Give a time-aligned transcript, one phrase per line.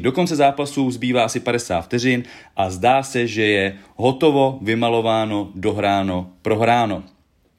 [0.00, 2.22] Do konce zápasu zbývá asi 50 vteřin
[2.56, 7.02] a zdá se, že je hotovo, vymalováno, dohráno, prohráno.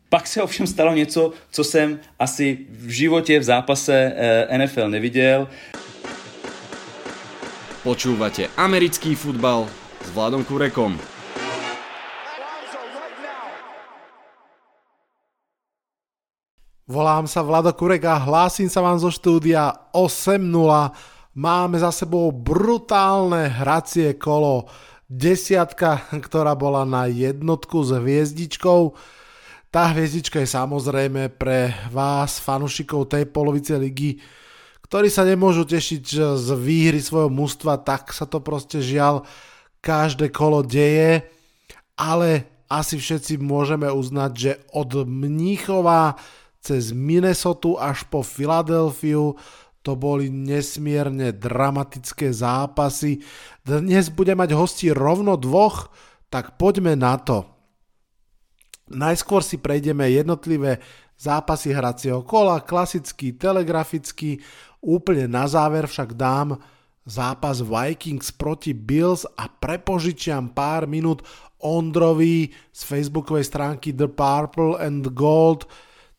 [0.10, 5.48] Pak se ovšem stalo něco, co jsem asi v životě v zápase eh, NFL neviděl.
[7.84, 9.68] Počúvate americký futbal
[10.06, 10.96] s Vladom Kurekom.
[16.84, 20.36] Volám sa Vlado Kurek a hlásim sa vám zo štúdia 8.0.
[21.34, 24.70] Máme za sebou brutálne hracie kolo.
[25.10, 28.94] Desiatka, ktorá bola na jednotku s hviezdičkou.
[29.74, 34.22] Tá hviezdička je samozrejme pre vás, fanúšikov tej polovice ligy,
[34.86, 39.26] ktorí sa nemôžu tešiť z výhry svojho mužstva, tak sa to proste žiaľ
[39.82, 41.26] každé kolo deje,
[41.98, 46.14] ale asi všetci môžeme uznať, že od Mníchova
[46.62, 49.34] cez Minnesota až po Filadelfiu.
[49.84, 53.20] To boli nesmierne dramatické zápasy.
[53.68, 55.92] Dnes bude mať hosti rovno dvoch,
[56.32, 57.44] tak poďme na to.
[58.92, 60.80] Najskôr si prejdeme jednotlivé
[61.20, 64.40] zápasy hracieho kola, klasický, telegrafický,
[64.84, 66.60] úplne na záver však dám
[67.04, 71.24] zápas Vikings proti Bills a prepožičiam pár minút
[71.64, 75.68] Ondrovi z facebookovej stránky The Purple and Gold,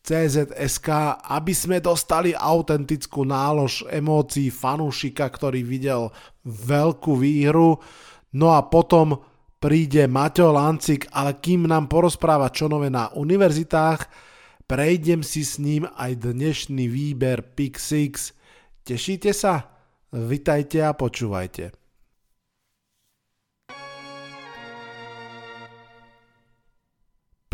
[0.05, 0.89] CZSK,
[1.25, 6.13] aby sme dostali autentickú nálož emócií fanúšika, ktorý videl
[6.45, 7.81] veľkú výhru.
[8.37, 9.17] No a potom
[9.57, 14.05] príde Mateo Lancik, ale kým nám porozpráva čo nové na univerzitách,
[14.69, 18.85] prejdem si s ním aj dnešný výber Pick 6.
[18.85, 19.73] Tešíte sa?
[20.13, 21.84] Vitajte a počúvajte.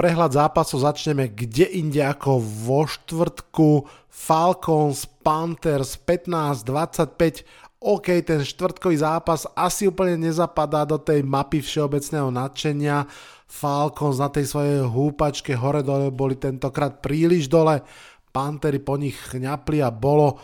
[0.02, 3.86] Prehľad zápasov začneme kde inde ako vo štvrtku.
[4.10, 7.46] Falcons, Panthers 15-25.
[7.86, 13.06] OK, ten štvrtkový zápas asi úplne nezapadá do tej mapy všeobecného nadšenia.
[13.46, 17.86] Falcons na tej svojej húpačke hore dole boli tentokrát príliš dole.
[18.34, 20.42] Pantery po nich chňapli a bolo.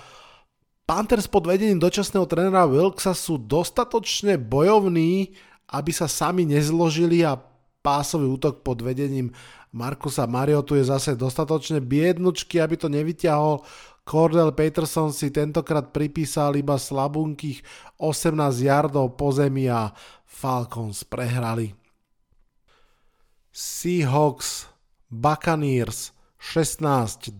[0.85, 5.33] Panthers pod vedením dočasného trénera Wilksa sú dostatočne bojovní,
[5.73, 7.41] aby sa sami nezložili a
[7.87, 9.31] pásový útok pod vedením
[9.71, 13.63] Markusa Mariotu je zase dostatočne biednučky, aby to nevyťahol.
[14.03, 17.63] Cordell Peterson si tentokrát pripísal iba slabunkých
[17.95, 19.95] 18 yardov po zemi a
[20.27, 21.71] Falcons prehrali.
[23.55, 24.67] Seahawks
[25.07, 26.11] Buccaneers
[26.43, 27.39] 16-21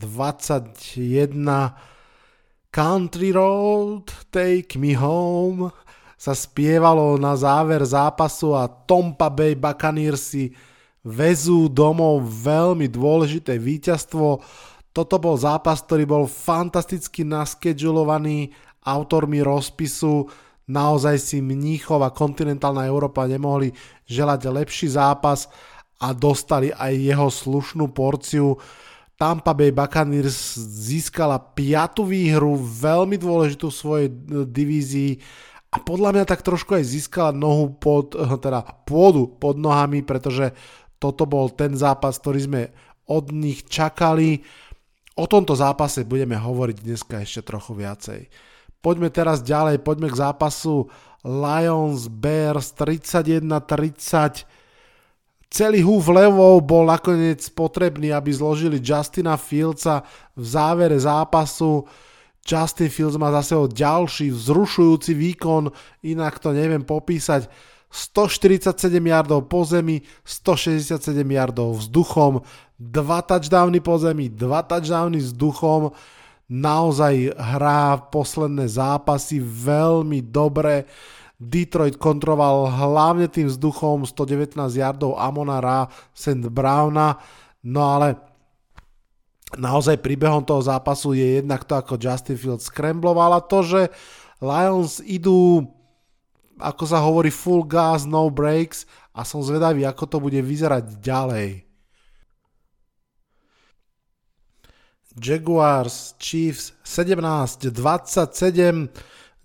[2.72, 5.76] Country Road Take Me Home
[6.18, 10.50] sa spievalo na záver zápasu a Tompa Bay Buccaneers si
[11.06, 14.42] vezú domov veľmi dôležité víťazstvo.
[14.92, 18.50] Toto bol zápas, ktorý bol fantasticky naskedulovaný
[18.82, 20.26] autormi rozpisu.
[20.68, 23.72] Naozaj si Mníchov a kontinentálna Európa nemohli
[24.10, 25.48] želať lepší zápas
[26.02, 28.58] a dostali aj jeho slušnú porciu.
[29.18, 34.08] Tampa Bay Buccaneers získala piatu výhru, veľmi dôležitú v svojej
[34.46, 35.18] divízii
[35.68, 40.56] a podľa mňa tak trošku aj získala nohu pod, teda pôdu pod nohami, pretože
[40.98, 42.62] toto bol ten zápas, ktorý sme
[43.06, 44.42] od nich čakali.
[45.20, 48.32] O tomto zápase budeme hovoriť dneska ešte trochu viacej.
[48.80, 50.88] Poďme teraz ďalej, poďme k zápasu
[51.26, 54.48] Lions Bears 31-30.
[55.48, 61.88] Celý húf levou bol nakoniec potrebný, aby zložili Justina Fieldsa v závere zápasu
[62.48, 65.68] Justin Fields má zase ďalší vzrušujúci výkon,
[66.08, 67.52] inak to neviem popísať.
[67.92, 72.44] 147 yardov po zemi, 167 yardov vzduchom,
[72.80, 75.92] 2 touchdowny po zemi, 2 touchdowny vzduchom.
[76.48, 80.88] Naozaj hrá posledné zápasy veľmi dobre.
[81.36, 86.48] Detroit kontroval hlavne tým vzduchom 119 yardov Amona Ra, St.
[86.48, 87.20] Browna.
[87.68, 88.16] No ale
[89.56, 93.82] naozaj príbehom toho zápasu je jednak to, ako Justin Fields skrembloval a to, že
[94.44, 95.64] Lions idú,
[96.60, 98.84] ako sa hovorí, full gas, no breaks
[99.16, 101.64] a som zvedavý, ako to bude vyzerať ďalej.
[105.18, 107.74] Jaguars Chiefs 17-27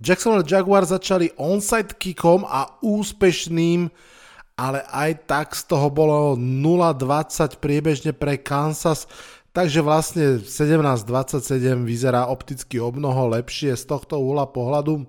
[0.03, 3.89] Jacksonville Jaguars začali onside kickom a úspešným
[4.63, 9.09] ale aj tak z toho bolo 0-20 priebežne pre Kansas
[9.53, 15.05] Takže vlastne 17.27 vyzerá opticky o mnoho lepšie z tohto uhla pohľadu.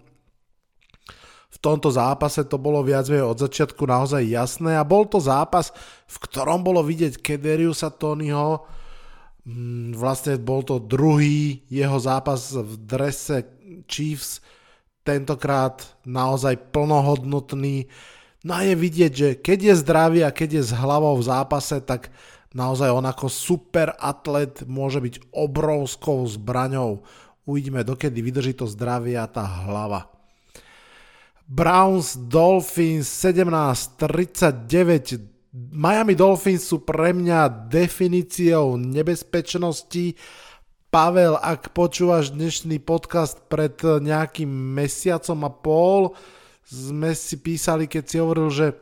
[1.54, 5.72] V tomto zápase to bolo viac od začiatku naozaj jasné a bol to zápas,
[6.12, 8.68] v ktorom bolo vidieť Kederiusa Tonyho.
[9.48, 13.48] Mm, vlastne bol to druhý jeho zápas v drese
[13.88, 14.44] Chiefs
[15.08, 17.88] tentokrát naozaj plnohodnotný.
[18.44, 21.80] No a je vidieť, že keď je zdravý a keď je s hlavou v zápase,
[21.80, 22.12] tak
[22.54, 27.02] naozaj on ako super atlet môže byť obrovskou zbraňou.
[27.44, 30.08] Uvidíme, dokedy vydrží to zdravie a tá hlava.
[31.44, 35.20] Browns Dolphins 17-39.
[35.54, 40.16] Miami Dolphins sú pre mňa definíciou nebezpečnosti.
[40.88, 46.16] Pavel, ak počúvaš dnešný podcast pred nejakým mesiacom a pol,
[46.64, 48.74] sme si písali, keď si hovoril, že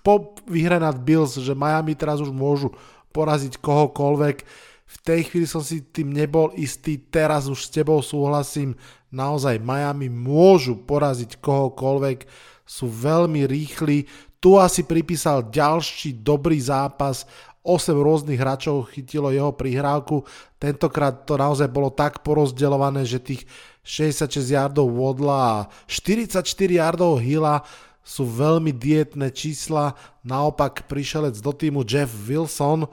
[0.00, 2.70] po výhre nad Bills, že Miami teraz už môžu
[3.14, 4.36] poraziť kohokoľvek.
[4.84, 8.74] V tej chvíli som si tým nebol istý, teraz už s tebou súhlasím,
[9.14, 12.26] naozaj Miami môžu poraziť kohokoľvek,
[12.66, 14.10] sú veľmi rýchli,
[14.42, 17.24] tu asi pripísal ďalší dobrý zápas,
[17.64, 20.20] 8 rôznych hráčov chytilo jeho prihrávku,
[20.60, 23.48] tentokrát to naozaj bolo tak porozdeľované, že tých
[23.80, 25.56] 66 yardov Vodla a
[25.88, 27.64] 44 yardov Hilla
[28.04, 32.84] sú veľmi dietné čísla, naopak prišelec do týmu Jeff Wilson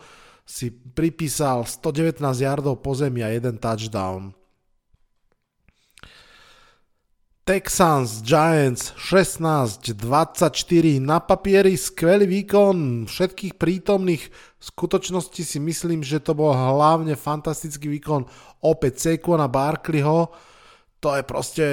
[0.48, 4.32] si pripísal 119 yardov po zemi a jeden touchdown.
[7.42, 9.98] Texans, Giants 16-24
[11.02, 14.24] na papieri skvelý výkon všetkých prítomných.
[14.32, 18.30] V skutočnosti si myslím, že to bol hlavne fantastický výkon
[18.62, 20.30] opäť Saquona Barkleyho.
[21.02, 21.66] To je proste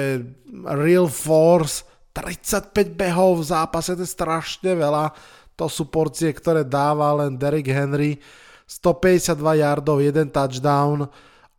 [0.65, 1.85] real force
[2.21, 5.15] 35 behov v zápase, to je strašne veľa.
[5.55, 8.19] To sú porcie, ktoré dáva len Derrick Henry.
[8.69, 11.09] 152 yardov, jeden touchdown.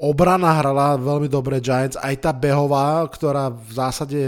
[0.00, 4.20] Obrana hrala veľmi dobre Giants, aj tá behová, ktorá v zásade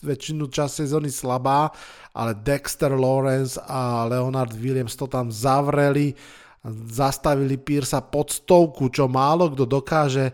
[0.00, 1.68] väčšinu čas sezóny slabá,
[2.14, 6.14] ale Dexter Lawrence a Leonard Williams to tam zavreli,
[6.88, 10.32] zastavili Piersa pod stovku, čo málo kto dokáže.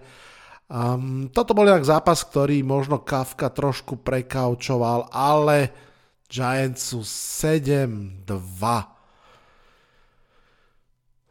[0.64, 5.70] Um, toto bol inak zápas, ktorý možno Kafka trošku prekaučoval, ale
[6.26, 8.25] Giants sú 7-2.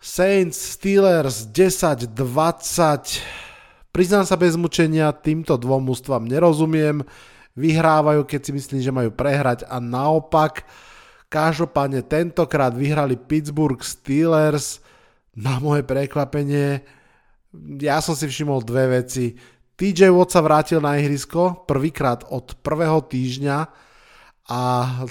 [0.03, 3.43] Saints, Steelers 10-20
[3.93, 7.05] Priznám sa bez mučenia, týmto dvom mústvám nerozumiem.
[7.53, 10.65] Vyhrávajú, keď si myslím, že majú prehrať a naopak.
[11.29, 14.81] Každopádne tentokrát vyhrali Pittsburgh Steelers.
[15.37, 16.81] Na moje prekvapenie,
[17.81, 19.37] ja som si všimol dve veci.
[19.77, 23.57] TJ Watt sa vrátil na ihrisko prvýkrát od prvého týždňa
[24.49, 24.61] a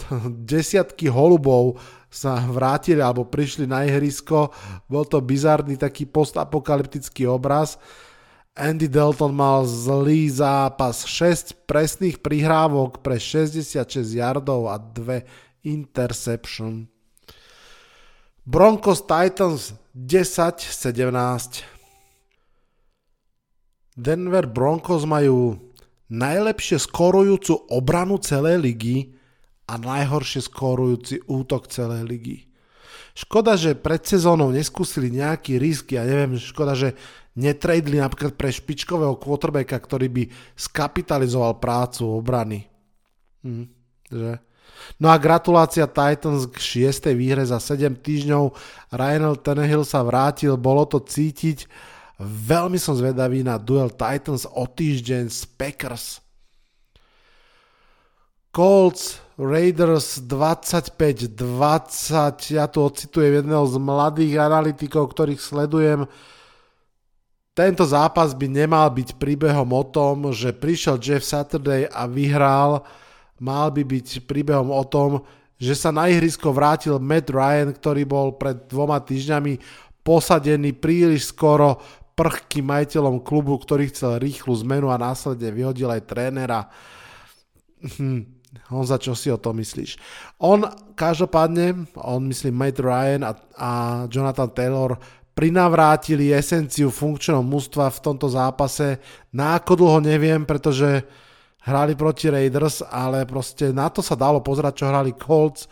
[0.52, 1.78] desiatky holubov
[2.12, 4.52] sa vrátili alebo prišli na ihrisko.
[4.86, 7.80] Bol to bizarný taký postapokalyptický obraz.
[8.52, 15.24] Andy Dalton mal zlý zápas, 6 presných prihrávok pre 66 yardov a 2
[15.64, 16.84] interception.
[18.44, 21.71] Broncos Titans 10-17.
[23.92, 25.60] Denver Broncos majú
[26.12, 28.96] najlepšie skorujúcu obranu celej ligy
[29.68, 32.38] a najhoršie skorujúci útok celej ligy.
[33.12, 36.96] Škoda, že pred sezónou neskúsili nejaký risk, ja neviem, škoda, že
[37.36, 40.24] netradeli napríklad pre špičkového quarterbacka, ktorý by
[40.56, 42.68] skapitalizoval prácu obrany.
[43.44, 43.68] Hm,
[44.08, 44.32] že?
[44.96, 47.12] No a gratulácia Titans k 6.
[47.12, 48.56] výhre za 7 týždňov.
[48.96, 51.68] Ryan Tannehill sa vrátil, bolo to cítiť.
[52.20, 56.20] Veľmi som zvedavý na duel Titans o týždeň z Packers.
[58.52, 61.40] Colts Raiders 25-20,
[62.52, 66.04] ja tu ocitujem jedného z mladých analytikov, ktorých sledujem,
[67.52, 72.81] tento zápas by nemal byť príbehom o tom, že prišiel Jeff Saturday a vyhral,
[73.36, 75.20] mal by byť príbehom o tom,
[75.60, 79.60] že sa na ihrisko vrátil Matt Ryan, ktorý bol pred dvoma týždňami
[80.00, 81.76] posadený príliš skoro
[82.12, 86.69] prchkým majiteľom klubu, ktorý chcel rýchlu zmenu a následne vyhodil aj trénera.
[87.82, 88.42] Hm.
[88.84, 89.96] za čo si o to myslíš?
[90.44, 90.62] On
[90.94, 93.70] každopádne, on myslím Matt Ryan a, a
[94.06, 95.00] Jonathan Taylor
[95.32, 99.00] prinavrátili esenciu funkčného mústva v tomto zápase.
[99.32, 101.08] Na ako dlho neviem, pretože
[101.64, 105.64] hrali proti Raiders, ale proste na to sa dalo pozerať, čo hrali Colts.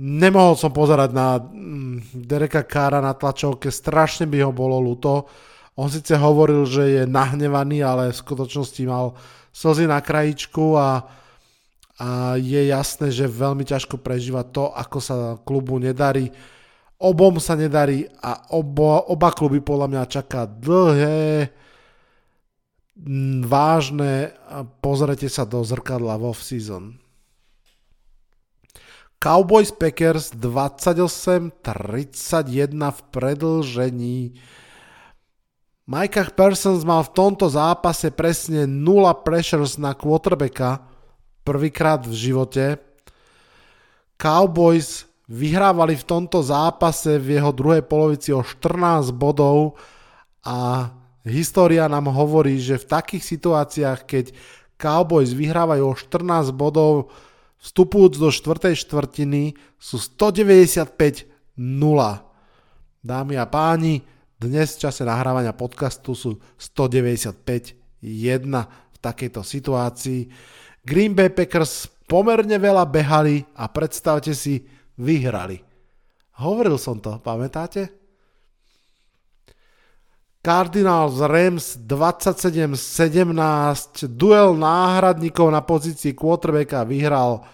[0.00, 5.28] Nemohol som pozerať na mm, Dereka Kára na tlačovke, strašne by ho bolo ľúto.
[5.76, 9.12] On síce hovoril, že je nahnevaný, ale v skutočnosti mal
[9.52, 11.04] slzy na krajičku a,
[12.00, 12.08] a
[12.40, 16.32] je jasné, že veľmi ťažko prežíva to, ako sa klubu nedarí
[17.00, 21.48] Obom sa nedarí a obo, oba kluby podľa mňa čaká dlhé,
[23.40, 24.36] vážne,
[24.84, 26.99] pozrite sa do zrkadla v off-season.
[29.20, 31.52] Cowboys Packers 28-31
[32.72, 34.32] v predlžení.
[35.84, 38.80] Micah Persons mal v tomto zápase presne 0
[39.20, 40.88] pressures na quarterbacka,
[41.44, 42.80] prvýkrát v živote.
[44.16, 49.76] Cowboys vyhrávali v tomto zápase v jeho druhej polovici o 14 bodov
[50.48, 50.88] a
[51.28, 54.32] história nám hovorí, že v takých situáciách, keď
[54.80, 57.12] Cowboys vyhrávajú o 14 bodov,
[57.60, 61.56] vstupujúc do štvrtej štvrtiny, sú 195-0.
[63.00, 64.00] Dámy a páni,
[64.40, 67.76] dnes v čase nahrávania podcastu sú 195-1
[68.64, 70.32] v takejto situácii.
[70.80, 74.64] Green Bay Packers pomerne veľa behali a predstavte si,
[75.00, 75.60] vyhrali.
[76.40, 77.99] Hovoril som to, pamätáte?
[80.40, 87.44] Cardinals Rams 27-17, duel náhradníkov na pozícii quarterbacka vyhral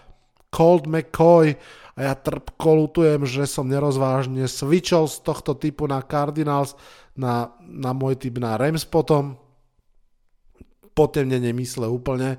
[0.55, 1.59] Colt McCoy
[1.99, 6.79] a ja trpko lutujem, že som nerozvážne switchol z tohto typu na Cardinals
[7.19, 9.35] na, na môj typ na Rams potom.
[10.95, 12.39] Potemne nemysle úplne.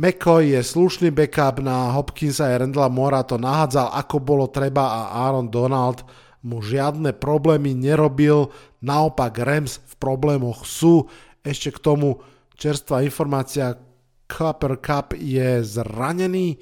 [0.00, 5.28] McCoy je slušný backup na Hopkinsa a Randall Mora to nahádzal ako bolo treba a
[5.28, 8.52] Aaron Donald mu žiadne problémy nerobil,
[8.84, 11.08] naopak Rams v problémoch sú.
[11.40, 12.20] Ešte k tomu
[12.60, 13.80] čerstvá informácia,
[14.28, 16.60] Cooper Cup je zranený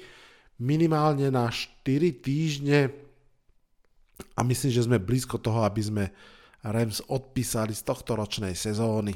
[0.59, 1.83] minimálne na 4
[2.23, 2.91] týždne
[4.35, 6.11] a myslím, že sme blízko toho, aby sme
[6.63, 9.11] Rams odpísali z tohto ročnej sezóny.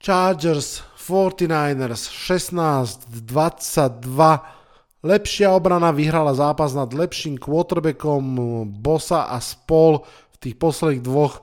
[0.00, 4.59] Chargers, 49ers 16-22
[5.00, 8.20] Lepšia obrana vyhrala zápas nad lepším quarterbackom
[8.84, 11.40] Bosa a spol v tých posledných dvoch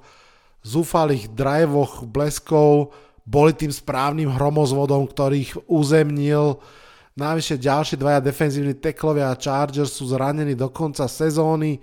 [0.62, 2.94] zúfalých drivoch bleskov
[3.26, 6.62] boli tým správnym hromozvodom, ktorých uzemnil.
[7.18, 11.82] Najvyššie ďalší dvaja defenzívni teklovia a Chargers sú zranení do konca sezóny.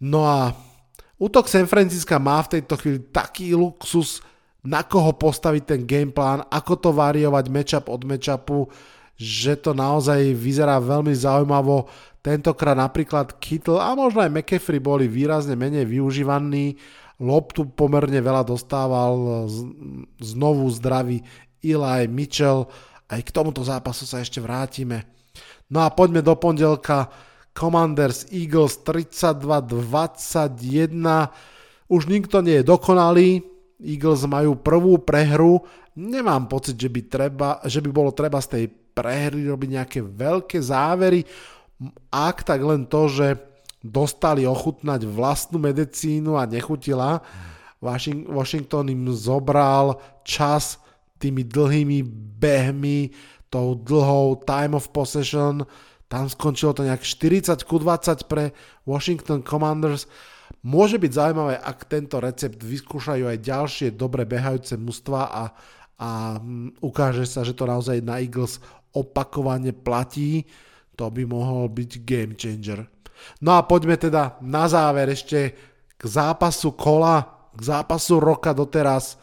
[0.00, 0.56] No a
[1.20, 4.24] útok San Francisca má v tejto chvíli taký luxus,
[4.64, 8.58] na koho postaviť ten gameplán, ako to variovať matchup od matchupu
[9.18, 11.90] že to naozaj vyzerá veľmi zaujímavo.
[12.22, 16.78] Tentokrát napríklad Kittle a možno aj McAfee boli výrazne menej využívaní.
[17.18, 19.50] Loptu pomerne veľa dostával
[20.22, 21.26] znovu zdravý
[21.58, 22.70] Eli Mitchell.
[23.10, 25.02] Aj k tomuto zápasu sa ešte vrátime.
[25.66, 27.10] No a poďme do pondelka.
[27.58, 30.94] Commanders Eagles 32-21.
[31.90, 33.42] Už nikto nie je dokonalý.
[33.82, 35.66] Eagles majú prvú prehru.
[35.98, 40.58] Nemám pocit, že by, treba, že by bolo treba z tej prehry, robiť nejaké veľké
[40.58, 41.22] závery.
[42.10, 43.38] Ak tak len to, že
[43.78, 47.22] dostali ochutnať vlastnú medicínu a nechutila,
[48.26, 50.82] Washington im zobral čas
[51.22, 52.02] tými dlhými
[52.42, 53.14] behmi,
[53.48, 55.62] tou dlhou time of possession,
[56.08, 58.50] tam skončilo to nejak 40 ku 20 pre
[58.88, 60.08] Washington Commanders.
[60.64, 65.44] Môže byť zaujímavé, ak tento recept vyskúšajú aj ďalšie dobre behajúce mužstva a,
[66.00, 66.10] a
[66.82, 68.58] ukáže sa, že to naozaj na Eagles
[68.98, 70.42] opakovane platí,
[70.98, 72.90] to by mohol byť game changer.
[73.38, 75.54] No a poďme teda na záver ešte
[75.98, 79.18] k zápasu kola, k zápasu roka doteraz.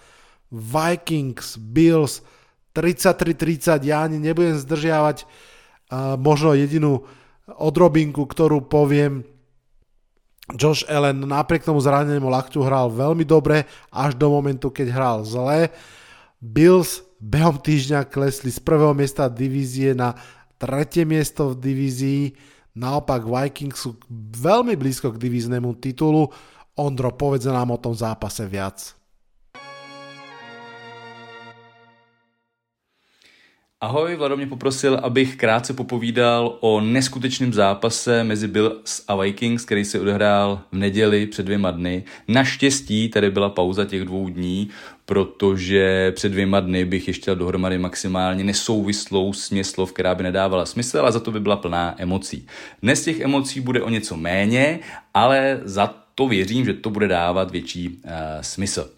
[0.52, 2.24] Vikings, Bills,
[2.76, 7.08] 33-30, ja ani nebudem zdržiavať uh, možno jedinú
[7.48, 9.24] odrobinku, ktorú poviem.
[10.54, 15.74] Josh Allen napriek tomu zranenému lakťu hral veľmi dobre až do momentu, keď hral zle.
[16.38, 20.16] Bills behom týždňa klesli z prvého miesta divízie na
[20.56, 22.24] tretie miesto v divízii.
[22.76, 24.00] Naopak Vikings sú
[24.40, 26.32] veľmi blízko k divíznemu titulu.
[26.76, 28.95] Ondro, povedz nám o tom zápase viac.
[33.86, 39.86] Ahoj, Vlado mě poprosil, abych krátce popovídal o neskutečném zápase mezi Bills a Vikings, který
[39.86, 42.04] se odehrál v neděli před dvěma dny.
[42.28, 44.70] Naštěstí tady byla pauza těch dvou dní,
[45.06, 51.12] protože před dvěma dny bych ještě dohromady maximálně nesouvislou směslov, která by nedávala smysl, ale
[51.12, 52.48] za to by byla plná emocí.
[52.82, 54.80] Dnes těch emocí bude o něco méně,
[55.14, 58.12] ale za to věřím, že to bude dávat větší uh,
[58.42, 58.90] smysl.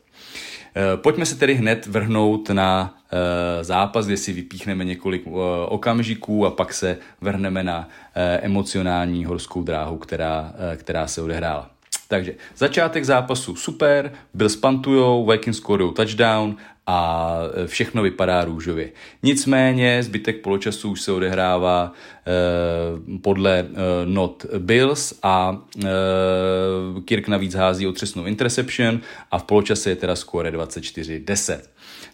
[0.76, 2.97] Eh, pojďme se tedy hned vrhnout na
[3.62, 5.32] zápas, kde si vypíchneme několik eh,
[5.68, 7.90] okamžiků a pak se vrhneme na
[8.42, 11.70] emocionální horskou dráhu, která, která se odehrála.
[12.08, 17.34] Takže začátek zápasu super, byl spantujou, Vikings skorujou touchdown a
[17.66, 18.90] všechno vypadá růžově.
[19.24, 21.94] Nicméně zbytek poločasu už se odehrává
[22.28, 23.66] eh, podle eh,
[24.06, 25.88] not Bills a eh,
[27.06, 29.00] Kirk navíc hází otřesnou interception
[29.32, 31.60] a v poločase je teda skóre 24-10.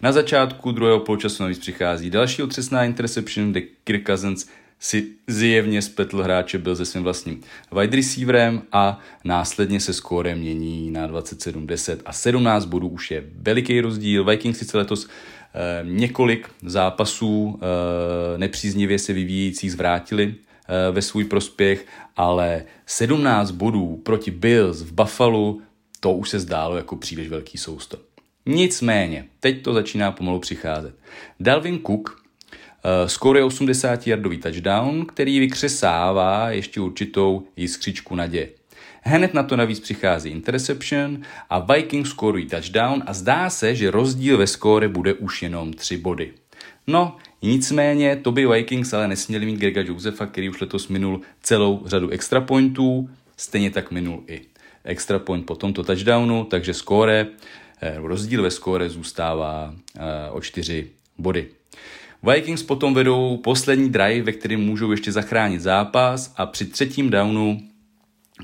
[0.04, 4.48] Na začátku druhého poločasu navíc přichází další otřesná interception, kde Kirk Cousins
[4.80, 7.42] si zjevně spletl hráče byl se svým vlastním
[7.80, 13.82] wide receiverem a následně se skórem mění na 27-10 a 17 bodů už je veliký
[13.82, 14.24] rozdíl.
[14.26, 15.08] Vikings sice letos
[15.84, 17.60] Několik zápasů
[18.38, 20.36] nepříznivě se vyvíjejících zvrátili
[20.92, 25.58] ve svůj prospěch, ale 17 bodů proti Bills v Buffalo,
[26.00, 27.98] to už se zdálo jako příliš velký sousto.
[28.46, 30.96] Nicméně, teď to začíná pomalu přicházet.
[31.40, 32.24] Dalvin Cook
[32.86, 38.50] Uh, skoro je 80 yardový touchdown, který vykřesává ještě určitou jiskřičku naděje.
[39.02, 44.38] Hned na to navíc přichází interception a Vikings skorují touchdown a zdá se, že rozdíl
[44.38, 46.32] ve skóre bude už jenom 3 body.
[46.88, 51.84] No, nicméně to by Vikings ale nesměli mít Grega Josefa, který už letos minul celou
[51.86, 54.42] řadu extra pointů, stejně tak minul i
[54.84, 57.62] extra point po tomto touchdownu, takže skóre, eh,
[57.96, 60.88] rozdíl ve skóre zůstává eh, o 4
[61.18, 61.48] body.
[62.24, 67.62] Vikings potom vedou poslední drive, ve kterém můžou ještě zachránit zápas a při třetím downu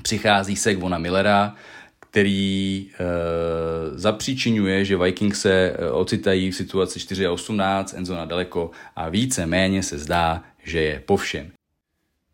[0.02, 1.54] přichází sek Vona Millera,
[2.10, 2.96] který e,
[3.98, 9.82] zapříčinuje, že Vikings se ocitají v situaci 4 a 18, Enzona daleko a více méně
[9.82, 11.50] se zdá, že je po všem.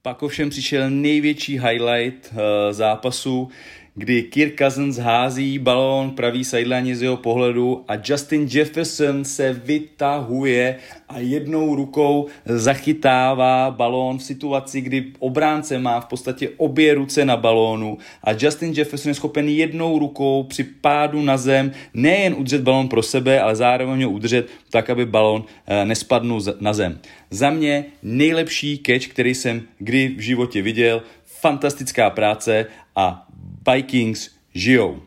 [0.03, 3.49] Pak ovšem přišel největší highlight e, zápasu,
[3.97, 10.77] kdy Kirk Cousins hází balón pravý sideline z jeho pohledu a Justin Jefferson se vytahuje
[11.09, 17.37] a jednou rukou zachytává balón v situaci, kdy obránce má v podstatě obě ruce na
[17.37, 22.89] balónu a Justin Jefferson je schopen jednou rukou při pádu na zem nejen udržet balón
[22.89, 26.99] pro sebe, ale zároveň ho udržet tak, aby balón eh, nespadnul na zem.
[27.31, 33.26] Za mě nejlepší catch, který jsem kdy v životě viděl, fantastická práce a
[33.73, 35.03] Vikings žijou.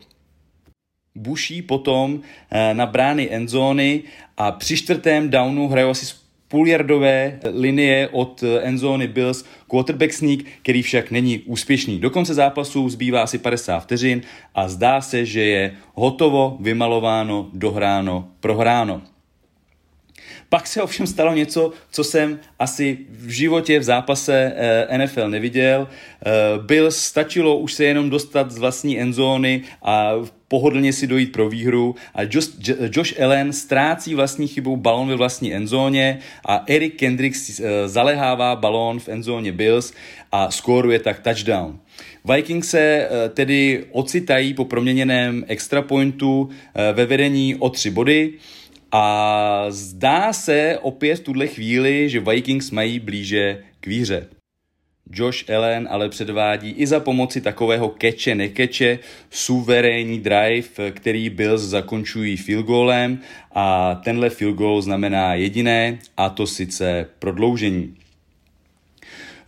[1.14, 4.02] Buší potom eh, na brány endzóny
[4.36, 6.06] a při čtvrtém downu hrajou asi
[6.48, 11.98] půljardové linie od eh, endzóny Bills quarterback sneak, který však není úspěšný.
[11.98, 14.22] Do konce zápasu zbývá asi 50 vteřin
[14.54, 19.02] a zdá se, že je hotovo, vymalováno, dohráno, prohráno.
[20.50, 25.88] Pak se ovšem stalo něco, co jsem asi v životě v zápase eh, NFL neviděl.
[25.88, 26.30] Eh,
[26.62, 30.12] byl stačilo už se jenom dostat z vlastní endzóny a
[30.48, 32.50] pohodlně si dojít pro výhru a Josh,
[32.96, 39.00] Josh Allen ztrácí vlastní chybou balon ve vlastní endzóně a Eric Kendricks eh, zalehává balón
[39.00, 39.92] v endzóně Bills
[40.32, 41.78] a skóruje tak touchdown.
[42.34, 46.48] Vikings se tedy ocitají po proměněném extra pointu
[46.92, 48.32] ve vedení o tři body.
[48.92, 54.26] A zdá se opět v tuhle chvíli, že Vikings mají blíže k výře.
[55.12, 58.98] Josh Allen ale předvádí i za pomoci takového keče nekeče
[59.30, 63.18] suverénní drive, který Bills zakončují field goalem
[63.54, 67.94] a tenhle field goal znamená jediné a to sice prodloužení.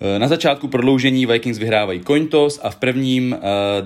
[0.04, 3.38] Eh, na začátku prodloužení Vikings vyhrávají coin toss a v prvním uh,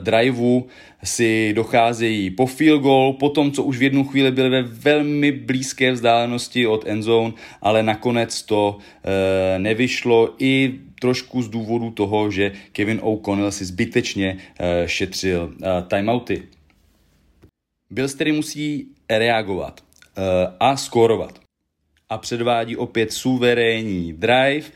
[0.02, 0.66] driveu
[1.04, 5.92] si docházejí po field goal, potom co už v jednu chvíli byli ve velmi blízké
[5.92, 8.82] vzdálenosti od endzone, ale nakonec to uh,
[9.58, 16.42] nevyšlo i trošku z důvodu toho, že Kevin O'Connell si zbytečně uh, šetřil uh, timeouty.
[17.90, 20.24] Bills tedy musí reagovat uh,
[20.60, 21.46] a skórovat
[22.08, 24.66] a předvádí opět suverénní drive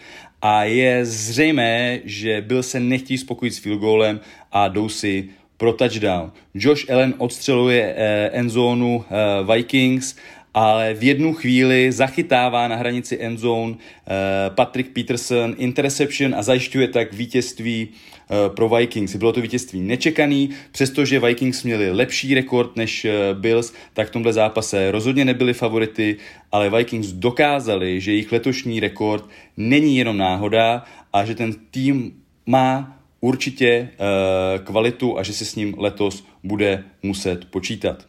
[0.42, 4.20] a je zřejmé, že byl se nechtí spokojit s field goalem
[4.52, 6.32] a jdou si pro touchdown.
[6.54, 10.16] Josh Allen odstřeluje eh, endzónu eh, Vikings,
[10.54, 17.12] ale v jednu chvíli zachytává na hranici endzone eh, Patrick Peterson interception a zajišťuje tak
[17.12, 19.16] vítězství Eh, pro Vikings.
[19.16, 24.32] Bylo to vítězství nečekaný, přestože Vikings měli lepší rekord než eh, Bills, tak v tomhle
[24.32, 26.16] zápase rozhodně nebyli favority,
[26.52, 29.24] ale Vikings dokázali, že jejich letošní rekord
[29.56, 32.12] není jenom náhoda a že ten tým
[32.46, 38.06] má určitě uh, kvalitu a že se s ním letos bude muset počítat.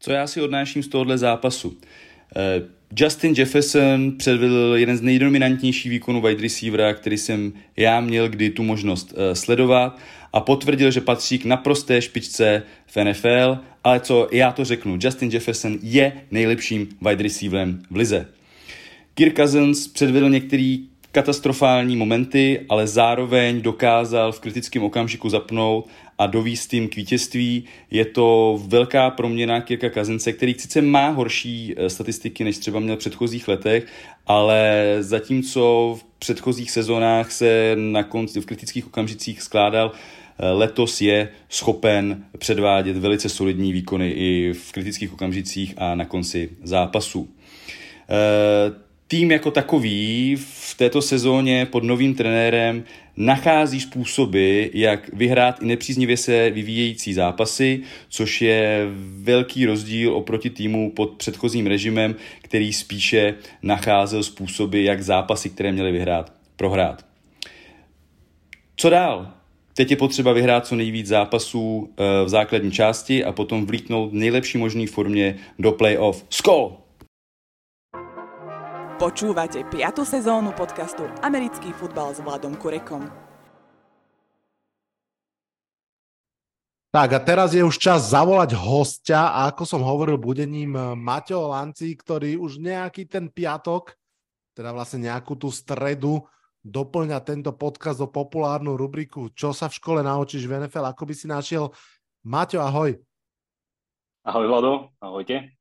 [0.00, 1.76] Co já si odnáším z tohohle zápasu?
[2.96, 8.62] Justin Jefferson předvedl jeden z nejdominantnějších výkonů wide receivera, který jsem já měl kdy tu
[8.62, 9.98] možnost uh, sledovat
[10.32, 15.30] a potvrdil, že patří k naprosté špičce v NFL, ale co já to řeknu, Justin
[15.32, 18.26] Jefferson je nejlepším wide receiverem v lize.
[19.14, 26.70] Kirk Cousins předvedl některý katastrofální momenty, ale zároveň dokázal v kritickém okamžiku zapnout a dovíst
[26.70, 27.64] tým k vítězství.
[27.90, 32.96] Je to velká proměna Kirka Kazence, který sice má horší eh, statistiky, než třeba měl
[32.96, 33.86] v předchozích letech,
[34.26, 41.28] ale zatímco v předchozích sezónách se na konci, v kritických okamžicích skládal eh, letos je
[41.48, 47.28] schopen předvádět velice solidní výkony i v kritických okamžicích a na konci zápasu.
[49.10, 52.84] Tým jako takový v této sezóně pod novým trenérem
[53.16, 58.86] nachází způsoby, jak vyhrát i nepříznivě se vyvíjející zápasy, což je
[59.22, 65.92] velký rozdíl oproti týmu pod předchozím režimem, který spíše nacházel způsoby, jak zápasy, které měli
[65.92, 67.06] vyhrát, prohrát.
[68.76, 69.32] Co dál?
[69.74, 74.14] Teď je potřeba vyhrát co nejvíc zápasů eh, v základní části a potom vlítnout v
[74.14, 76.26] nejlepší možné formě do playoff.
[76.30, 76.80] Skol!
[79.00, 80.04] Počúvate 5.
[80.04, 83.08] sezónu podcastu Americký futbal s Vladom Kurekom.
[86.92, 90.92] Tak a teraz je už čas zavolať hostia a ako som hovoril, bude ním eh,
[90.92, 93.96] Maťo Lanci, ktorý už nejaký ten piatok,
[94.52, 96.20] teda vlastne nejakú tú stredu,
[96.60, 101.14] doplňa tento podcast do populárnu rubriku Čo sa v škole naučíš v NFL, ako by
[101.16, 101.72] si našiel.
[102.20, 103.00] Maťo, ahoj.
[104.28, 105.56] Ahoj Vlado, ahojte.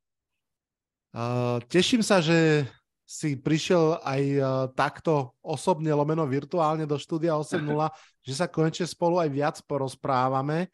[1.15, 2.67] Uh, teším sa, že
[3.09, 4.45] si prišiel aj uh,
[4.77, 7.65] takto osobne, lomeno virtuálne do štúdia 8.0,
[8.29, 10.69] že sa konečne spolu aj viac porozprávame.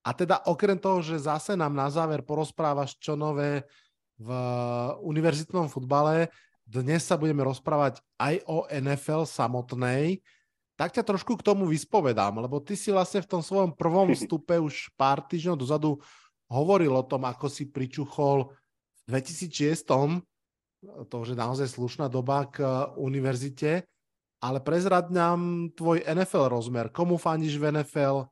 [0.00, 3.68] A teda okrem toho, že zase nám na záver porozprávaš čo nové
[4.16, 4.28] v
[5.04, 6.32] univerzitnom futbale,
[6.64, 10.24] dnes sa budeme rozprávať aj o NFL samotnej,
[10.80, 14.56] tak ťa trošku k tomu vyspovedám, lebo ty si vlastne v tom svojom prvom vstupe
[14.56, 16.00] už pár týždňov dozadu
[16.48, 18.48] hovoril o tom, ako si pričuchol
[19.04, 19.84] v 2006
[21.08, 23.84] to už je naozaj slušná doba k eh, univerzite,
[24.44, 26.92] ale prezrad nám tvoj NFL rozmer.
[26.92, 28.28] Komu fandíš v NFL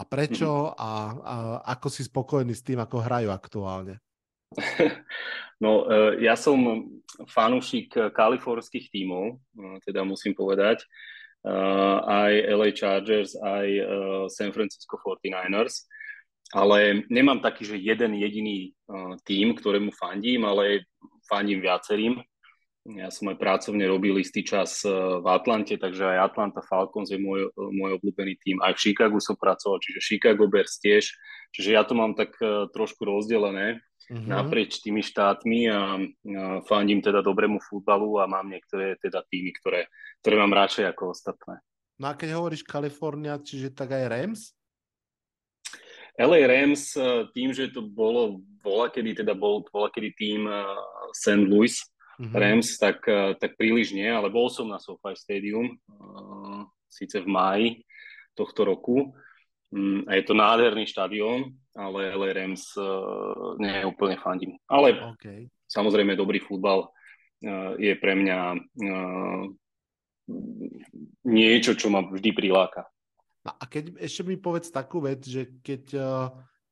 [0.00, 1.34] a prečo a, a
[1.76, 3.98] ako si spokojný s tým, ako hrajú aktuálne?
[5.60, 6.56] No, eh, ja som
[7.28, 10.88] fanúšik kalifornských tímov, eh, teda musím povedať,
[11.40, 13.68] aj LA Chargers, aj
[14.28, 15.88] San Francisco 49ers,
[16.52, 18.76] ale nemám taký, že jeden jediný
[19.24, 20.84] tím, ktorému fandím, ale
[21.30, 22.18] fandím viacerým.
[22.98, 27.20] Ja som aj pracovne robil istý čas e, v Atlante, takže aj Atlanta Falcons je
[27.20, 28.56] môj, môj obľúbený tým.
[28.64, 31.12] Aj v Chicagu som pracoval, čiže Chicago Bears tiež.
[31.52, 34.32] Čiže ja to mám tak e, trošku rozdelené mm-hmm.
[34.32, 35.80] naprieč tými štátmi a, a
[36.66, 39.86] fandím teda dobrému futbalu a mám niektoré teda týmy, ktoré,
[40.24, 41.62] ktoré mám radšej ako ostatné.
[42.00, 44.42] No a keď hovoríš Kalifornia, čiže tak aj Rams?
[46.18, 50.64] LA Rams eh, tým, že to bolo bola, kedy teda bol bola, kedy tým eh,
[51.16, 51.44] St.
[51.48, 51.74] Louis
[52.20, 52.34] mm-hmm.
[52.36, 55.76] Rams, tak, eh, tak príliš nie, ale bol som na SoFi Stadium
[56.90, 57.68] síce v máji
[58.34, 59.14] tohto roku
[59.70, 62.74] mm, a je to nádherný štadión, ale LA Rams
[63.62, 64.58] nie úplne fandím.
[64.66, 65.46] Ale okay.
[65.70, 66.90] samozrejme dobrý futbal
[67.78, 68.58] je pre mňa
[71.24, 72.90] niečo, čo ma vždy priláka.
[73.40, 76.28] A keď ešte mi povedz takú vec, že keď uh,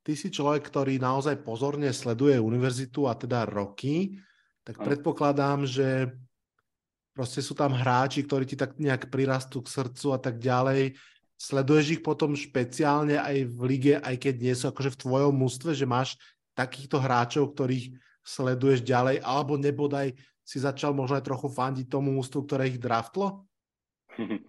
[0.08, 4.16] ty si človek, ktorý naozaj pozorne sleduje univerzitu a teda roky,
[4.64, 4.88] tak no.
[4.88, 6.16] predpokladám, že
[7.12, 10.96] proste sú tam hráči, ktorí ti tak nejak prirastú k srdcu a tak ďalej.
[11.36, 15.76] Sleduješ ich potom špeciálne aj v lige, aj keď nie sú akože v tvojom mústve,
[15.76, 16.16] že máš
[16.56, 17.92] takýchto hráčov, ktorých
[18.24, 23.44] sleduješ ďalej, alebo nebodaj si začal možno aj trochu fandiť tomu mústvu, ktoré ich draftlo?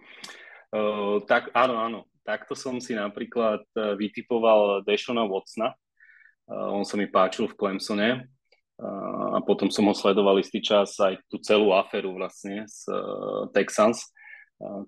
[0.70, 5.72] Uh, tak áno, áno takto som si napríklad e, vytipoval Deshona Watsona.
[5.72, 5.76] E,
[6.52, 8.20] on sa mi páčil v Clemsone e,
[9.34, 12.88] a potom som ho sledoval istý čas aj tú celú aferu vlastne z
[13.56, 14.08] Texans.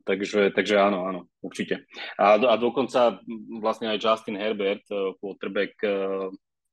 [0.05, 1.89] Takže, takže áno, áno, určite.
[2.21, 3.17] A, a dokonca
[3.57, 4.85] vlastne aj Justin Herbert,
[5.17, 5.81] quarterback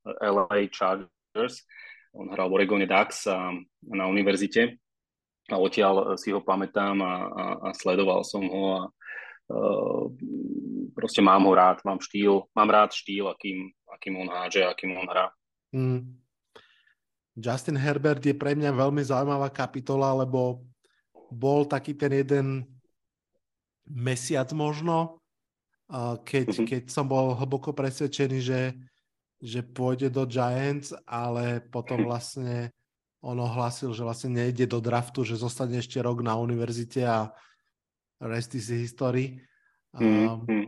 [0.03, 1.63] LA Chargers,
[2.11, 3.55] on hral v Oregone Ducks a,
[3.87, 4.75] na univerzite
[5.49, 8.81] a odtiaľ si ho pamätám a, a, a sledoval som ho a,
[10.93, 15.07] proste mám ho rád, mám štýl, mám rád štýl, akým, akým on háže, akým on
[15.09, 15.33] hrá.
[15.73, 16.01] Mm.
[17.39, 20.61] Justin Herbert je pre mňa veľmi zaujímavá kapitola, lebo
[21.31, 22.47] bol taký ten jeden
[23.87, 25.23] mesiac možno,
[26.25, 26.67] keď, mm-hmm.
[26.67, 28.61] keď som bol hlboko presvedčený, že,
[29.41, 32.69] že pôjde do Giants, ale potom vlastne
[33.23, 37.33] on ohlasil, že vlastne nejde do draftu, že zostane ešte rok na univerzite a
[38.19, 39.39] rest is history.
[39.95, 40.03] Um,
[40.45, 40.63] mm-hmm.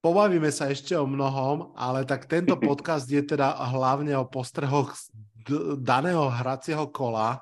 [0.00, 4.96] Pobavíme sa ešte o mnohom, ale tak tento podcast je teda hlavne o postrehoch
[5.80, 7.40] daného hracieho kola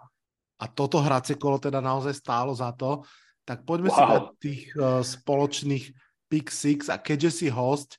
[0.59, 3.07] a toto hracie kolo teda naozaj stálo za to.
[3.47, 3.97] Tak poďme wow.
[3.97, 5.85] si na tých uh, spoločných
[6.29, 7.97] Pick Six a keďže si host,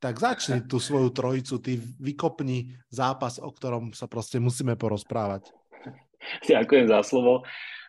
[0.00, 5.52] tak začni tú svoju trojicu, ty vykopni zápas, o ktorom sa proste musíme porozprávať.
[6.50, 7.44] Ďakujem za slovo.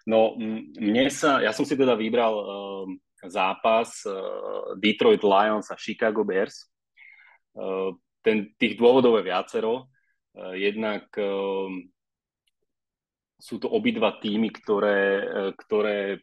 [0.10, 0.34] No,
[0.78, 2.86] mne sa, ja som si teda vybral uh,
[3.30, 6.66] zápas uh, Detroit Lions a Chicago Bears.
[7.54, 7.94] Uh,
[8.26, 9.92] ten, tých dôvodov je viacero.
[10.34, 11.70] Uh, jednak uh,
[13.42, 15.26] sú to obidva týmy, ktoré,
[15.58, 16.22] ktoré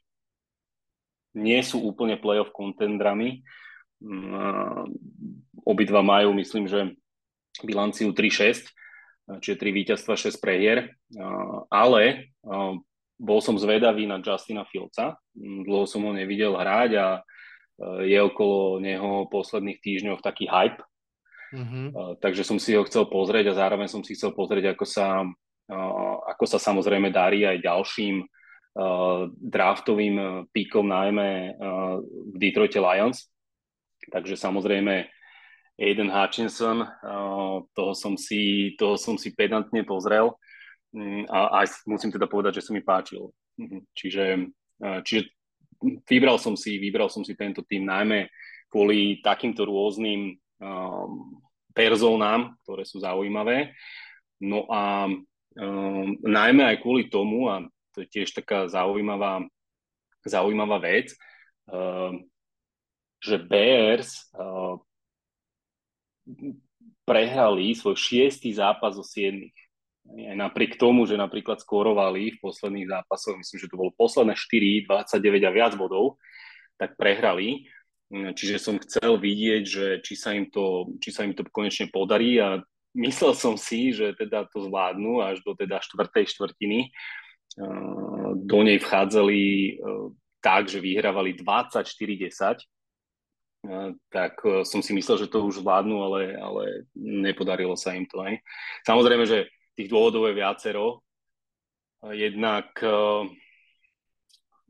[1.35, 3.43] nie sú úplne playoff contendrami.
[3.99, 4.95] Mm,
[5.67, 6.95] obidva majú, myslím, že
[7.67, 8.71] bilanciu 3-6,
[9.43, 10.95] čiže 3 víťazstva, 6 prehier.
[11.75, 12.31] Ale
[13.18, 15.18] bol som zvedavý na Justina Filca.
[15.35, 17.09] Mm, dlho som ho nevidel hrať a
[18.02, 20.83] je okolo neho posledných týždňoch taký hype.
[21.54, 22.18] Mm-hmm.
[22.18, 25.22] Takže som si ho chcel pozrieť a zároveň som si chcel pozrieť, ako sa,
[26.26, 28.26] ako sa samozrejme darí aj ďalším
[29.38, 31.54] draftovým píkom, najmä
[32.35, 33.31] v Detroit Lions.
[34.11, 35.07] Takže samozrejme
[35.78, 36.83] Aiden Hutchinson,
[37.72, 40.35] toho som si, toho som si pedantne pozrel
[40.94, 43.29] mm, a aj musím teda povedať, že sa mi páčil.
[43.59, 43.79] Mhm.
[43.92, 44.24] Čiže,
[45.03, 45.22] čiže
[46.07, 48.31] vybral som si, vybral som si tento tým najmä
[48.68, 51.40] kvôli takýmto rôznym um,
[51.72, 53.72] personám, ktoré sú zaujímavé.
[54.42, 57.64] No a um, najmä aj kvôli tomu, a
[57.96, 59.42] to je tiež taká zaujímavá,
[60.22, 61.14] zaujímavá vec,
[61.66, 62.22] um,
[63.18, 64.79] že Bears uh,
[67.03, 69.57] prehrali svoj šiestý zápas zo siedmých.
[70.09, 74.88] Aj napriek tomu, že napríklad skorovali v posledných zápasoch, myslím, že to bolo posledné 4,
[74.88, 76.16] 29 a viac bodov,
[76.81, 77.68] tak prehrali.
[78.09, 82.40] Čiže som chcel vidieť, že či sa im to, či sa im to konečne podarí
[82.40, 82.57] a
[82.97, 86.88] myslel som si, že teda to zvládnu až do teda štvrtej štvrtiny.
[88.49, 89.40] Do nej vchádzali
[90.40, 92.64] tak, že vyhrávali 24-10
[94.09, 96.64] tak som si myslel, že to už zvládnu, ale, ale
[96.97, 98.23] nepodarilo sa im to.
[98.23, 98.38] Aj.
[98.87, 101.07] Samozrejme, že tých dôvodov je viacero.
[102.11, 103.23] Jednak uh,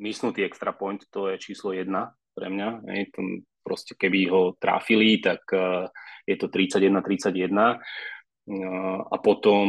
[0.04, 2.84] mysnutý extra point, to je číslo jedna pre mňa.
[3.64, 5.88] Proste keby ho trafili, tak uh,
[6.28, 7.48] je to 31-31.
[8.48, 9.66] Uh, a potom,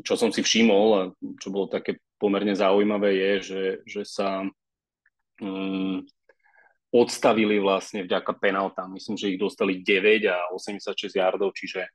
[0.00, 4.44] čo som si všimol, čo bolo také pomerne zaujímavé, je, že, že sa
[5.40, 6.04] um,
[6.92, 8.90] odstavili vlastne vďaka penaltám.
[8.92, 11.86] Myslím, že ich dostali 9 a 86 yardov, čiže,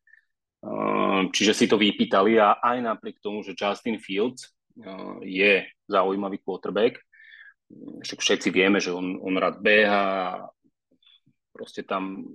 [1.29, 4.49] čiže si to vypýtali a aj napriek tomu, že Justin Fields
[4.81, 6.97] uh, je zaujímavý quarterback,
[8.01, 10.45] však všetci vieme, že on, on rád beha,
[11.49, 12.25] proste tam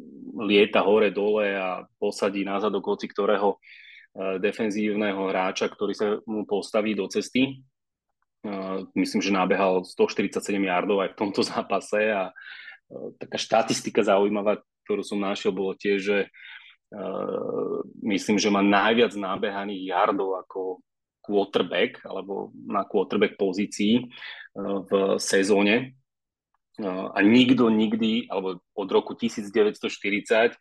[0.43, 6.47] lieta hore dole a posadí na zadok hoci ktorého uh, defenzívneho hráča, ktorý sa mu
[6.47, 7.63] postaví do cesty.
[8.97, 12.33] Myslím, že nabehal 147 yardov aj v tomto zápase a
[13.21, 16.19] taká štatistika zaujímavá, ktorú som našiel, bolo tiež, že
[18.03, 20.83] myslím, že má najviac nabehaných yardov ako
[21.23, 24.11] quarterback alebo na quarterback pozícii
[24.59, 24.91] v
[25.23, 25.95] sezóne.
[26.83, 30.57] A nikto nikdy, alebo od roku 1940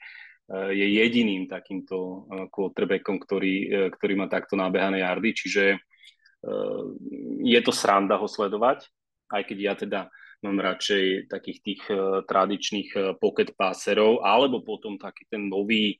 [0.74, 5.78] je jediným takýmto quarterbackom, ktorý, ktorý má takto nabehané yardy, čiže
[7.40, 8.86] je to sranda ho sledovať,
[9.32, 10.00] aj keď ja teda
[10.44, 11.82] mám radšej takých tých
[12.28, 16.00] tradičných pocket passerov, alebo potom taký ten nový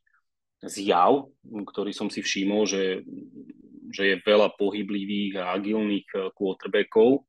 [0.64, 3.04] zjav, ktorý som si všimol, že,
[3.92, 7.24] že je veľa pohyblivých a agilných uh, quarterbackov,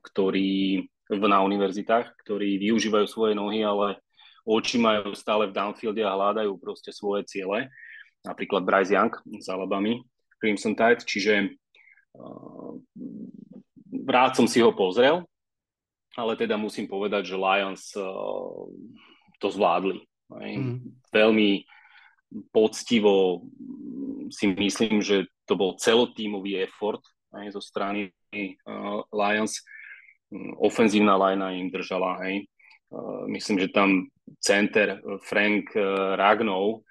[0.00, 3.96] ktorí na univerzitách, ktorí využívajú svoje nohy, ale
[4.44, 7.72] oči majú stále v downfielde a hľadajú proste svoje ciele.
[8.24, 10.04] Napríklad Bryce Young s Alabamy,
[10.36, 11.56] Crimson Tide, čiže
[14.04, 15.24] rád som si ho pozrel,
[16.12, 17.94] ale teda musím povedať, že Lions
[19.40, 20.04] to zvládli.
[20.28, 20.92] Mm.
[21.08, 21.64] Veľmi
[22.52, 23.44] poctivo
[24.28, 27.00] si myslím, že to bol celotímový effort
[27.32, 29.64] aj zo strany uh, Lions.
[30.60, 32.20] Ofenzívna lajna im držala.
[32.24, 32.44] Hej.
[32.92, 36.84] Uh, myslím, že tam center Frank uh, Ragnov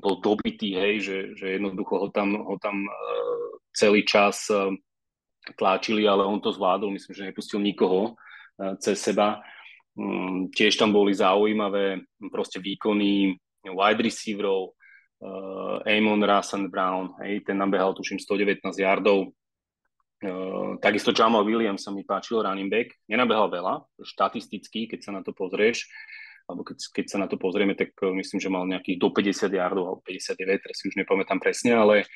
[0.00, 2.88] bol dobitý, hej, že, že jednoducho ho tam, ho tam
[3.76, 4.48] celý čas
[5.56, 9.40] tlačili, ale on to zvládol, myslím, že nepustil nikoho e, cez seba.
[9.96, 14.72] Mm, tiež tam boli zaujímavé proste výkony wide receiverov,
[15.20, 19.32] uh, Amon Rassan Brown, hej, ten nabehal tuším 119 yardov.
[20.20, 22.92] Uh, takisto Jamal Williams sa mi páčil, running back.
[23.08, 25.88] Nenabehal veľa, štatisticky, keď sa na to pozrieš,
[26.48, 29.84] alebo keď, keď sa na to pozrieme, tak myslím, že mal nejakých do 50 yardov,
[29.86, 32.08] alebo 59, teraz si už nepamätám presne, ale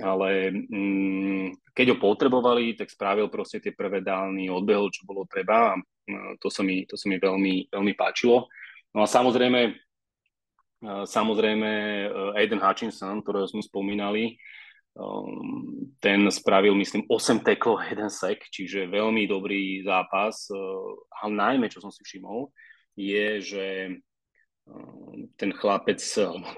[0.00, 5.76] ale mm, keď ho potrebovali, tak spravil proste tie prvé dálny odbehol, čo bolo treba
[5.76, 5.80] a
[6.40, 8.48] to sa mi, to sa mi veľmi, veľmi páčilo.
[8.96, 9.76] No a samozrejme,
[10.84, 11.70] samozrejme
[12.34, 14.34] Aiden Hutchinson, ktorého sme spomínali,
[14.98, 20.50] um, ten spravil, myslím, 8 teklov, jeden sek, čiže veľmi dobrý zápas.
[21.22, 22.50] A najmä, čo som si všimol,
[22.98, 23.66] je, že
[25.38, 25.98] ten chlapec,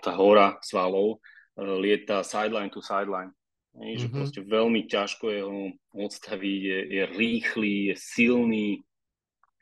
[0.05, 1.21] tá hora svalov,
[1.57, 3.33] lieta sideline to sideline.
[3.75, 4.15] Že Mhm.
[4.15, 5.61] proste veľmi ťažko je ho
[5.99, 8.69] odstaviť, je, je rýchly, je silný.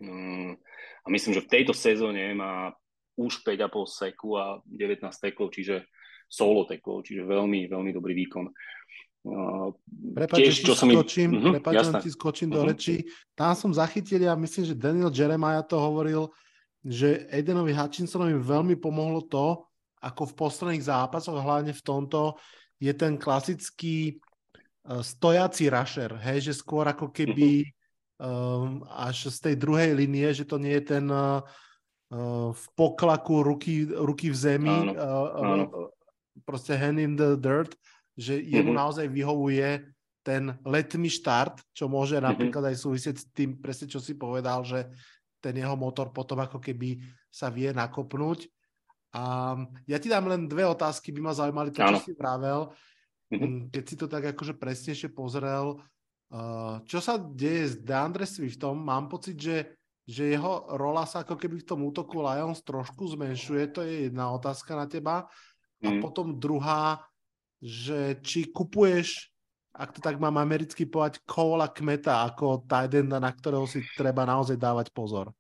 [0.03, 0.59] Mm,
[1.03, 2.71] A myslím, že v tejto sezóne má
[3.19, 5.85] už 5,5 seku a 19 teklov, čiže
[6.29, 8.49] solo teklov, čiže veľmi, veľmi dobrý výkon.
[9.23, 9.71] Uh,
[10.17, 12.69] Prepač, čo sa mi- skočím, Mhm, prepáč, ti skočím do Mhm.
[12.73, 12.97] rečí.
[13.39, 16.33] Tam som zachytil, ja myslím, že Daniel Jeremiah to hovoril,
[16.83, 19.63] že Edenovi Hutchinsonovi veľmi pomohlo to,
[20.03, 22.35] ako v posledných zápasoch, hlavne v tomto,
[22.83, 24.19] je ten klasický
[24.91, 27.71] uh, stojací rusher, hej, že skôr ako keby
[28.19, 31.39] um, až z tej druhej linie, že to nie je ten uh,
[32.53, 35.65] v poklaku ruky, ruky v zemi, Áno, uh, áno.
[35.73, 35.89] uh,
[36.45, 37.73] proste hand in the dirt,
[38.21, 38.77] že jemu Mhm.
[38.77, 39.89] naozaj vyhovuje
[40.23, 42.23] ten letný štart, čo môže Mhm.
[42.23, 44.93] napríklad aj súvisieť s tým, presne čo si povedal, že
[45.43, 48.47] ten jeho motor potom ako keby sa vie nakopnúť.
[49.13, 49.57] A
[49.89, 51.99] ja ti dám len dve otázky, by ma zaujímali to, čo Áno.
[51.99, 52.73] si vravel.
[53.31, 53.45] Mhm.
[53.45, 55.81] Mm, Keď si to tak akože presnejšie pozrel,
[56.33, 58.79] uh, čo sa deje s DeAndre Swiftom?
[58.79, 59.57] Mám pocit, že,
[60.03, 64.35] že jeho rola sa ako keby v tom útoku Lions trošku zmenšuje, to je jedna
[64.35, 65.31] otázka na teba.
[65.83, 65.99] A Mm.
[65.99, 67.03] potom druhá,
[67.59, 69.31] že či kupuješ,
[69.75, 74.23] ak to tak mám americky povedať, Kola Kmeta ako tight enda, na ktorého si treba
[74.23, 75.35] naozaj dávať pozor.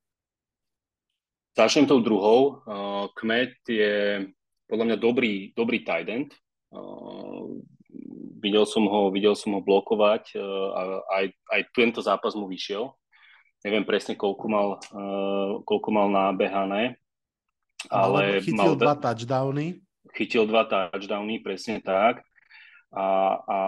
[1.52, 2.64] Začnem tou druhou.
[2.64, 4.24] Uh, Kmet je
[4.66, 6.32] podľa mňa dobrý, dobrý tight end.
[6.72, 7.60] Uh,
[8.40, 10.80] videl, som ho, videl som ho blokovať uh, a
[11.22, 12.88] aj, aj tento zápas mu vyšiel.
[13.62, 16.98] Neviem presne, koľko mal, uh, koľko mal nábehané,
[17.90, 19.80] ale chytil mal, dva touchdowny.
[20.14, 22.22] chytil dva touchdowny, presne tak.
[22.92, 23.06] A,
[23.40, 23.58] a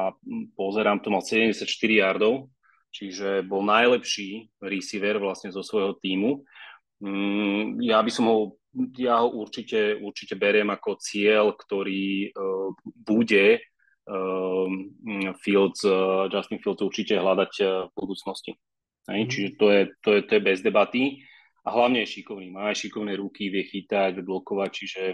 [0.52, 2.52] pozerám, to mal 74 yardov,
[2.92, 6.44] čiže bol najlepší receiver vlastne zo svojho týmu.
[7.00, 8.60] Mm, ja by som ho,
[9.00, 14.68] ja ho určite, určite beriem ako cieľ, ktorý uh, bude uh,
[15.40, 18.52] Fields, uh, Justin Fields určite hľadať uh, v budúcnosti.
[19.10, 19.20] Hej?
[19.26, 19.30] Mhm.
[19.30, 21.24] Čiže to je, to, je, to je bez debaty.
[21.64, 25.04] A hlavne je šikovný, má aj šikovné ruky, vie chytať, blokovať, čiže,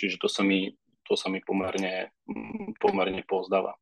[0.00, 0.72] čiže to sa mi,
[1.04, 2.08] to sa mi pomerne,
[2.80, 3.76] pomerne pozdáva.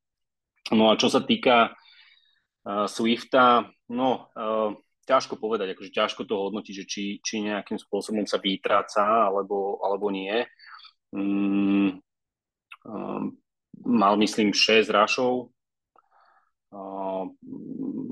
[0.75, 4.75] No a čo sa týka uh, Swifta, no uh,
[5.07, 10.13] ťažko povedať, akože ťažko to hodnotiť, že či, či nejakým spôsobom sa vytráca alebo, alebo
[10.13, 10.45] nie.
[11.15, 12.03] Mm,
[12.85, 13.25] um,
[13.87, 15.55] mal myslím 6 rašov,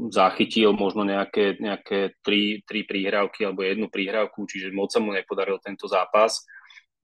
[0.08, 5.60] zachytil možno nejaké, nejaké 3, 3 príhrávky alebo jednu príhrávku, čiže moc sa mu nepodaril
[5.60, 6.40] tento zápas,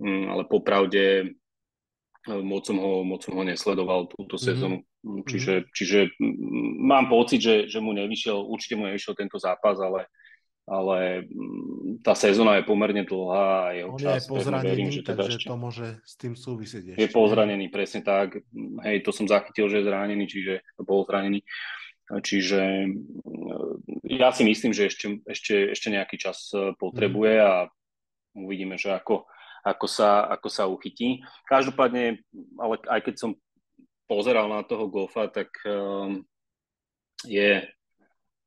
[0.00, 1.36] um, ale popravde
[2.26, 4.86] moc som ho, moc som ho nesledoval túto sezónu.
[5.02, 5.26] Mm-hmm.
[5.26, 10.06] Čiže, čiže mm, mám pocit, že, že mu nevyšiel, určite mu nevyšiel tento zápas, ale,
[10.72, 15.02] ale mm, tá sezóna je pomerne dlhá a jeho On čas, je pozranený, verím, že
[15.04, 17.00] teda takže ešte to môže s tým súvisieť ešte.
[17.04, 18.40] je pozranený, presne tak.
[18.80, 21.44] Hej, to som zachytil, že je zranený, čiže bol zranený.
[22.08, 27.68] Čiže mm, ja si myslím, že ešte, ešte, ešte nejaký čas e, potrebuje a
[28.32, 29.28] uvidíme, že ako,
[29.60, 31.20] ako, sa, ako sa uchytí.
[31.44, 32.24] Každopádne,
[32.56, 33.30] ale aj keď som
[34.08, 36.20] pozeral na toho Goffa, tak um,
[37.24, 37.64] je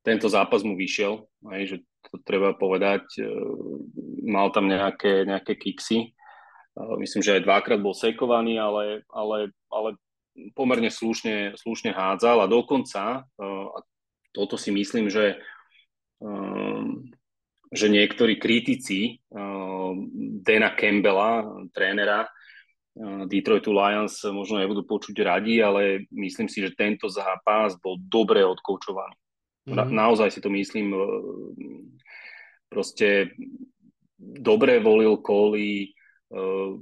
[0.05, 1.77] tento zápas mu vyšiel, aj, že
[2.11, 3.05] to treba povedať.
[3.21, 3.81] Uh,
[4.25, 6.13] mal tam nejaké, nejaké kiksy.
[6.75, 9.89] Uh, myslím, že aj dvakrát bol sekovaný, ale, ale, ale
[10.53, 13.77] pomerne slušne, slušne hádzal a dokonca, uh, a
[14.35, 15.39] toto si myslím, že
[17.75, 19.19] že niektorí kritici
[20.41, 21.43] Dana Campbella,
[21.75, 22.23] trénera
[23.27, 29.11] Detroitu Lions, možno nebudú počuť radi, ale myslím si, že tento zápas bol dobre odkoučovaný.
[29.67, 29.75] Mm-hmm.
[29.75, 30.95] Na, naozaj si to myslím.
[32.69, 33.36] Proste
[34.17, 35.91] dobre volil Coley,
[36.34, 36.75] uh,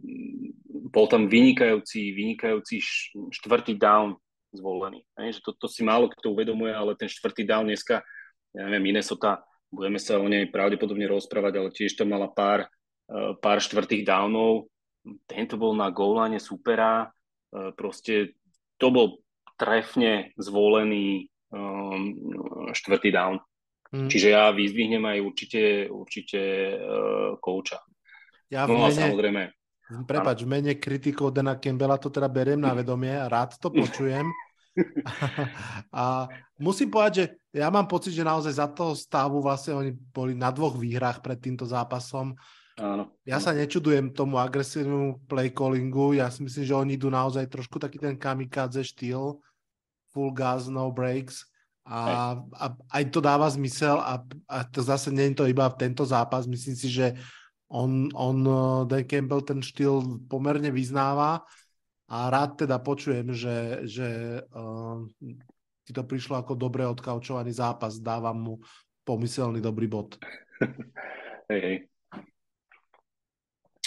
[0.94, 2.80] bol tam vynikajúci, vynikajúci
[3.34, 4.18] štvrtý down
[4.54, 5.02] zvolený.
[5.18, 8.06] Že to, to si málo kto uvedomuje, ale ten štvrtý down dneska,
[8.54, 9.42] ja neviem, Minnesota
[9.74, 12.70] budeme sa o nej pravdepodobne rozprávať, ale tiež tam mala pár,
[13.10, 14.70] uh, pár štvrtých downov.
[15.26, 18.38] Tento bol na goalane supera, uh, proste
[18.78, 19.08] to bol
[19.58, 22.14] trefne zvolený um,
[22.74, 23.38] štvrtý down.
[23.94, 24.10] Mm.
[24.10, 26.42] Čiže ja vyzdvihnem aj určite, určite
[26.82, 27.78] uh, kouča.
[28.50, 29.44] Ja no mene, a samozrejme.
[30.10, 34.26] Prepač, v mene kritikov Dana Campbella to teda beriem na vedomie a rád to počujem.
[35.94, 36.26] a
[36.58, 40.50] musím povedať, že ja mám pocit, že naozaj za toho stavu vlastne oni boli na
[40.50, 42.34] dvoch výhrách pred týmto zápasom.
[42.82, 43.14] Áno.
[43.22, 47.78] Ja sa nečudujem tomu agresívnemu play callingu, ja si myslím, že oni idú naozaj trošku
[47.78, 49.38] taký ten kamikadze štýl,
[50.10, 51.53] full gas, no breaks
[51.84, 52.66] a, a
[52.96, 56.76] aj to dáva zmysel a, a to zase nie je to iba tento zápas, myslím
[56.80, 57.20] si, že
[57.68, 58.38] on, on
[58.88, 61.44] Dan Campbell ten štýl pomerne vyznáva
[62.08, 64.08] a rád teda počujem, že, že
[64.54, 65.02] uh,
[65.84, 67.98] ti to prišlo ako dobre odkaučovaný zápas.
[67.98, 68.54] Dávam mu
[69.02, 70.22] pomyselný dobrý bod.
[71.52, 71.78] hej, hej.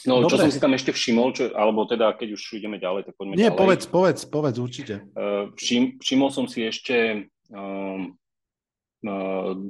[0.07, 0.39] No, Dobre.
[0.39, 3.35] čo som si tam ešte všimol, čo, alebo teda, keď už ideme ďalej, tak poďme
[3.35, 3.59] Nie, ďalej.
[3.59, 4.95] povedz, povedz, povedz, určite.
[5.19, 7.27] Uh, všim, všimol som si ešte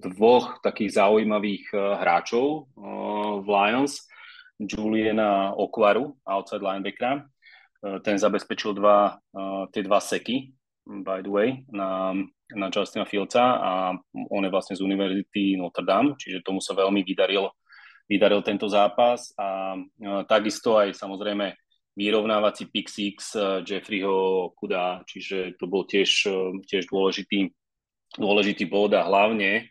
[0.01, 4.05] dvoch takých zaujímavých uh, hráčov uh, v Lions.
[4.57, 7.29] Juliana Okvaru, outside linebackera.
[8.01, 9.21] Ten zabezpečil dva,
[9.69, 10.49] tie dva seky,
[11.05, 12.17] by the way, na,
[12.57, 13.93] na Justina Fieldsa a
[14.33, 17.53] on je vlastne z Univerzity Notre Dame, čiže tomu sa veľmi vydarilo
[18.09, 19.77] vydaril tento zápas a
[20.31, 21.53] takisto aj samozrejme
[21.97, 27.49] vyrovnávací pick six e, Jeffreyho Kuda, čiže to bol tiež, e, tiež dôležitý,
[28.15, 29.67] dôležitý bod a hlavne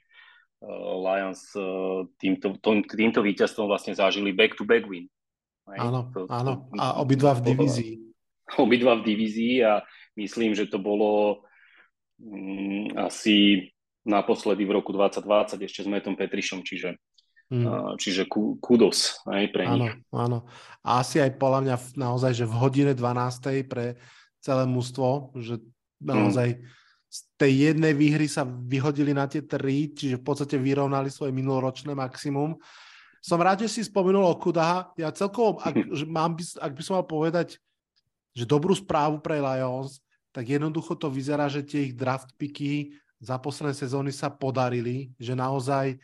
[0.60, 5.08] uh, Lions uh, týmto, týmto víťazstvom vlastne zažili back-to-back win.
[5.66, 6.70] Áno, to, áno.
[6.78, 7.94] A obidva v divízii.
[8.62, 9.82] Obidva v divízii a
[10.14, 11.42] myslím, že to bolo
[12.22, 13.68] um, asi
[14.06, 17.02] naposledy v roku 2020 ešte s Metom Petrišom, čiže
[17.46, 17.94] Hmm.
[18.02, 18.26] Čiže
[18.58, 19.94] kudos aj pre áno, nich.
[20.10, 20.50] Áno,
[20.82, 23.70] a asi aj podľa mňa naozaj, že v hodine 12.
[23.70, 24.02] pre
[24.42, 25.62] celé mužstvo, že
[26.02, 26.66] naozaj hmm.
[27.10, 31.96] Z tej jednej výhry sa vyhodili na tie tri, čiže v podstate vyrovnali svoje minuloročné
[31.96, 32.60] maximum.
[33.24, 34.94] Som rád, že si spomenul o Kudaha.
[35.00, 37.58] Ja celkovo, ak, že mám, ak by som mal povedať,
[38.36, 40.04] že dobrú správu pre Lions,
[40.36, 45.32] tak jednoducho to vyzerá, že tie ich draft picky za posledné sezóny sa podarili, že
[45.32, 45.96] naozaj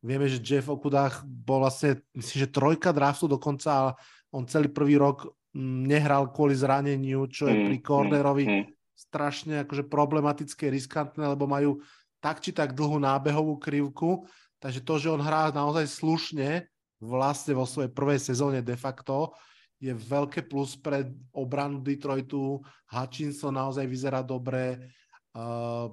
[0.00, 3.90] Vieme, že Jeff Okudách bol vlastne, myslím, že trojka draftu dokonca, ale
[4.32, 8.64] on celý prvý rok mm, nehral kvôli zraneniu, čo je mm, pri cornerovi mm, mm.
[9.00, 11.80] Strašne akože problematické, riskantné, lebo majú
[12.20, 14.28] tak či tak dlhú nábehovú krivku,
[14.60, 16.68] takže to, že on hrá naozaj slušne,
[17.00, 19.32] vlastne vo svojej prvej sezóne de facto,
[19.80, 22.60] je veľké plus pre obranu Detroitu.
[22.92, 24.92] Hutchinson naozaj vyzerá dobre.
[25.32, 25.88] Uh,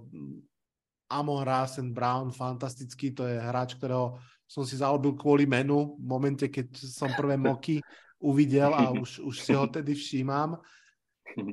[1.07, 6.51] Amon Rasen Brown, fantastický, to je hráč, ktorého som si zaobil kvôli menu v momente,
[6.51, 7.79] keď som prvé moky
[8.19, 10.59] uvidel a už, už si ho tedy všímam.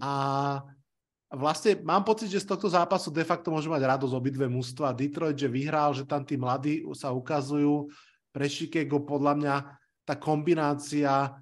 [0.03, 0.13] A
[1.35, 4.97] vlastne mám pocit, že z tohto zápasu de facto môžu mať radosť obidve mústva.
[4.97, 7.91] Detroit, že vyhral, že tam tí mladí sa ukazujú.
[8.35, 9.55] Pre Chicago podľa mňa
[10.07, 11.35] tá kombinácia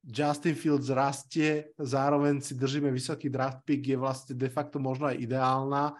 [0.00, 5.20] Justin Fields rastie, zároveň si držíme vysoký draft pick, je vlastne de facto možno aj
[5.20, 5.92] ideálna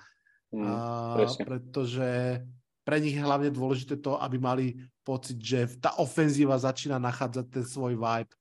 [0.51, 1.15] Mm, a,
[1.47, 2.43] pretože
[2.83, 4.67] pre nich je hlavne dôležité to, aby mali
[5.07, 8.33] pocit, že tá ofenzíva začína nachádzať ten svoj vibe.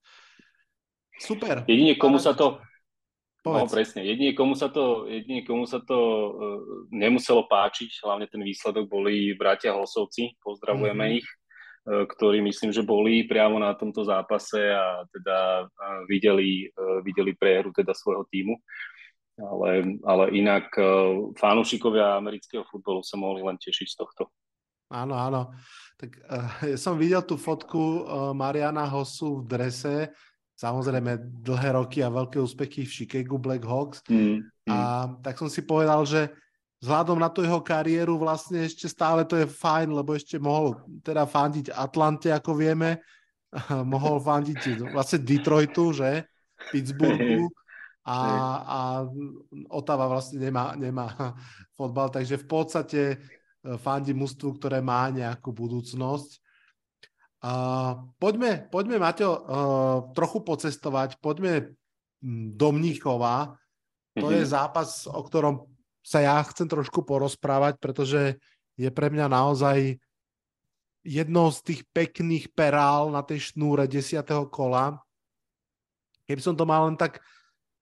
[1.21, 1.69] Super.
[1.69, 2.57] Jedine komu sa to...
[3.39, 3.71] Povedz.
[3.71, 6.31] No presne, jedine komu sa to, jedine komu sa to uh,
[6.91, 11.19] nemuselo páčiť, hlavne ten výsledok boli bratia Hosovci, pozdravujeme mm-hmm.
[11.23, 11.27] ich,
[11.87, 17.31] uh, ktorí myslím, že boli priamo na tomto zápase a teda uh, videli, uh, videli
[17.31, 18.59] prehru teda svojho týmu
[19.39, 24.23] ale, ale inak uh, fanúšikovia amerického futbolu sa mohli len tešiť z tohto.
[24.89, 25.53] Áno, áno.
[25.95, 29.95] Tak uh, ja som videl tú fotku uh, Mariana Hosu v drese,
[30.60, 34.03] samozrejme dlhé roky a veľké úspechy v Chicago Blackhawks.
[34.12, 34.68] Mm, mm.
[34.68, 36.28] A tak som si povedal, že
[36.84, 41.24] vzhľadom na tú jeho kariéru vlastne ešte stále to je fajn, lebo ešte mohol teda
[41.24, 42.99] fandiť Atlante, ako vieme,
[43.95, 46.28] mohol fandiť vlastne Detroitu, že?
[46.76, 47.47] Pittsburghu
[48.03, 48.20] a,
[48.60, 48.80] a
[49.72, 51.07] Otava vlastne nemá, nemá
[51.78, 53.18] fotbal, takže v podstate e,
[53.78, 56.48] fandí mústvu, ktoré má nejakú budúcnosť.
[57.39, 59.39] Uh, poďme, poďme, Maťo, uh,
[60.11, 61.79] trochu pocestovať, poďme
[62.51, 63.55] do Mníchova.
[64.19, 64.35] To mm-hmm.
[64.35, 64.51] je mhm.
[64.51, 65.63] zápas, o ktorom
[66.03, 68.35] sa ja chcem trošku porozprávať, pretože
[68.75, 69.99] je pre mňa naozaj
[71.03, 74.99] jednou z tých pekných perál na tej šnúre desiatého kola.
[76.27, 77.23] Keby som to mal len tak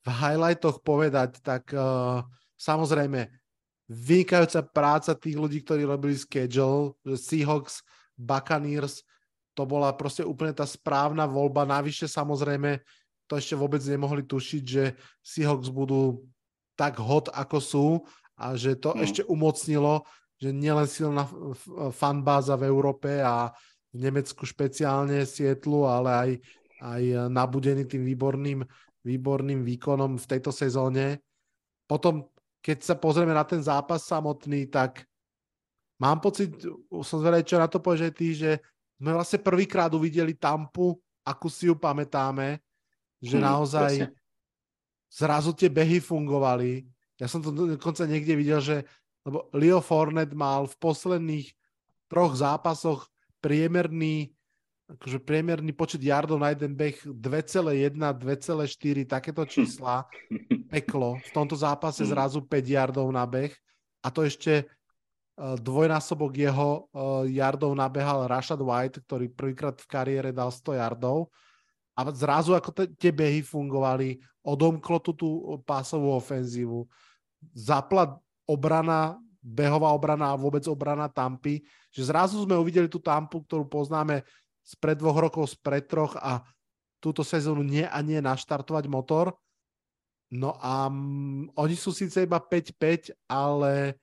[0.05, 2.21] v highlightoch povedať, tak uh,
[2.55, 3.27] samozrejme
[3.89, 7.81] vynikajúca práca tých ľudí, ktorí robili schedule, že Seahawks,
[8.15, 9.03] Buccaneers,
[9.57, 11.65] to bola proste úplne tá správna voľba.
[11.65, 12.77] Navyše samozrejme
[13.25, 14.93] to ešte vôbec nemohli tušiť, že
[15.25, 16.21] Seahawks budú
[16.77, 17.87] tak hot, ako sú
[18.37, 19.01] a že to mm.
[19.01, 20.05] ešte umocnilo,
[20.37, 21.25] že nielen silná
[21.89, 23.49] fanbáza v Európe a
[23.89, 26.31] v Nemecku špeciálne Sietlu, ale aj,
[26.85, 27.03] aj
[27.33, 28.61] nabudený tým výborným
[29.07, 31.23] výborným výkonom v tejto sezóne.
[31.87, 32.27] Potom,
[32.59, 35.07] keď sa pozrieme na ten zápas samotný, tak
[36.03, 36.51] mám pocit,
[36.91, 38.51] som zvedavý, čo na to povieš ty, že
[38.97, 42.57] sme vlastne prvýkrát uvideli Tampu, akú si ju pamätáme,
[43.21, 44.17] že hmm, naozaj presne.
[45.09, 46.85] zrazu tie behy fungovali.
[47.17, 48.85] Ja som to dokonca niekde videl, že
[49.27, 51.47] lebo Leo Fornet mal v posledných
[52.07, 53.11] troch zápasoch
[53.43, 54.31] priemerný
[54.87, 60.07] akože priemerný počet yardov na jeden beh 2,1, 2,4, takéto čísla,
[60.71, 61.19] peklo.
[61.19, 62.15] V tomto zápase Mm.
[62.15, 63.51] zrazu 5 yardov na beh
[63.99, 64.63] a to ešte
[65.37, 71.29] dvojnásobok jeho eh, yardov nabehal Rashad White, ktorý prvýkrát v kariére dal 100 yardov.
[71.97, 75.29] A zrazu ako te, tie behy fungovali, odomklo tú, tú
[75.65, 76.85] pásovú ofenzívu,
[77.57, 83.65] zapla obrana, behová obrana a vôbec obrana Tampy, že zrazu sme uvideli tú Tampu, ktorú
[83.65, 84.21] poznáme
[84.61, 86.43] spred dvoch rokov, spred troch a
[87.01, 89.33] túto sezónu nie a nie naštartovať motor.
[90.27, 93.95] No a mm, oni sú síce iba 5-5, ale,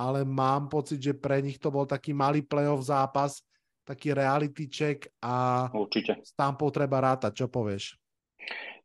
[0.00, 3.44] ale mám pocit, že pre nich to bol taký malý playoff zápas,
[3.84, 6.24] taký reality check a Určite.
[6.24, 7.44] s Tampou treba rátať.
[7.44, 8.00] Čo povieš?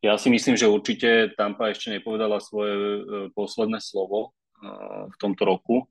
[0.04, 3.00] Ja si myslím, že určite Tampa ešte nepovedala svoje e,
[3.32, 4.68] posledné slovo e,
[5.08, 5.88] v tomto roku.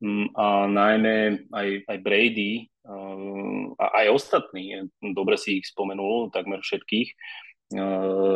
[0.00, 2.94] Mm, A najmä aj, aj Brady e,
[3.76, 7.12] a aj ostatní, dobre si ich spomenul, takmer všetkých,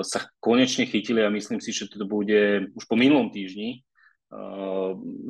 [0.03, 3.87] sa konečne chytili a myslím si, že to bude už po minulom týždni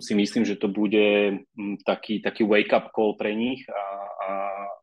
[0.03, 3.82] si myslím, že to bude mm, taký, taký wake-up call pre nich a,
[4.26, 4.30] a,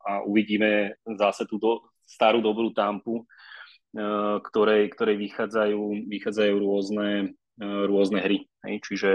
[0.08, 7.84] a uvidíme zase tú do, starú dobrú tampu, uh, ktorej, ktorej vychádzajú, vychádzajú rôzne, uh,
[7.84, 8.48] rôzne hry.
[8.64, 8.74] Hej?
[8.88, 9.10] Čiže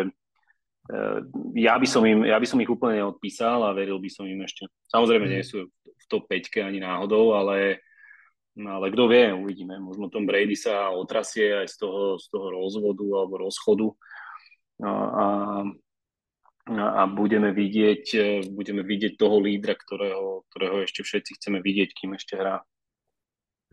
[0.93, 1.17] uh,
[1.57, 4.45] ja by, som im, ja by som ich úplne neodpísal a veril by som im
[4.45, 4.69] ešte.
[4.93, 7.81] Samozrejme nie sú v top 5 ani náhodou, ale
[8.51, 9.79] ale kto vie, uvidíme.
[9.79, 13.95] Možno Tom Brady sa otrasie aj z toho, z toho rozvodu alebo rozchodu
[14.81, 15.25] a, a,
[16.73, 18.05] a budeme vidieť,
[18.53, 22.65] budeme vidieť toho lídra, ktorého, ktorého ešte všetci chceme vidieť, kým ešte hrá.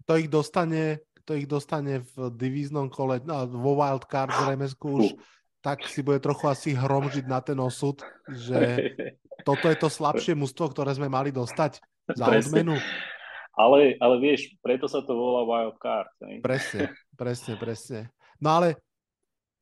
[0.05, 5.07] Kto ich dostane, kto ich dostane v divíznom kole, no, vo wildcard z Remesku už,
[5.61, 8.01] tak si bude trochu asi hromžiť na ten osud,
[8.31, 8.95] že
[9.49, 11.83] toto je to slabšie mužstvo, ktoré sme mali dostať
[12.15, 12.79] za odmenu.
[13.59, 16.09] Ale, ale vieš, preto sa to volá wildcard.
[16.23, 16.39] Ne?
[16.39, 18.01] Presne, presne, presne.
[18.39, 18.79] No ale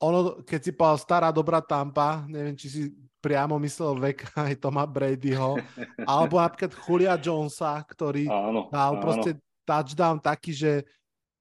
[0.00, 2.82] ono, keď si povedal stará dobrá Tampa, neviem, či si
[3.20, 5.58] priamo myslel vek aj Toma Bradyho,
[6.10, 9.02] alebo napríklad Julia Jonesa, ktorý áno, dal áno.
[9.02, 9.30] proste
[9.66, 10.72] touchdown taký, že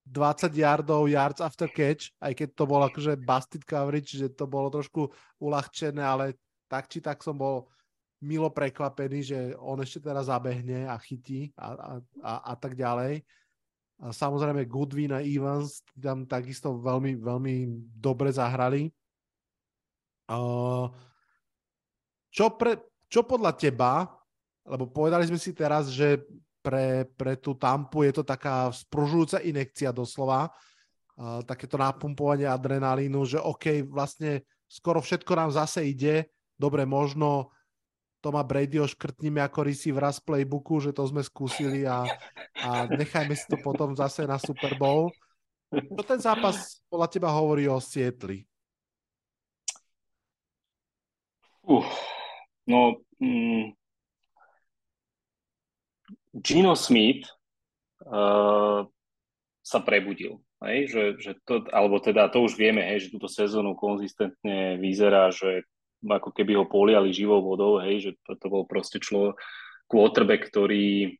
[0.06, 4.70] 20 yardov, yards after catch, aj keď to bolo akože busted coverage, že to bolo
[4.70, 5.10] trošku
[5.42, 6.38] uľahčené, ale
[6.70, 7.66] tak či tak som bol
[8.22, 11.92] milo prekvapený, že on ešte teraz zabehne a chytí a, a,
[12.22, 13.26] a, a tak ďalej.
[14.04, 17.56] A samozrejme Goodwin a Evans tam takisto veľmi, veľmi
[17.96, 18.92] dobre zahrali.
[22.28, 22.76] Čo, pre,
[23.08, 24.12] čo podľa teba,
[24.68, 26.28] lebo povedali sme si teraz, že
[26.60, 30.50] pre, pre tú tampu je to taká spružujúca inekcia doslova,
[31.48, 36.28] takéto napumpovanie adrenalínu, že OK, vlastne skoro všetko nám zase ide,
[36.60, 37.54] dobre, možno
[38.26, 42.10] Toma Bradyho škrtníme ako receivera z playbooku, že to sme skúsili a,
[42.58, 45.14] a nechajme si to potom zase na Super Bowl.
[45.70, 48.42] Čo ten zápas podľa teba hovorí o Sietli?
[51.70, 51.86] Uh,
[52.66, 53.78] no, mm,
[56.42, 57.30] Gino Smith
[58.10, 58.90] uh,
[59.62, 60.42] sa prebudil.
[60.66, 65.30] Hej, že, že to, alebo teda to už vieme, hej, že túto sezónu konzistentne vyzerá,
[65.30, 65.62] že
[66.06, 69.34] ako keby ho poliali živou vodou, hej, že to, to bol proste člo,
[69.90, 71.18] quarterback, ktorý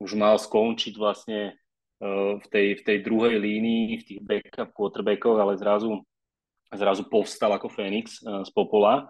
[0.00, 1.56] už mal skončiť vlastne
[2.02, 6.02] uh, v, tej, v tej druhej línii, v tých backup quarterbackoch, ale zrazu,
[6.72, 9.08] zrazu povstal ako Fénix uh, z popola.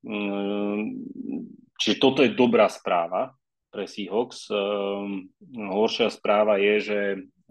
[0.00, 1.04] Um,
[1.76, 3.36] čiže toto je dobrá správa
[3.70, 4.50] pre Seahawks.
[5.54, 7.00] Horšia správa je, že,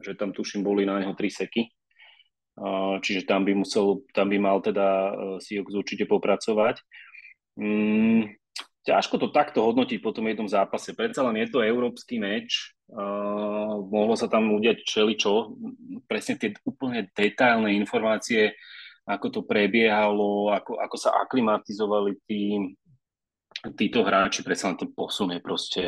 [0.03, 1.72] že tam tuším boli na neho tri seky.
[2.60, 6.84] Uh, čiže tam by musel, tam by mal teda uh, Seahawks určite popracovať.
[7.55, 8.28] Um,
[8.84, 10.91] ťažko to takto hodnotiť po tom jednom zápase.
[10.91, 12.76] Predsa len je to európsky meč.
[12.91, 15.55] Uh, mohlo sa tam udiať čeličo.
[16.03, 18.51] Presne tie úplne detailné informácie,
[19.07, 22.60] ako to prebiehalo, ako, ako sa aklimatizovali tí,
[23.80, 24.43] títo hráči.
[24.43, 25.84] Predsa len ten posun je proste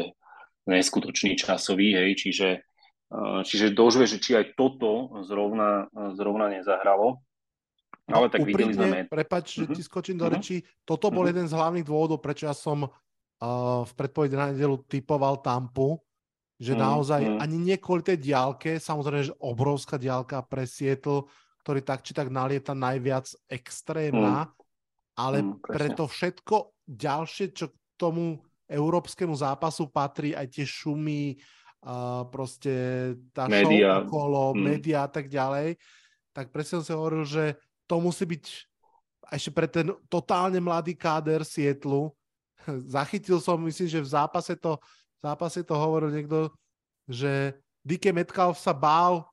[0.72, 2.64] neskutočný časový, hej, čiže,
[3.44, 7.20] čiže dožuje, že či aj toto zrovna, zrovna nezahralo.
[8.08, 9.00] Ale tak Úprimne, videli sme...
[9.08, 9.76] Prepač, že Mhm.
[9.76, 10.34] ti skočím do Mhm.
[10.36, 10.56] rečí.
[10.84, 11.32] Toto bol Mhm.
[11.32, 15.98] jeden z hlavných dôvodov, prečo ja som uh, v predpovedi na nedelu typoval Tampu,
[16.62, 17.38] že Mhm, naozaj mhm.
[17.42, 21.26] ani nie kvôli tej diálke, samozrejme, že obrovská diálka pre Seattle,
[21.66, 24.46] ktorý tak či tak nalieta najviac extrémna,
[25.18, 25.74] ale Mhm, presne.
[25.74, 26.56] preto všetko
[26.86, 31.61] ďalšie, čo k tomu európskemu zápasu patrí, aj tie šumy, uh,
[32.28, 32.74] proste
[33.32, 34.00] tá Média.
[34.00, 34.62] show okolo, Mhm.
[34.62, 35.76] média a tak ďalej,
[36.32, 38.46] tak presne som si hovoril, že to musí byť
[39.32, 42.14] ešte pre ten totálne mladý káder Sietlu.
[42.88, 44.78] Zachytil som, myslím, že v zápase to,
[45.18, 46.54] v zápase to hovoril niekto,
[47.06, 49.26] že DK Metcalf sa bál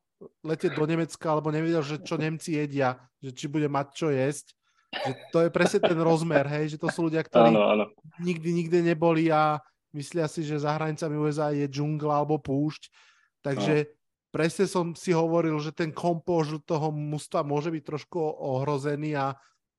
[0.43, 4.51] letieť do Nemecka, alebo nevedel, že čo Nemci jedia, že či bude mať čo jesť.
[4.91, 7.85] Že to je presne ten rozmer, hej, že to sú ľudia, ktorí Áno, áno.
[8.19, 9.61] nikdy, nikde neboli a
[9.97, 12.91] myslia si, že za hranicami USA je džungla alebo púšť.
[13.45, 13.89] Takže
[14.35, 19.37] presne som si hovoril, že ten kompóž toho mužstva môže byť trošku ohrozený a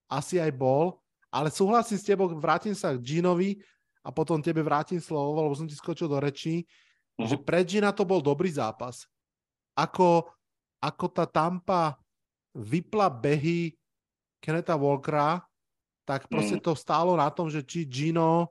[0.09, 1.01] asi aj bol.
[1.29, 3.61] Ale súhlasím s tebou, vrátim sa k Ginovi
[4.01, 6.65] a potom tebe vrátim slovo, lebo som ti skočil do rečí,
[7.21, 7.43] že Mhm.
[7.45, 9.05] pre Gina to bol dobrý zápas.
[9.77, 10.27] Ako,
[10.81, 11.99] ako tá Tampa
[12.57, 13.77] vypla behy
[14.41, 15.43] Kenneta Walkera,
[16.07, 16.63] tak proste Mhm.
[16.63, 18.49] to stálo na tom, že či Gino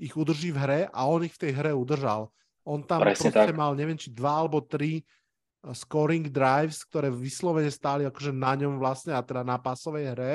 [0.00, 2.30] ich udrží v hre a on ich v tej hre udržal.
[2.64, 3.56] On tam Presne proste tak.
[3.56, 8.80] mal, neviem, či dva alebo tri uh, scoring drives, ktoré vyslovene stáli akože na ňom
[8.80, 10.34] vlastne a teda na pasovej hre.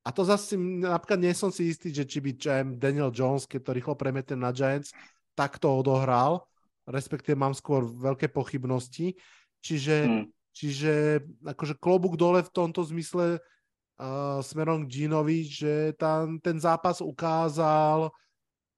[0.00, 2.32] A to zase napríklad nie som si istý, že či by
[2.80, 4.96] Daniel Jones, keď to rýchlo premetne na Giants,
[5.36, 6.48] tak to odohral.
[6.88, 9.12] Respektíve mám skôr veľké pochybnosti.
[9.60, 10.24] Čiže, Hm.
[10.56, 17.04] čiže akože klobúk dole v tomto zmysle uh, smerom k Ginovi, že tam, ten zápas
[17.04, 18.08] ukázal,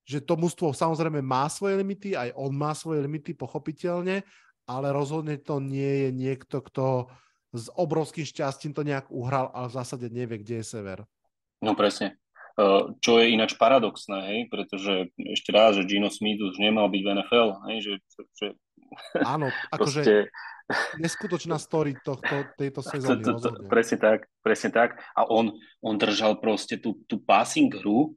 [0.03, 4.27] že to mužstvo samozrejme má svoje limity, aj on má svoje limity, pochopiteľne,
[4.67, 7.11] ale rozhodne to nie je niekto, kto
[7.53, 11.05] s obrovským šťastím to nejak uhral, ale v zásade nevie, kde je sever.
[11.61, 12.19] No presne.
[12.53, 17.01] Uh, Čo je ináč paradoxné, hej, pretože ešte raz, že Gino Smith už nemal byť
[17.01, 17.93] v NFL, hej, že,
[18.37, 18.47] že
[19.25, 20.17] Áno, akože proste
[21.01, 23.23] neskutočná story tohto, tejto to, sezóny.
[23.25, 23.69] to, to, rozhodne.
[23.69, 25.01] presne tak, presne tak.
[25.17, 28.15] A on, on držal proste tú, tú passing hru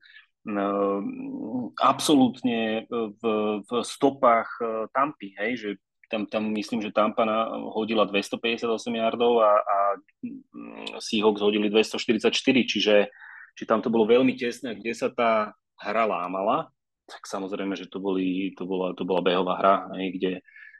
[1.81, 3.23] absolútne v,
[3.65, 5.69] v stopách uh, Tampy, hej, že
[6.09, 7.25] tam, tam myslím, že Tampa
[7.73, 9.77] hodila 258 yardov a, a
[10.21, 12.29] mm, Seahawks hodili 244,
[12.69, 13.09] čiže
[13.55, 16.69] či tam to bolo veľmi tesné, kde sa tá hra lámala,
[17.09, 20.31] tak samozrejme, že to, boli, to, bola, to bola behová hra, hej, kde,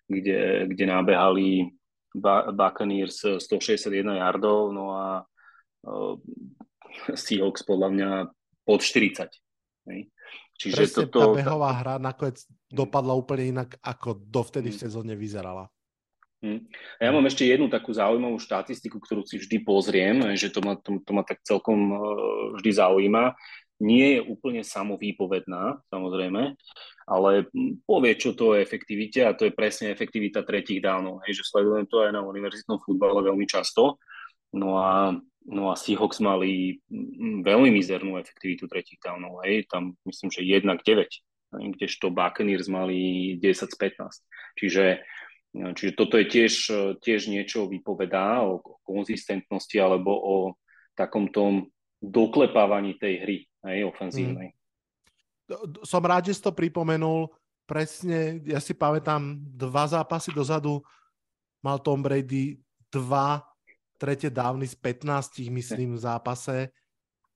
[0.10, 0.40] kde,
[0.74, 1.74] kde nábehali
[2.56, 5.06] Buccaneers 161 yardov, no a
[5.90, 6.16] uh,
[7.12, 8.10] Seahawks podľa mňa
[8.64, 9.45] pod 40.
[9.86, 10.10] Hej.
[10.56, 14.84] Čiže Presne toto, tá behová hra nakoniec dopadla úplne inak, ako dovtedy v Mm.
[14.88, 15.70] sezóne vyzerala.
[16.46, 16.62] Hm.
[17.00, 20.78] A ja mám ešte jednu takú zaujímavú štatistiku, ktorú si vždy pozriem, že to ma,
[20.78, 22.02] to, to ma tak celkom uh,
[22.60, 23.34] vždy zaujíma.
[23.82, 26.56] Nie je úplne samovýpovedná, samozrejme,
[27.12, 27.32] ale
[27.84, 31.20] povie, čo to je efektivite a to je presne efektivita tretích dávnov.
[31.28, 34.00] Hej, že sledujem to aj na univerzitnom futbale veľmi často.
[34.56, 35.12] No a,
[35.46, 39.44] no a Seahawks mali hm, veľmi mizernú efektivitu tretích dávnov.
[39.44, 41.12] Hej, tam myslím, že 1 k 9,
[41.60, 44.24] hej, kdežto Buccaneers mali 10 z 15.
[44.56, 45.04] Čiže
[45.56, 46.54] No, Čiže toto je tiež,
[47.00, 50.36] tiež niečo vypovedá o, o konzistentnosti alebo o
[51.00, 51.72] takom tom
[52.04, 54.52] doklepávaní tej hry, hej, ofenzívnej.
[55.48, 57.32] D- Som rád, že si to pripomenul.
[57.64, 60.84] Presne, ja si pamätám, dva zápasy dozadu
[61.64, 62.60] mal Tom Brady
[62.92, 63.42] dva
[63.96, 66.58] tretie dávny z 15, myslím, v zápase.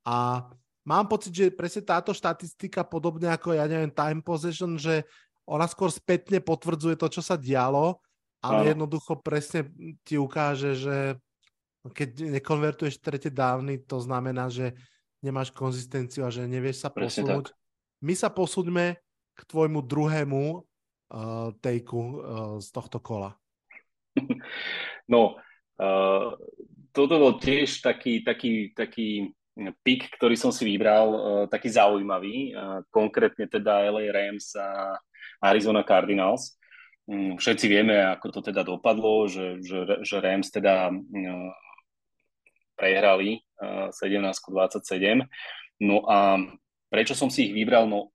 [0.04, 0.48] A
[0.84, 5.04] mám pocit, že presne táto štatistika, podobne ako, ja neviem, time possession, že
[5.50, 7.98] ona skôr spätne potvrdzuje to, čo sa dialo,
[8.40, 8.70] ale Áno.
[8.76, 9.68] jednoducho presne
[10.06, 11.18] ti ukáže, že
[11.84, 14.76] keď nekonvertuješ tretie dávny, to znamená, že
[15.24, 17.46] nemáš konzistenciu a že nevieš sa Presne posunúť.
[18.04, 19.00] My sa posúďme
[19.36, 22.14] k tvojmu druhému uh, tejku uh,
[22.60, 23.36] z tohto kola.
[25.10, 25.42] No,
[25.80, 26.36] uh,
[26.94, 29.32] toto bol tiež taký, taký, taký
[29.84, 35.00] pik, ktorý som si vybral, uh, taký zaujímavý, uh, konkrétne teda LA Rams a
[35.44, 36.60] Arizona Cardinals.
[37.10, 41.52] Um, všetci vieme, ako to teda dopadlo, že, že, že Rams teda uh,
[42.78, 45.26] prehrali uh, 17-27.
[45.80, 46.40] No a
[46.92, 47.88] prečo som si ich vybral?
[47.88, 48.12] No,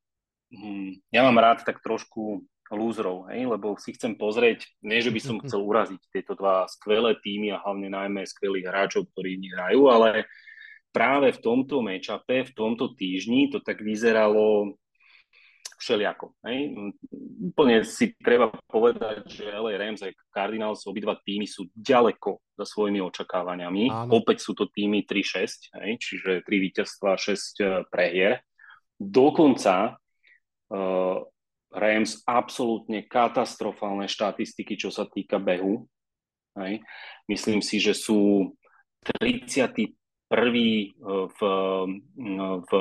[0.52, 2.44] hm, ja mám rád tak trošku
[2.74, 7.16] lúzrov, hej, lebo si chcem pozrieť, nie že by som chcel uraziť tieto dva skvelé
[7.22, 10.28] týmy a hlavne najmä skvelých hráčov, ktorí v nich hrajú, ale
[10.94, 14.78] práve v tomto matchupe, v tomto týždni to tak vyzeralo
[15.84, 16.32] všeliako.
[16.48, 16.72] Hej.
[17.52, 23.04] Úplne si treba povedať, že LA Rams a Cardinals, obidva týmy sú ďaleko za svojimi
[23.04, 23.90] očakávaniami.
[23.90, 24.22] Áno.
[24.22, 28.40] Opäť sú to týmy 3-6, hej, čiže 3 víťazstva, 6 prehier.
[28.96, 29.98] Dokonca
[30.70, 31.18] uh,
[31.74, 35.90] Rams absolútne katastrofálne štatistiky, čo sa týka behu.
[36.54, 36.86] Hej.
[37.26, 38.54] Myslím si, že sú
[39.02, 39.90] 31.
[41.04, 41.40] v,
[42.64, 42.72] v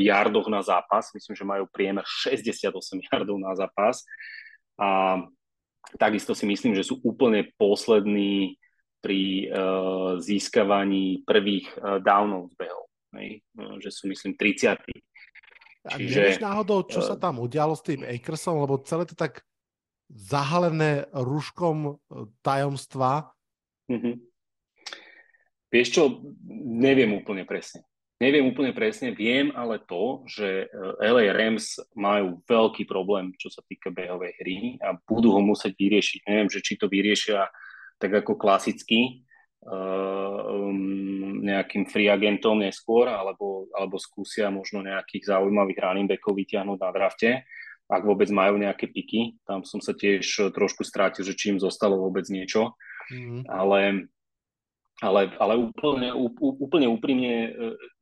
[0.00, 1.12] yardoch na zápas.
[1.12, 2.72] Myslím, že majú priemer 68
[3.12, 4.00] yardov na zápas.
[4.80, 5.20] A
[6.00, 8.56] takisto si myslím, že sú úplne poslední
[9.02, 12.86] pri uh, získavaní prvých uh, downov z behov.
[13.18, 13.44] Hej.
[13.82, 14.78] Že sú, myslím, 30.
[15.82, 19.18] A Čiže, nevieš náhodou, čo sa eh, tam udialo s tým Akersom, lebo celé to
[19.18, 19.42] tak
[20.12, 21.98] zahalené rúškom
[22.44, 23.32] tajomstva.
[23.90, 24.14] Mm-hmm.
[25.72, 26.02] Vieš čo,
[26.68, 27.82] neviem úplne presne.
[28.22, 33.66] Neviem úplne presne, viem ale to, že eh, LA Rams majú veľký problém, čo sa
[33.66, 36.30] týka behovej hry a budú ho musieť vyriešiť.
[36.30, 37.50] Neviem, že či to vyriešia
[37.98, 39.26] tak ako klasicky,
[41.42, 47.30] nejakým free agentom neskôr, alebo, alebo skúsia možno nejakých zaujímavých running backov vyťahnuť na drafte,
[47.86, 49.38] ak vôbec majú nejaké piky.
[49.46, 52.74] Tam som sa tiež trošku strátil, že či im zostalo vôbec niečo.
[53.12, 53.46] Mm.
[53.46, 54.08] Ale
[55.02, 57.50] ale, ale úplne, úplne úprimne e,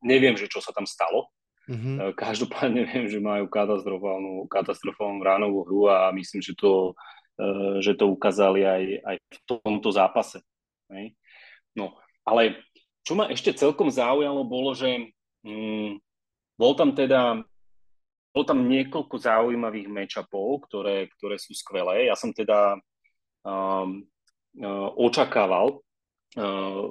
[0.04, 1.32] neviem, že čo sa tam stalo.
[1.64, 2.12] Mm-hmm.
[2.12, 6.92] Každopádne viem, že majú katastrofálnu, katastrofálnu ránovú hru a myslím, že to,
[7.40, 10.44] e, že to ukázali aj, aj v tomto zápase.
[11.76, 11.96] No,
[12.26, 12.62] ale
[13.06, 15.10] čo ma ešte celkom zaujalo, bolo, že
[15.46, 15.98] mm,
[16.60, 17.40] bol tam teda
[18.30, 22.06] bolo tam niekoľko zaujímavých matchupov, ktoré, ktoré sú skvelé.
[22.06, 22.78] Ja som teda
[23.42, 24.06] um,
[24.62, 25.82] uh, očakával,
[26.30, 26.84] Eh,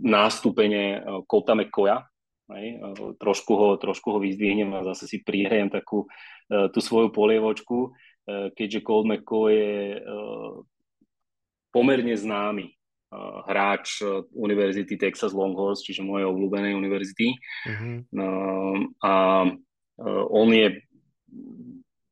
[0.00, 2.08] nástupenie eh, Kota McCoya.
[2.48, 6.08] Hej, eh, trošku, ho, trošku ho vyzdvihnem a zase si prihrajem takú
[6.46, 7.90] tú svoju polievočku,
[8.54, 9.98] keďže Colt McCoy je
[11.74, 12.70] pomerne známy
[13.46, 14.02] hráč
[14.34, 17.38] Univerzity Texas Longhorns, čiže mojej obľúbenej univerzity.
[17.70, 17.96] Mm-hmm.
[18.98, 19.12] A
[20.34, 20.82] on je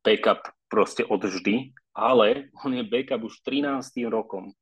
[0.07, 4.07] backup proste od vždy, ale on je backup už 13.
[4.11, 4.55] rokom.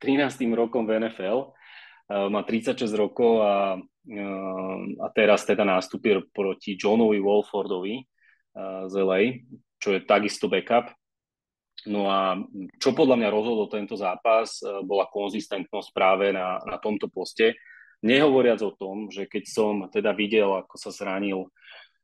[0.00, 0.44] 13.
[0.52, 7.18] rokom v NFL, uh, má 36 rokov a, uh, a teraz teda nastúpil proti Johnovi
[7.18, 9.20] Wolfordovi uh, z LA,
[9.80, 10.92] čo je takisto backup.
[11.86, 12.34] No a
[12.82, 17.54] čo podľa mňa rozhodol tento zápas, bola konzistentnosť práve na, na tomto poste.
[18.02, 21.48] Nehovoriac o tom, že keď som teda videl, ako sa zranil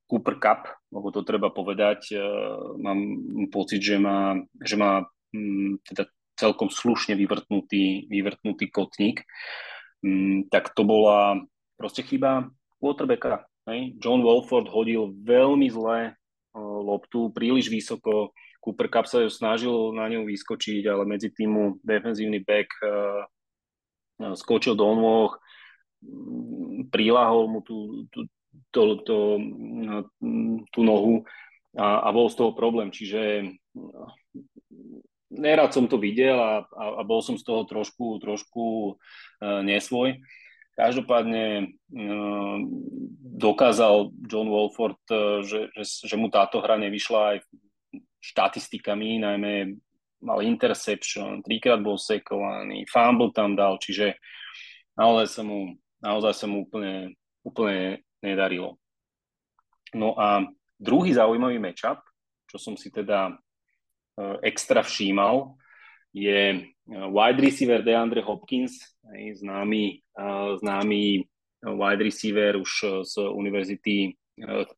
[0.07, 2.15] Cooper Cup, lebo to treba povedať,
[2.79, 3.01] mám
[3.49, 9.25] pocit, že má, že má mm, teda celkom slušne vyvrtnutý, vyvrtnutý kotník,
[10.05, 11.41] mm, tak to bola
[11.77, 12.49] proste chyba
[12.81, 13.49] quarterbacka.
[14.03, 16.19] John Wolford hodil veľmi zle
[16.59, 22.71] loptu, príliš vysoko, Cooper Cup sa snažil na ňu vyskočiť, ale medzi týmu defenzívny back
[22.87, 23.27] uh,
[24.39, 25.35] skočil do nôh,
[26.95, 28.27] prilahol mu tú, tú,
[28.71, 29.19] to, to,
[30.71, 31.27] tú nohu
[31.79, 32.91] a, a bol z toho problém.
[32.91, 33.51] Čiže
[35.33, 40.21] nerad som to videl a, a, a bol som z toho trošku, trošku uh, nesvoj.
[40.73, 42.59] Každopádne uh,
[43.39, 47.37] dokázal John Wolford, uh, že, že, že mu táto hra nevyšla aj
[48.23, 49.75] štatistikami, najmä
[50.23, 54.23] mal interception, trikrát bol sekovaný, fumble tam dal, čiže
[54.95, 58.79] naozaj sa mu, naozaj sa mu úplne, úplne nedarilo.
[59.99, 60.47] No a
[60.79, 61.99] druhý zaujímavý matchup,
[62.47, 63.35] čo som si teda
[64.13, 65.57] Eh, extra všímal,
[66.13, 68.77] je eh, wide receiver DeAndre Hopkins,
[69.33, 71.25] známy, eh, známy
[71.65, 72.73] wide receiver už
[73.07, 74.19] z univerzity,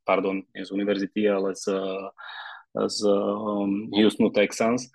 [0.05, 1.73] pardon, nie z univerzity, ale z,
[2.75, 4.91] z um, Houstonu Texans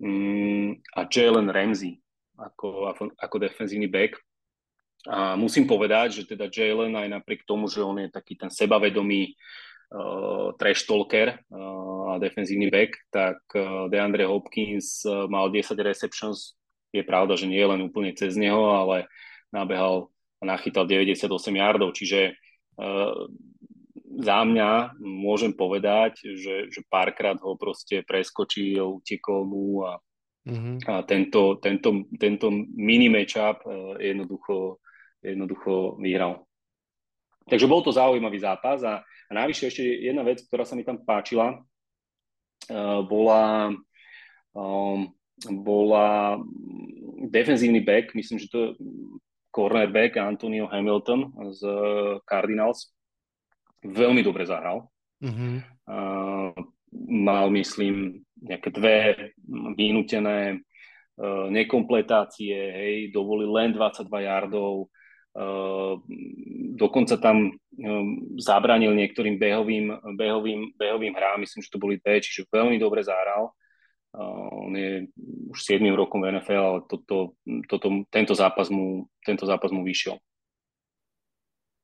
[0.00, 2.00] mm, a Jalen Ramsey
[2.38, 4.14] ako, ako, defenzívny back.
[5.06, 9.34] A musím povedať, že teda Jalen aj napriek tomu, že on je taký ten sebavedomý
[9.94, 16.54] uh, trash talker uh, a defenzívny back, tak uh, DeAndre Hopkins uh, mal 10 receptions.
[16.94, 19.10] Je pravda, že nie len úplne cez neho, ale
[19.50, 20.08] nabehal
[20.38, 21.26] a nachytal 98
[21.58, 22.38] yardov, čiže
[22.78, 23.26] uh,
[24.18, 30.02] za mňa môžem povedať, že, že párkrát ho proste preskočil, utekol mu a,
[30.42, 30.76] mm-hmm.
[30.90, 34.82] a tento, tento, tento mini matchup uh, jednoducho,
[35.22, 36.42] jednoducho vyhral.
[37.46, 41.04] Takže bol to zaujímavý zápas a a navyše ešte jedna vec, ktorá sa mi tam
[41.04, 43.76] páčila, uh, bola,
[44.56, 45.12] um,
[45.60, 46.40] bola
[47.28, 48.68] defenzívny back, myslím, že to je
[49.52, 51.60] cornerback Antonio Hamilton z
[52.24, 52.88] Cardinals.
[53.84, 54.86] Veľmi dobre zahral.
[55.22, 55.54] Mm-hmm.
[55.86, 56.54] Uh,
[57.08, 58.96] mal, myslím, nejaké dve
[59.74, 60.62] vynútené
[61.18, 64.90] uh, nekompletácie, hej, dovolil len 22 yardov,
[65.38, 66.02] Ehm,
[66.74, 72.50] dokonca tam ehm, zabránil niektorým behovým, behovým, behovým hrám, myslím, že to boli B, čiže
[72.50, 73.54] veľmi dobre zahral.
[74.18, 75.06] Ehm, on je
[75.54, 77.38] už 7 rokom v NFL, ale toto,
[77.70, 80.18] toto, tento, zápas mu, tento zápas mu vyšiel.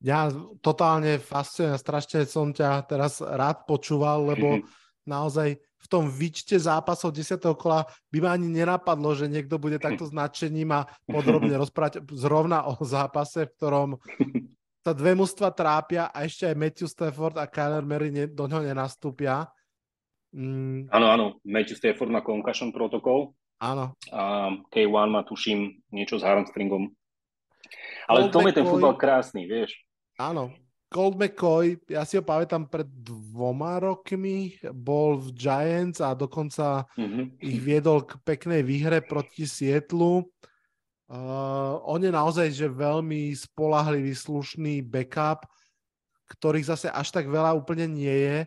[0.05, 0.29] Ja
[0.61, 5.09] totálne fascinujem, strašne som ťa teraz rád počúval, lebo mm-hmm.
[5.09, 7.41] naozaj v tom výčte zápasov 10.
[7.57, 12.77] kola by ma ani nenapadlo, že niekto bude takto značením a podrobne rozprávať zrovna o
[12.85, 13.89] zápase, v ktorom
[14.85, 18.65] sa dve mužstva trápia a ešte aj Matthew Stafford a Kyler Murray ne, do ňoho
[18.65, 19.49] nenastúpia.
[20.33, 23.97] Mm, Áno, áno, Matthew Stafford má concussion protokol áno.
[24.13, 26.93] a K1 má, tuším, niečo s harmstringom.
[28.09, 29.84] Ale v tom je ten futbal krásny, vieš.
[30.19, 30.53] Áno.
[30.95, 37.43] Colt McCoy, ja si ho pamätám pred dvoma rokmi, bol v Giants a dokonca Mhm.
[37.43, 40.23] ich viedol k peknej výhre proti Sietlu.
[41.05, 45.45] Uh, on je naozaj že veľmi spolahlivý, slušný backup,
[46.31, 48.39] ktorých zase až tak veľa úplne nie je.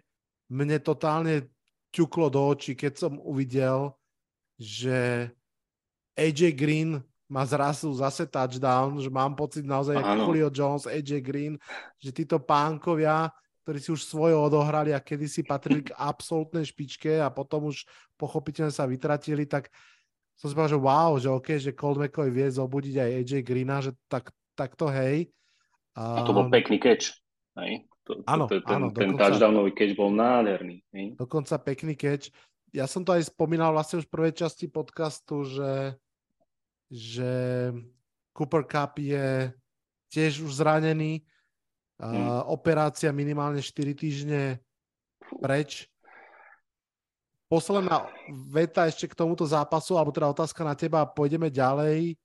[0.50, 1.52] Mne totálne
[1.92, 3.92] ťuklo do očí, keď som uvidel,
[4.56, 5.30] že
[6.18, 10.32] AJ Green má zrazu zase touchdown, že mám pocit naozaj, ako.
[10.32, 11.60] Julio Jones, AJ Green,
[12.00, 13.28] že títo pánkovia,
[13.68, 17.84] ktorí si už svoje odohrali a kedysi patrili k absolútnej špičke a potom už
[18.16, 19.68] pochopiteľne sa vytratili, tak
[20.40, 23.84] som si povedal, že wow, že OK, že Colt McCoy vie zobudiť aj AJ Greena,
[23.84, 25.28] že tak, tak to hej.
[26.00, 27.12] A to bol pekný catch.
[27.60, 27.90] Hej?
[28.08, 29.36] To, Áno, to, ten, áno, ten dokonca.
[29.36, 30.80] touchdownový catch bol nádherný.
[30.96, 31.06] Hej?
[31.20, 32.32] dokonca pekný catch.
[32.72, 35.98] Ja som to aj spomínal vlastne už v prvej časti podcastu, že,
[36.88, 37.32] že
[38.32, 39.52] Cooper Cup je
[40.12, 41.24] tiež už zranený.
[41.98, 44.62] Uh, operácia minimálne 4 týždne
[45.42, 45.90] preč.
[47.48, 48.06] Posledná
[48.52, 52.20] veta ešte k tomuto zápasu, alebo teda otázka na teba, pôjdeme ďalej.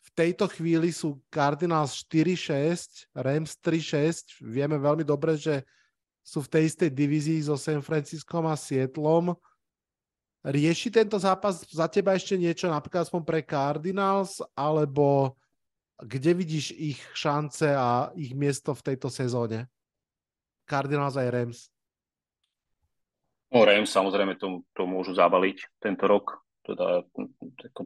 [0.00, 4.40] V tejto chvíli sú Cardinals 4-6, Rams 3-6.
[4.44, 5.64] Vieme veľmi dobre, že
[6.20, 9.32] sú v tej istej divízii so San Franciscom a Seattlom.
[10.40, 15.36] Rieši tento zápas za teba ešte niečo, napríklad aspoň pre Cardinals, alebo
[16.00, 19.68] kde vidíš ich šance a ich miesto v tejto sezóne?
[20.64, 21.60] Cardinals aj Rams.
[23.52, 26.40] No Rams samozrejme to, to môžu zabaliť tento rok.
[26.64, 27.04] Teda,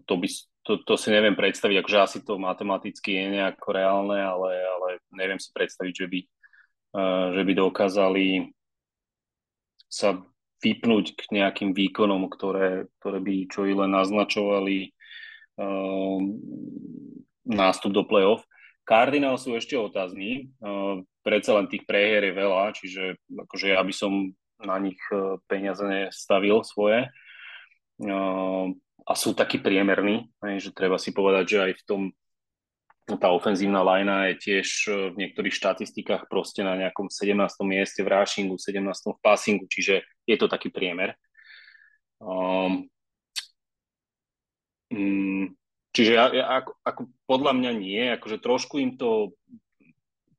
[0.07, 0.29] to, by,
[0.63, 5.41] to, to si neviem predstaviť, akože asi to matematicky je nejako reálne, ale, ale neviem
[5.41, 6.21] si predstaviť, že by,
[6.95, 8.27] uh, že by dokázali
[9.89, 10.21] sa
[10.65, 14.97] vypnúť k nejakým výkonom, ktoré, ktoré by čo i len naznačovali
[15.61, 16.19] uh,
[17.45, 18.49] nástup do play-off.
[18.89, 23.93] Cardinal sú ešte otázni, uh, predsa len tých prehier je veľa, čiže akože ja by
[23.93, 24.33] som
[24.65, 27.13] na nich uh, peniaze nestavil svoje.
[28.01, 28.73] Uh,
[29.05, 32.01] a sú takí priemerní, že treba si povedať, že aj v tom
[33.05, 37.37] tá ofenzívna lajna je tiež uh, v niektorých štatistikách proste na nejakom 17.
[37.69, 38.81] mieste v rushingu, 17.
[39.13, 41.13] v passingu, čiže je to taký priemer.
[42.25, 42.89] Um,
[45.93, 49.37] čiže ja, ja, ako, ako podľa mňa nie, akože trošku im to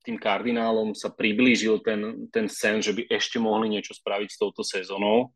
[0.05, 4.61] tým kardinálom sa priblížil ten, ten sen, že by ešte mohli niečo spraviť s touto
[4.61, 5.33] sezónou.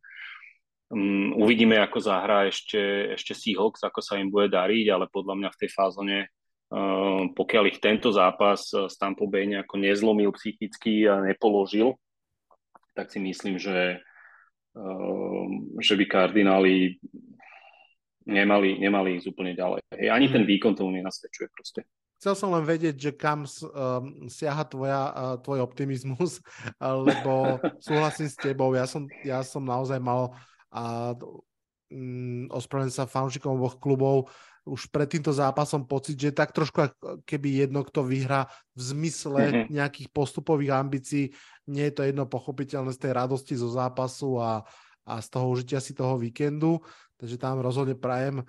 [0.90, 5.50] Um, uvidíme, ako zahrá ešte, ešte Seahawks, ako sa im bude dariť, ale podľa mňa
[5.54, 6.18] v tej fázone,
[7.34, 11.98] pokiaľ ich tento zápas s Tampa Bay nejako nezlomil psychicky a nepoložil,
[12.94, 13.98] tak si myslím, že,
[14.78, 15.46] uh,
[15.82, 17.02] že by kardináli
[18.30, 19.82] nemali, nemali ísť úplne ďalej.
[19.98, 21.82] Hej, ani ten výkon tomu nenasvedčuje proste.
[22.20, 26.44] Chcel som len vedieť, že kam um, siaha tvoja, uh, tvoj optimizmus,
[27.08, 28.76] lebo súhlasím s tebou.
[28.76, 30.36] Ja som, ja som naozaj mal
[30.70, 31.16] a
[31.90, 34.30] um, ospravedlňujem sa fanúšikom oboch klubov
[34.68, 36.91] už pred týmto zápasom pocit, že tak trošku
[37.24, 39.64] keby jedno, kto vyhrá v zmysle Mhm.
[39.72, 41.26] nejakých postupových ambícií.
[41.68, 44.66] Nie je to jedno pochopiteľné z tej radosti zo zápasu a,
[45.05, 46.82] a z toho užitia si toho víkendu.
[47.20, 48.41] Takže tam rozhodne prajem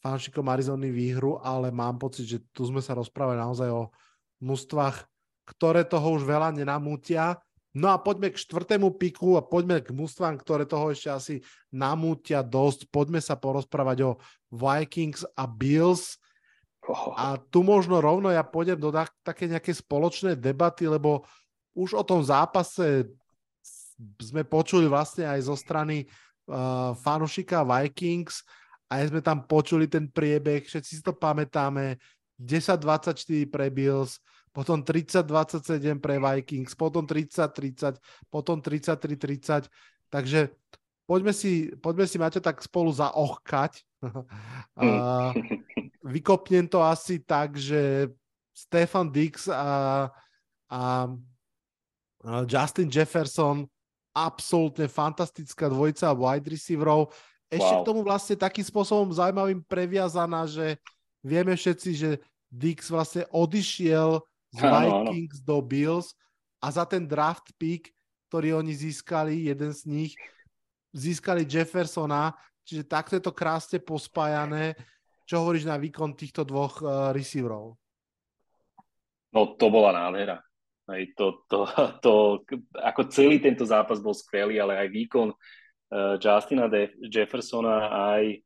[0.00, 3.92] fanšikom Arizony výhru, ale mám pocit, že tu sme sa rozprávali naozaj o
[4.40, 5.04] mústvách,
[5.44, 7.36] ktoré toho už veľa nenamútia.
[7.70, 11.34] No a poďme k štvrtému piku a poďme k mústvám, ktoré toho ešte asi
[11.70, 12.90] namútia dosť.
[12.90, 14.12] Poďme sa porozprávať o
[14.50, 16.18] Vikings a Bills.
[16.82, 21.22] Oh, A tu možno rovno ja pôjdem do tak, také nejaké spoločné debaty, lebo
[21.78, 23.06] už o tom zápase
[24.18, 26.08] sme počuli vlastne aj zo strany
[26.48, 28.42] uh, fanušika Vikings,
[28.90, 32.00] aj sme tam počuli ten priebeh, všetci si to pamätáme,
[32.40, 33.14] 10-24
[33.52, 34.18] pre Bills,
[34.50, 37.98] potom 30-27 pre Vikings, potom 30-30,
[38.28, 39.70] potom 33-30,
[40.10, 40.50] takže
[41.06, 43.86] poďme si, poďme si Maťo tak spolu zaochkať.
[44.80, 44.86] a
[46.14, 48.10] vykopnem to asi tak, že
[48.50, 50.10] Stefan Dix a,
[50.68, 51.08] a
[52.20, 53.64] a Justin Jefferson
[54.12, 57.08] absolútne fantastická dvojica wide receiverov.
[57.48, 57.82] Ešte Wow.
[57.82, 60.76] k tomu vlastne takým spôsobom zaujímavým previazaná, že
[61.24, 62.10] vieme všetci, že
[62.50, 64.20] Dix vlastne odišiel
[64.50, 65.10] z Áno, áno.
[65.14, 66.14] Vikings do Bills
[66.58, 67.90] a za ten draft pick,
[68.30, 70.12] ktorý oni získali, jeden z nich,
[70.94, 72.34] získali Jeffersona,
[72.66, 74.74] čiže takto je to krásne pospájané.
[75.26, 77.78] Čo hovoríš na výkon týchto dvoch uh, receiverov?
[79.30, 80.42] No to bola nádhera.
[80.90, 81.70] Hej, to, to,
[82.04, 82.12] to,
[82.74, 88.42] ako celý tento zápas bol skvelý, ale aj výkon uh, Justina De- Jeffersona aj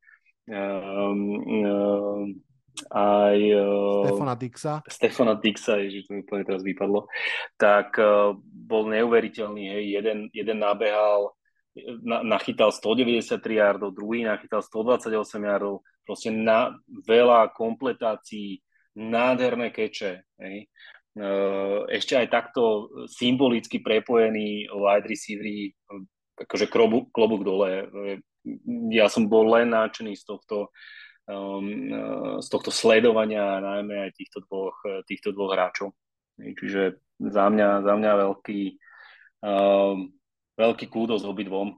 [0.49, 2.25] um, um,
[2.91, 4.73] aj uh, Stefana Dixa.
[4.87, 7.07] Stefana Dixa, ježiš, to mi úplne teraz vypadlo,
[7.55, 11.35] tak uh, bol neuveriteľný, hej, jeden, jeden nabehal,
[12.03, 16.75] na, nachytal 193 yardov, druhý nachytal 128 yardov, proste na
[17.07, 18.59] veľa kompletácií,
[18.95, 20.67] nádherné keče, hej.
[21.15, 25.71] Uh, ešte aj takto symbolicky prepojený wide receivery,
[26.35, 27.87] akože klobúk, klobúk dole.
[28.91, 30.69] Ja som bol len náčený z tohto uh,
[32.39, 34.77] z tohto sledovania najmä aj týchto dvoch,
[35.09, 35.97] týchto dvoch hráčov.
[36.37, 38.61] Čiže za mňa, za mňa veľký,
[39.41, 40.13] um,
[40.53, 41.73] veľký kúdos obidvom.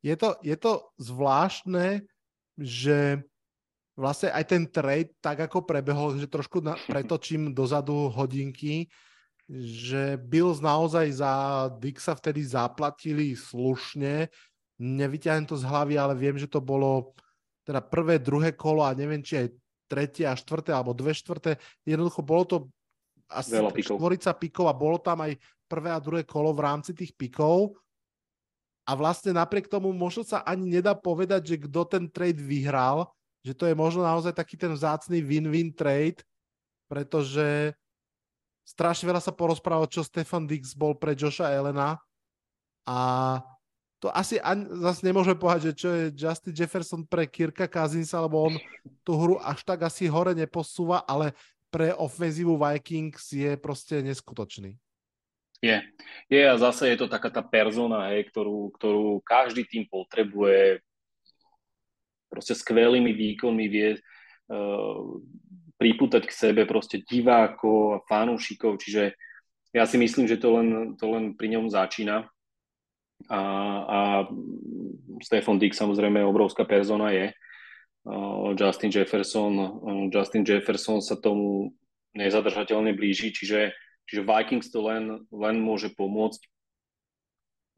[0.00, 2.06] Je to, je to zvláštne,
[2.56, 3.26] že
[3.98, 8.86] vlastne aj ten trade tak ako prebehol, že trošku na, pretočím dozadu hodinky,
[9.50, 11.32] že Bills naozaj za
[11.82, 14.30] Dixa vtedy zaplatili slušne,
[14.78, 17.18] nevyťahnem to z hlavy, ale viem, že to bolo
[17.68, 19.48] teda prvé, druhé kolo a neviem, či aj
[19.84, 21.60] tretie a štvrté, alebo dve štvrté.
[21.84, 22.56] Jednoducho bolo to
[23.28, 25.36] asi štvorica pikov a bolo tam aj
[25.68, 27.76] prvé a druhé kolo v rámci tých pikov.
[28.88, 33.12] A vlastne napriek tomu možno sa ani nedá povedať, že kto ten trade vyhral,
[33.44, 36.24] že to je možno naozaj taký ten vzácný win-win trade,
[36.88, 37.76] pretože
[38.64, 42.00] strašne veľa sa porozprávalo, čo Stefan Dix bol pre Joša Elena
[42.88, 42.98] a
[43.98, 48.46] to asi ani, zase nemôžeme povedať, že čo je Justin Jefferson pre Kirka Cousinsa, lebo
[48.46, 48.54] on
[49.02, 51.34] tú hru až tak asi hore neposúva, ale
[51.68, 54.78] pre ofenzívu Vikings je proste neskutočný.
[55.58, 55.82] Je.
[56.30, 60.78] Je a zase je to taká tá persona, hej, ktorú, ktorú každý tým potrebuje.
[62.30, 65.02] Proste skvelými výkonmi vie uh,
[65.74, 69.18] pripútať k sebe proste divákov a fanúšikov, čiže
[69.74, 72.30] ja si myslím, že to len, to len pri ňom začína
[73.26, 73.42] a,
[73.82, 74.00] a
[75.18, 77.34] Stefan Dick samozrejme obrovská persona je.
[78.54, 79.52] Justin Jefferson,
[80.08, 81.74] Justin Jefferson sa tomu
[82.14, 83.74] nezadržateľne blíži, čiže,
[84.08, 86.40] čiže Vikings to len, len môže pomôcť.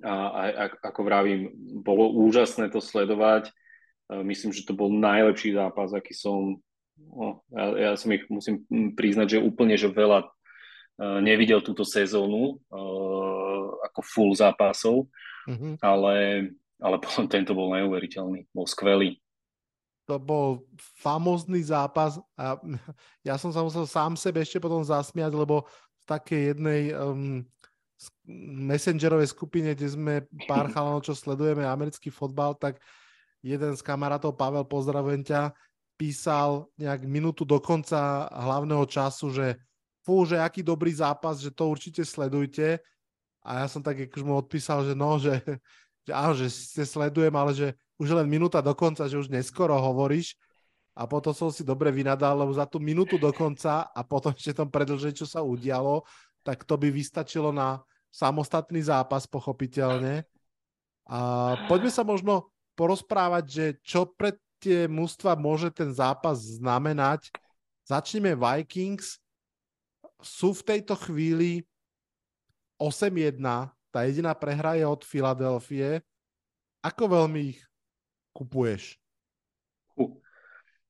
[0.01, 1.51] A, a, a ako vravím,
[1.83, 3.51] bolo úžasné to sledovať.
[4.23, 6.63] Myslím, že to bol najlepší zápas, aký som
[6.97, 8.65] no, ja, ja som ich musím
[8.95, 10.31] priznať, že úplne, že veľa
[11.25, 12.61] nevidel túto sezónu
[13.81, 15.09] ako full zápasov
[15.51, 15.75] mm-hmm.
[15.83, 16.15] ale,
[16.79, 16.97] ale
[17.27, 19.19] tento bol neuveriteľný, bol skvelý.
[20.07, 20.67] To bol
[20.99, 22.59] famózny zápas a
[23.29, 25.67] ja som sa musel sám sebe ešte potom zasmiať, lebo
[26.01, 27.43] v takej jednej um,
[28.71, 30.15] messengerovej skupine, kde sme
[30.49, 32.81] pár chalanov, čo sledujeme americký fotbal, tak
[33.45, 35.53] jeden z kamarátov, Pavel, pozdravujem ťa,
[36.01, 39.47] písal nejak minútu do konca hlavného času, že
[40.01, 42.81] fú, že aký dobrý zápas, že to určite sledujte.
[43.41, 45.41] A ja som tak akože mu odpísal, že no, že,
[46.07, 47.69] že áno, že ste sledujem, ale že
[48.01, 50.37] už len minúta do konca, že už neskoro hovoríš.
[50.97, 54.59] A potom som si dobre vynadal, lebo za tú minútu do konca a potom ešte
[54.59, 56.05] tom predlžení, čo sa udialo,
[56.45, 57.81] tak to by vystačilo na
[58.11, 60.27] samostatný zápas, pochopiteľne.
[61.07, 61.19] A
[61.71, 67.33] poďme sa možno porozprávať, že čo pre tie mústva môže ten zápas znamenať.
[67.89, 69.17] Začneme Vikings.
[70.21, 71.65] Sú v tejto chvíli
[72.81, 73.37] 8-1,
[73.93, 76.01] tá jediná prehra je od Filadelfie.
[76.81, 77.61] Ako veľmi ich
[78.33, 78.97] kupuješ?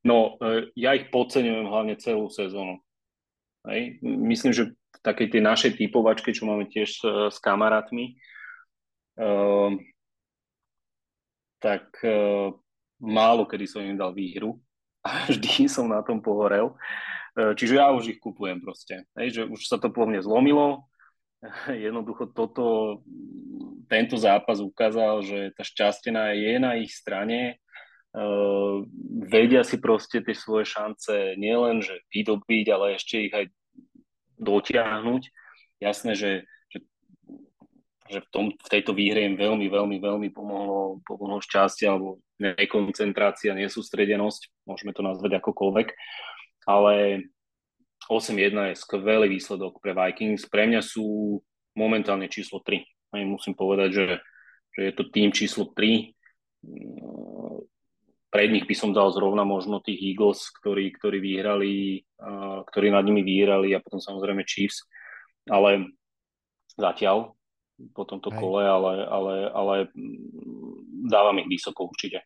[0.00, 2.80] No, e, ja ich podceňujem hlavne celú sezónu.
[3.68, 4.00] Hej.
[4.00, 8.16] Myslím, že v takej tej našej typovačke, čo máme tiež s, s kamarátmi,
[9.20, 9.76] uh,
[11.60, 12.56] tak uh,
[13.04, 14.56] málo kedy som im dal výhru
[15.06, 16.72] a vždy som na tom pohorel.
[17.30, 19.06] Čiže ja už ich kupujem proste.
[19.14, 20.89] Hej, že už sa to po mne zlomilo,
[21.84, 23.00] jednoducho toto,
[23.88, 27.56] tento zápas ukázal, že tá šťastená je na ich strane,
[28.12, 28.84] uh,
[29.24, 33.46] vedia si proste tie svoje šance nielen, že vydobiť, ale ešte ich aj
[34.40, 35.22] dotiahnuť.
[35.80, 36.32] Jasné, že,
[36.68, 36.78] že,
[38.08, 43.56] že v, tom, v tejto výhre im veľmi, veľmi, veľmi pomohlo, pomohlo šťastie alebo nekoncentrácia,
[43.56, 45.88] nesústredenosť, môžeme to nazvať akokoľvek,
[46.68, 47.24] ale
[48.08, 50.48] 8-1 je skvelý výsledok pre Vikings.
[50.48, 51.38] Pre mňa sú
[51.76, 52.80] momentálne číslo 3.
[53.16, 54.06] Aj musím povedať, že,
[54.72, 56.14] že je to tým číslo 3.
[58.30, 62.06] Pred nich by som dal zrovna možno tých Eagles, ktorí, ktorí vyhrali,
[62.70, 64.86] ktorí nad nimi vyhrali a potom samozrejme Chiefs.
[65.50, 65.90] Ale
[66.78, 67.34] zatiaľ
[67.96, 69.74] po tomto kole, ale, ale, ale
[71.08, 72.22] dávam ich vysoko určite.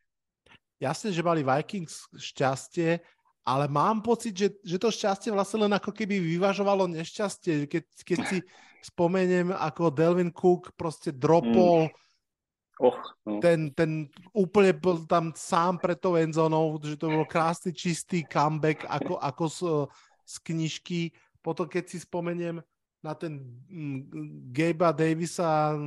[0.82, 2.98] Jasne, že mali Vikings šťastie,
[3.44, 7.68] ale mám pocit, že, že to šťastie vlastne len ako keby vyvažovalo nešťastie.
[7.68, 8.38] Keď, keď si
[8.80, 12.02] spomeniem, ako Delvin Cook proste dropol mm.
[12.74, 13.38] Och, no.
[13.38, 18.82] ten, ten úplne bol tam sám pred tou endzónou, že to bol krásny, čistý comeback
[18.90, 19.58] ako, ako z,
[20.26, 21.00] z knižky.
[21.38, 22.58] Potom keď si spomeniem
[22.98, 25.78] na ten mm, Gabe'a Davisa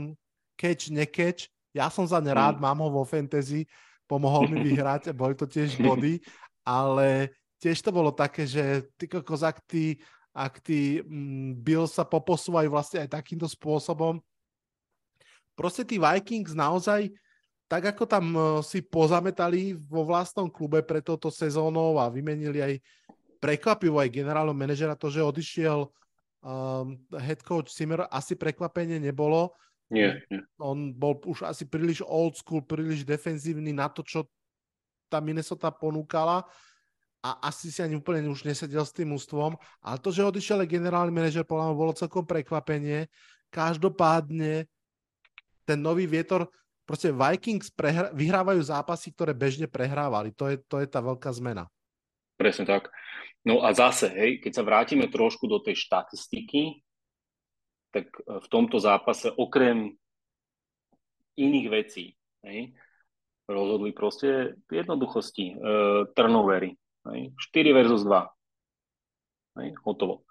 [0.55, 2.64] catch, nekatch, ja som za ne rád, mm.
[2.64, 3.68] mám ho vo fantasy,
[4.08, 6.24] pomohol mi vyhrať, boli to tiež body,
[6.64, 9.97] ale tiež to bolo také, že ty kokos, ak ty,
[10.34, 14.22] ak ty mm, Bill sa poposúvajú vlastne aj takýmto spôsobom,
[15.58, 17.10] proste tí Vikings naozaj,
[17.68, 22.74] tak ako tam e, si pozametali vo vlastnom klube pre toto sezónou a vymenili aj
[23.41, 25.86] prekvapivo aj generálneho manažera, to, že odišiel
[26.41, 29.53] um, head coach Simmer, asi prekvapenie nebolo.
[29.93, 30.41] Nie, nie.
[30.60, 34.26] On bol už asi príliš old school, príliš defenzívny na to, čo
[35.08, 36.43] tá Minnesota ponúkala
[37.28, 39.59] a asi si ani úplne už nesedel s tým ústvom.
[39.84, 43.11] Ale to, že odišiel aj generálny manažer, podľa bolo celkom prekvapenie.
[43.51, 44.71] Každopádne
[45.67, 46.47] ten nový vietor,
[46.88, 50.32] proste Vikings prehra- vyhrávajú zápasy, ktoré bežne prehrávali.
[50.39, 51.67] To je, to je tá veľká zmena.
[52.39, 52.88] Presne tak.
[53.43, 56.80] No a zase, hej, keď sa vrátime trošku do tej štatistiky,
[57.91, 59.91] tak e, v tomto zápase okrem
[61.36, 62.15] iných vecí,
[62.47, 62.71] hej,
[63.47, 65.55] rozhodli proste jednoduchosti e,
[66.15, 66.75] turnovery.
[67.14, 68.28] Hej, 4 versus 2.
[69.64, 70.28] Hej, hotovo.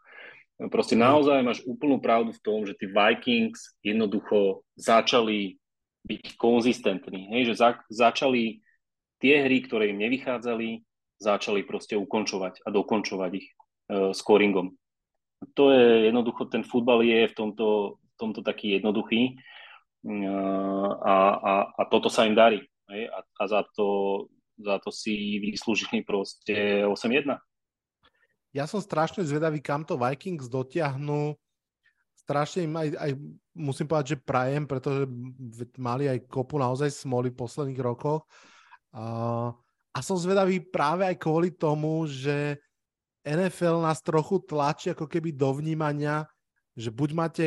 [0.56, 5.60] Proste naozaj máš úplnú pravdu v tom, že tí Vikings jednoducho začali
[6.08, 7.28] byť konzistentní.
[7.36, 7.52] Hej?
[7.52, 8.64] Že za, začali
[9.20, 10.80] tie hry, ktoré im nevychádzali,
[11.20, 14.72] začali proste ukončovať a dokončovať ich uh, scoringom.
[15.52, 19.36] To je jednoducho, ten futbal je v tomto, v tomto taký jednoduchý
[20.08, 22.64] uh, a, a, a toto sa im darí.
[22.88, 23.12] Hej?
[23.12, 23.86] A, a za, to,
[24.56, 27.36] za to si vyslúžili proste 8-1
[28.56, 31.36] ja som strašne zvedavý, kam to Vikings dotiahnu.
[32.16, 33.10] Strašne im aj, aj
[33.52, 35.04] musím povedať, že prajem, pretože
[35.76, 38.24] mali aj kopu naozaj smoly v posledných rokoch.
[38.96, 39.52] A,
[39.92, 42.56] a som zvedavý práve aj kvôli tomu, že
[43.28, 46.24] NFL nás trochu tlačí ako keby do vnímania,
[46.72, 47.46] že buď máte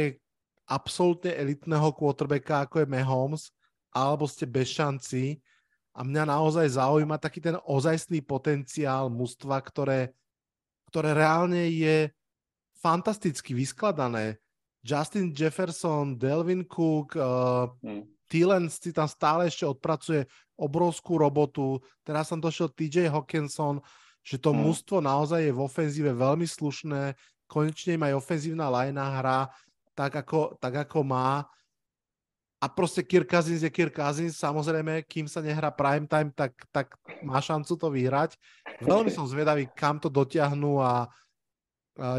[0.70, 3.43] absolútne elitného quarterbacka, ako je Mahomes,
[3.89, 5.41] alebo ste bez šanci.
[6.00, 10.16] A mňa naozaj zaujíma taký ten ozajstný potenciál mužstva, ktoré
[10.89, 12.10] ktoré reálne je
[12.82, 14.41] fantasticky vyskladané.
[14.82, 18.10] Justin Jefferson, Delvin Cook, uh, mm.
[18.30, 20.26] Thielen si tam stále ešte odpracuje
[20.58, 21.82] obrovskú robotu.
[22.06, 23.82] Teraz som došiel TJ Hawkinson,
[24.22, 24.58] že to mm.
[24.66, 27.14] mužstvo naozaj je v ofenzíve veľmi slušné.
[27.50, 29.39] Konečne im aj ofenzívna lajna hra
[29.97, 31.43] tak ako, tak ako má.
[32.60, 36.91] A proste Kirk Cousins je Kirk Cousins, samozrejme, kým sa nehrá prime time, tak, tak
[37.24, 38.36] má šancu to vyhrať.
[38.84, 41.07] Veľmi som zvedavý, kam to dotiahnu a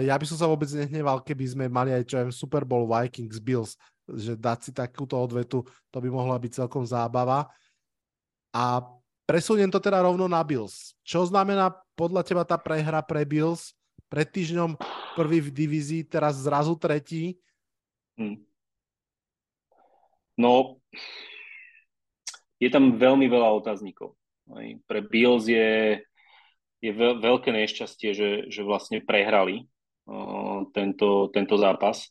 [0.00, 3.40] ja by som sa vôbec nehneval, keby sme mali aj čo aj Super Bowl Vikings
[3.40, 3.76] Bills,
[4.08, 7.48] že dať si takúto odvetu, to by mohla byť celkom zábava.
[8.52, 8.84] A
[9.28, 10.96] presuniem to teda rovno na Bills.
[11.04, 13.76] Čo znamená podľa teba tá prehra pre Bills?
[14.10, 14.74] Pred týždňom
[15.14, 17.38] prvý v divízii, teraz zrazu tretí.
[18.18, 18.42] Hmm.
[20.40, 20.80] No,
[22.56, 24.16] je tam veľmi veľa otáznikov.
[24.88, 26.00] Pre Bills je
[26.80, 29.68] je veľké nešťastie, že, že vlastne prehrali
[30.72, 32.08] tento, tento zápas.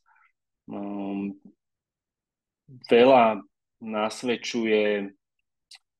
[2.70, 3.42] Veľa
[3.82, 5.10] nasvedčuje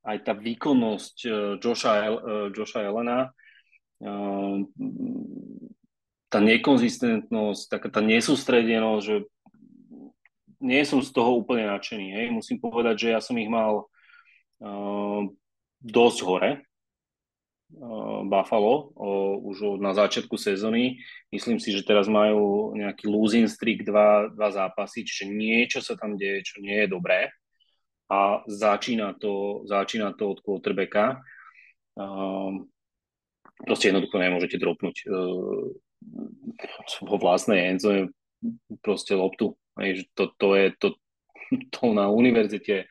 [0.06, 3.36] aj tá výkonnosť uh, Josha, uh, Josha Elena,
[6.30, 9.16] tá nekonzistentnosť, taká tá nesústredenosť, že
[10.60, 12.08] nie som z toho úplne nadšený.
[12.16, 12.28] Hej.
[12.36, 13.88] Musím povedať, že ja som ich mal
[14.62, 15.24] uh,
[15.84, 16.52] dosť hore,
[17.70, 20.98] Eh, Buffalo o, už na začiatku sezóny.
[21.30, 26.18] Myslím si, že teraz majú nejaký losing streak, dva, dva zápasy, čiže niečo sa tam
[26.18, 27.30] deje, čo nie je dobré.
[28.10, 31.22] A začína to, začína to od quarterbacka.
[31.94, 32.74] Um,
[33.62, 35.70] proste jednoducho nemôžete dropnúť uh,
[37.06, 38.10] vo vlastnej endzone
[38.82, 39.54] proste loptu.
[39.80, 40.88] Hej, to, to je to,
[41.74, 42.86] to na univerzite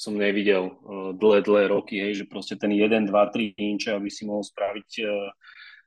[0.00, 4.08] som nevidel uh, dlhé, dlhé roky, hej, že proste ten 1, 2, 3 inče, aby
[4.08, 5.28] si mohol spraviť, uh,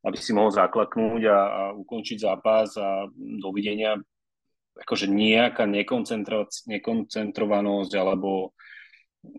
[0.05, 3.97] aby si mohol zaklaknúť a, a ukončiť zápas a dovidenia.
[4.77, 8.53] Akože nejaká nekoncentrovanosť alebo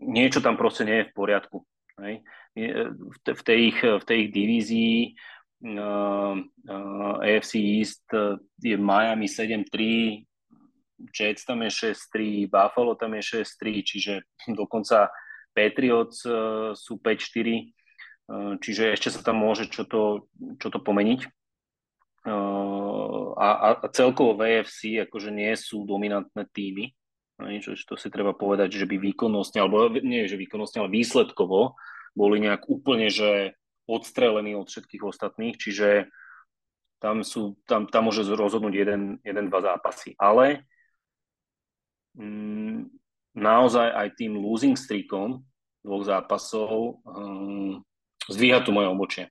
[0.03, 1.63] niečo tam proste nie je v poriadku.
[2.03, 2.27] Hej.
[3.31, 5.15] V, tej ich, v tej ich divízii
[5.71, 8.11] uh, uh, AFC East
[8.59, 10.27] je Miami 7-3,
[11.11, 14.15] Jets tam je 6-3, Buffalo tam je 6-3, čiže
[14.61, 15.11] dokonca
[15.55, 17.71] Patriots uh, sú 5-4,
[18.31, 21.29] uh, čiže ešte sa tam môže čo to, čo to pomeniť.
[22.25, 26.97] Uh, a, a celkovo v AFC akože nie sú dominantné týmy,
[27.61, 31.77] Čo, to si treba povedať, že by výkonnostne, alebo nie, že výkonnostne, ale výsledkovo
[32.17, 36.09] boli nejak úplne, že odstrelení od všetkých ostatných, čiže
[37.05, 40.17] tam, sú, tam, tam môže rozhodnúť jeden, jeden, dva zápasy.
[40.17, 40.65] Ale
[42.19, 42.91] mm,
[43.35, 45.43] naozaj aj tým losing streakom
[45.85, 47.85] dvoch zápasov um,
[48.31, 49.25] zdvíha tu moje obočie.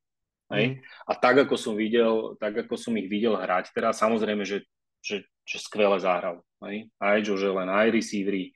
[0.54, 0.78] Hej?
[0.78, 0.86] Mm.
[1.10, 4.68] A tak ako som videl, tak ako som ich videl hrať, teraz samozrejme, že,
[5.02, 6.46] že, že skvele zahral.
[6.62, 6.94] Hej?
[7.02, 8.54] Aj Joe len aj receivery.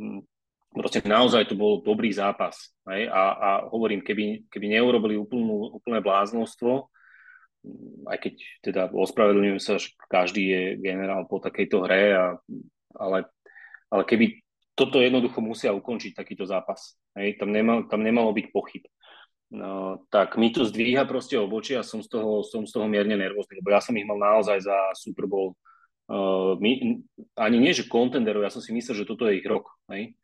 [0.00, 0.24] Mm,
[0.72, 2.72] proste naozaj to bol dobrý zápas.
[2.88, 3.12] Hej?
[3.12, 6.88] A, a hovorím, keby, keby neurobili úplnú, úplné bláznostvo,
[8.06, 12.26] aj keď teda ospravedlňujem sa, že každý je generál po takejto hre, a,
[12.94, 13.26] ale,
[13.92, 14.40] ale keby
[14.76, 17.00] toto jednoducho musia ukončiť takýto zápas.
[17.16, 18.84] Hej, tam, nemal, tam nemalo byť pochyb.
[19.46, 23.14] No, tak mi to zdvíha proste obočie a som z toho, som z toho mierne
[23.14, 25.54] nervózny, lebo ja som ich mal naozaj za Super Bowl
[26.10, 26.98] uh, my,
[27.38, 29.70] ani nie, že kontenderov, ja som si myslel, že toto je ich rok.
[29.86, 30.18] Hej.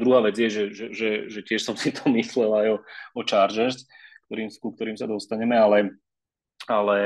[0.00, 2.76] Druhá vec je, že, že, že, že tiež som si to myslel aj o,
[3.12, 3.84] o Chargers,
[4.26, 6.00] ktorým, ku ktorým sa dostaneme, ale
[6.68, 6.98] ale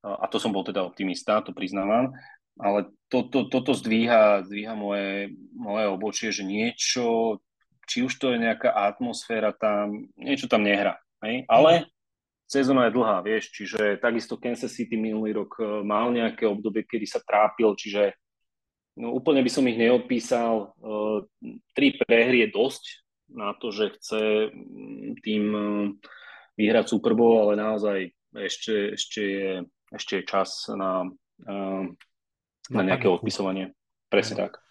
[0.00, 2.16] a to som bol teda optimista, to priznávam,
[2.60, 7.40] ale to, to, toto zdvíha, zdvíha moje, moje obočie, že niečo,
[7.88, 11.00] či už to je nejaká atmosféra tam, niečo tam nehra.
[11.24, 11.48] Hej?
[11.50, 11.90] Ale
[12.46, 17.06] sezóna je dlhá, vieš, čiže takisto Kansas City minulý rok e, mal nejaké obdobie, kedy
[17.08, 18.14] sa trápil, čiže
[19.00, 20.76] no, úplne by som ich neodpísal.
[20.78, 21.24] Uh,
[21.72, 22.84] tri prehry je dosť
[23.30, 24.22] na to, že chce
[25.22, 25.90] tým uh,
[26.58, 29.50] vyhrať Super Bowl, ale naozaj ešte, ešte, je,
[29.94, 31.10] ešte je čas na,
[32.70, 33.74] na nejaké odpisovanie.
[34.06, 34.62] Presne tak.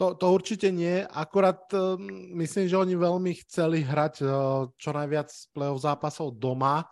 [0.00, 2.00] To, to určite nie, akorát um,
[2.40, 4.30] myslím, že oni veľmi chceli hrať uh,
[4.74, 6.86] čo najviac play-off zápasov doma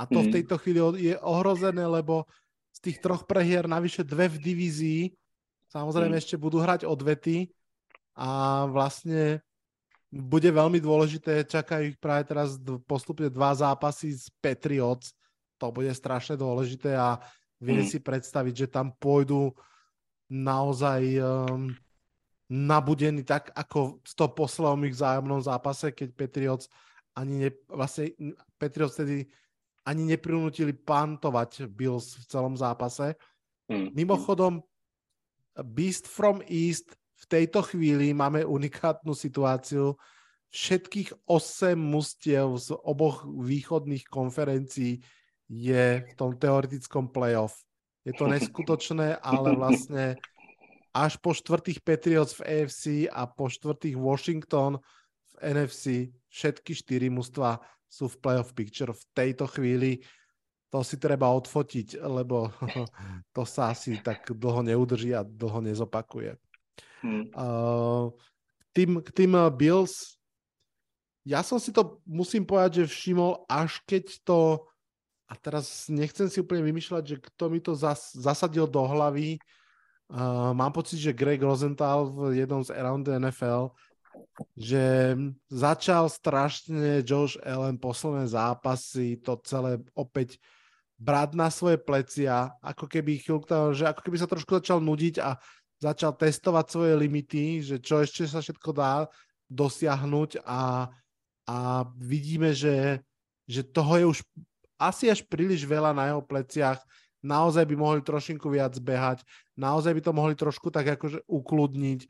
[0.00, 0.24] a to mm.
[0.24, 0.34] v mhm.
[0.40, 0.80] tejto chvíli
[1.12, 2.24] je ohrozené, lebo
[2.72, 5.02] z tých troch prehier navyše dve v divízii,
[5.68, 6.20] samozrejme mm.
[6.22, 7.52] ešte budú hrať odvety
[8.16, 9.44] a vlastne
[10.10, 15.14] bude veľmi dôležité, čakajú ich práve teraz postupne dva zápasy z Patriots,
[15.60, 17.20] to bude strašne dôležité a
[17.60, 17.86] vie mm.
[17.86, 19.52] si predstaviť, že tam pôjdu
[20.30, 21.74] naozaj um,
[22.50, 26.66] nabudení tak, ako v to poslednom ich vzájomnom zápase, keď Patriots
[27.14, 28.14] ani ne, vlastne
[28.58, 29.26] Patriots tedy
[29.86, 33.18] ani neprinútili pantovať Bills v celom zápase.
[33.66, 33.90] Mm.
[33.94, 34.62] Mimochodom,
[35.62, 39.98] Beast from East v tejto chvíli máme unikátnu situáciu.
[40.50, 44.98] Všetkých 8 mustiev z oboch východných konferencií
[45.50, 47.54] je v tom teoretickom playoff.
[48.10, 50.18] Je to neskutočné, ale vlastne
[50.90, 54.82] až po štvrtých Patriots v AFC a po štvrtých Washington
[55.30, 60.02] v NFC všetky štyri mužstva sú v playoff picture v tejto chvíli.
[60.70, 62.50] To si treba odfotiť, lebo
[63.34, 66.34] to sa asi tak dlho neudrží a dlho nezopakuje.
[67.02, 67.30] Hmm.
[67.32, 68.10] Uh,
[68.74, 70.18] tým, tým Bills,
[71.26, 74.69] ja som si to, musím povedať, že všimol, až keď to
[75.30, 79.38] a teraz nechcem si úplne vymýšľať, že kto mi to zas, zasadil do hlavy.
[80.10, 83.70] Uh, mám pocit, že Greg Rosenthal v jednom z Around the NFL,
[84.58, 85.14] že
[85.46, 90.42] začal strašne Josh Allen posledné zápasy, to celé opäť
[90.98, 95.38] brať na svoje plecia, ako keby chvíľku, že ako keby sa trošku začal nudiť a
[95.78, 99.06] začal testovať svoje limity, že čo ešte sa všetko dá
[99.46, 100.90] dosiahnuť a,
[101.46, 101.56] a
[101.96, 103.00] vidíme, že,
[103.46, 104.18] že toho je už
[104.80, 106.80] asi až príliš veľa na jeho pleciach,
[107.20, 109.20] naozaj by mohli trošinku viac behať,
[109.52, 112.08] naozaj by to mohli trošku tak akože ukludniť.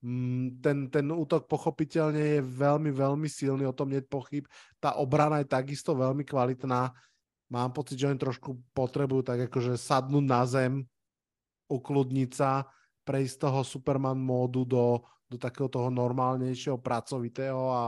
[0.00, 4.44] Mm, ten, ten útok pochopiteľne je veľmi, veľmi silný, o tom nie pochyb.
[4.80, 6.92] Tá obrana je takisto veľmi kvalitná.
[7.48, 10.72] Mám pocit, že oni trošku potrebujú tak akože sadnúť na zem,
[11.68, 12.68] ukludniť sa,
[13.04, 17.84] prejsť z toho Superman módu do, do takého toho normálnejšieho, pracovitého a,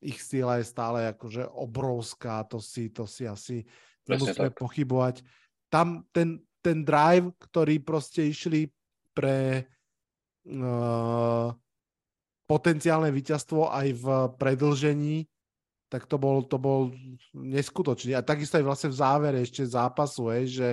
[0.00, 3.64] ich sila je stále akože obrovská, to si, to si asi
[4.08, 5.24] nemusíme pochybovať.
[5.68, 8.72] Tam ten, ten drive, ktorý proste išli
[9.12, 9.68] pre
[10.48, 11.52] uh,
[12.44, 14.06] potenciálne víťazstvo aj v
[14.36, 15.28] predlžení,
[15.88, 16.90] tak to bol, to bol
[17.32, 18.16] neskutočný.
[18.16, 20.68] A takisto aj vlastne v závere ešte zápasu, hej, že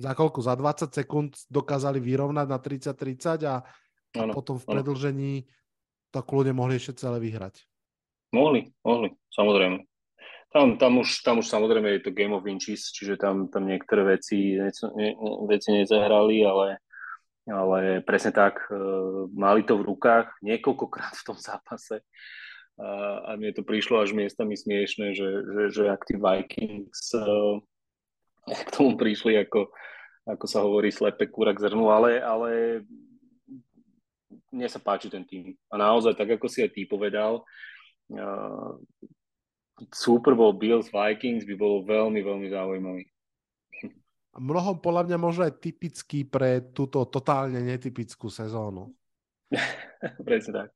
[0.00, 0.40] za koľko?
[0.40, 5.34] Za 20 sekúnd dokázali vyrovnať na 30-30 a, a potom v predlžení
[6.12, 7.64] to kľudne mohli ešte celé vyhrať.
[8.32, 9.84] Mohli, mohli, samozrejme.
[10.52, 14.16] Tam, tam, už, tam už samozrejme je to Game of Inches, čiže tam, tam niektoré
[14.16, 15.16] veci, ne,
[15.48, 16.80] veci nezahrali, ale,
[17.48, 18.76] ale presne tak, e,
[19.32, 22.04] mali to v rukách niekoľkokrát v tom zápase
[22.80, 22.88] a,
[23.28, 27.24] a mne to prišlo až miestami smiešne, že, že, že ak tí Vikings e,
[28.48, 29.72] k tomu prišli ako,
[30.24, 32.50] ako sa hovorí, slepe kúrak zrnu, ale, ale
[34.52, 35.52] mne sa páči ten tým.
[35.68, 37.44] A naozaj, tak ako si aj ty povedal,
[38.10, 38.74] uh,
[39.90, 43.04] Super Bowl Bills Vikings by bolo veľmi, veľmi zaujímavý.
[44.32, 48.88] A mnohom podľa mňa možno aj typický pre túto totálne netypickú sezónu.
[50.26, 50.70] Presne tak.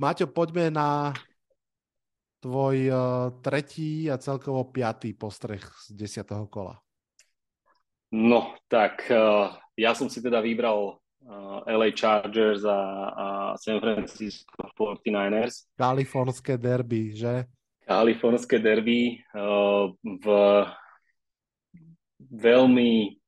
[0.00, 1.12] Maťo, poďme na
[2.40, 2.96] tvoj uh,
[3.44, 6.80] tretí a celkovo piatý postreh z desiatého kola.
[8.16, 10.99] No, tak uh, ja som si teda vybral
[11.66, 12.80] LA Chargers a,
[13.12, 13.26] a
[13.56, 15.68] San Francisco 49ers.
[15.76, 17.44] Kalifornské derby, že?
[17.84, 20.26] Kalifornské derby uh, v
[22.30, 23.18] veľmi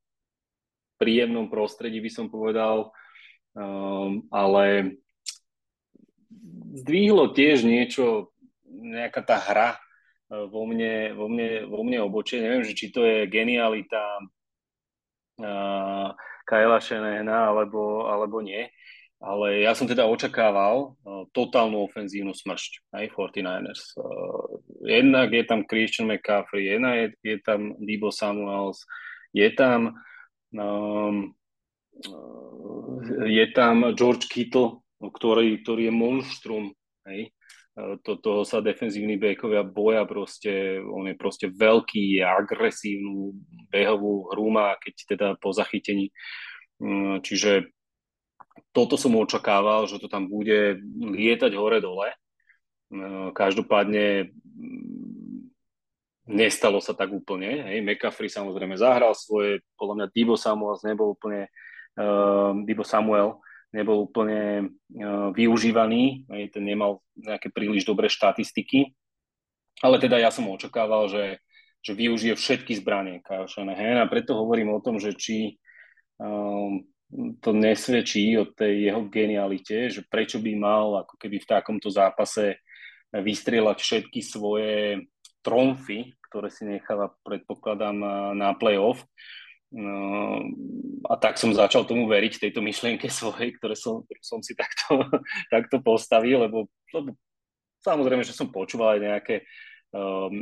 [0.97, 2.94] príjemnom prostredí, by som povedal,
[3.59, 4.97] um, ale
[6.78, 8.31] zdvihlo tiež niečo,
[8.70, 9.70] nejaká tá hra
[10.31, 12.39] uh, vo mne, vo mne, vo mne obočie.
[12.40, 14.23] Neviem, že či to je genialita
[15.43, 16.14] uh,
[16.52, 18.68] Kyla Shanahana alebo, alebo nie.
[19.22, 23.96] Ale ja som teda očakával uh, totálnu ofenzívnu smršť aj 49ers.
[23.96, 28.82] Uh, jednak je tam Christian McCaffrey, jedna je, je tam Debo Samuels,
[29.30, 29.96] je tam
[30.52, 31.32] um,
[33.26, 36.64] je tam George Kittle, ktorý, ktorý je monštrum.
[37.06, 37.34] Hej.
[37.73, 43.32] Uh, to, toho sa defenzívni bekovia boja proste, on je proste veľký, je agresívnu
[43.73, 46.12] behovú hru má, keď teda po zachytení.
[46.77, 47.73] Um, čiže
[48.73, 52.12] toto som očakával, že to tam bude lietať hore-dole.
[52.93, 55.49] No, každopádne mm,
[56.28, 57.73] nestalo sa tak úplne.
[57.73, 57.81] Hej.
[57.81, 61.49] McCaffrey samozrejme zahral svoje, podľa mňa Divo Samuel nebol úplne
[61.97, 63.40] uh, Divo Samuel
[63.73, 68.93] nebol úplne uh, využívaný, ten nemal nejaké príliš dobré štatistiky,
[69.82, 71.24] ale teda ja som očakával, že,
[71.82, 75.59] že využije všetky zbranie Kyle a preto hovorím o tom, že či
[76.20, 76.85] um,
[77.40, 82.57] to nesvedčí o tej jeho genialite, že prečo by mal ako keby v takomto zápase
[83.12, 85.05] vystrieľať všetky svoje
[85.44, 87.97] tromfy, ktoré si necháva, predpokladám,
[88.32, 89.05] na playoff.
[89.73, 90.40] No,
[91.09, 95.01] a tak som začal tomu veriť, tejto myšlienke svojej, ktoré som, ktorú som si takto,
[95.55, 97.16] takto postavil, lebo, lebo
[97.81, 99.36] samozrejme, že som počúval aj nejaké,
[99.97, 100.32] um,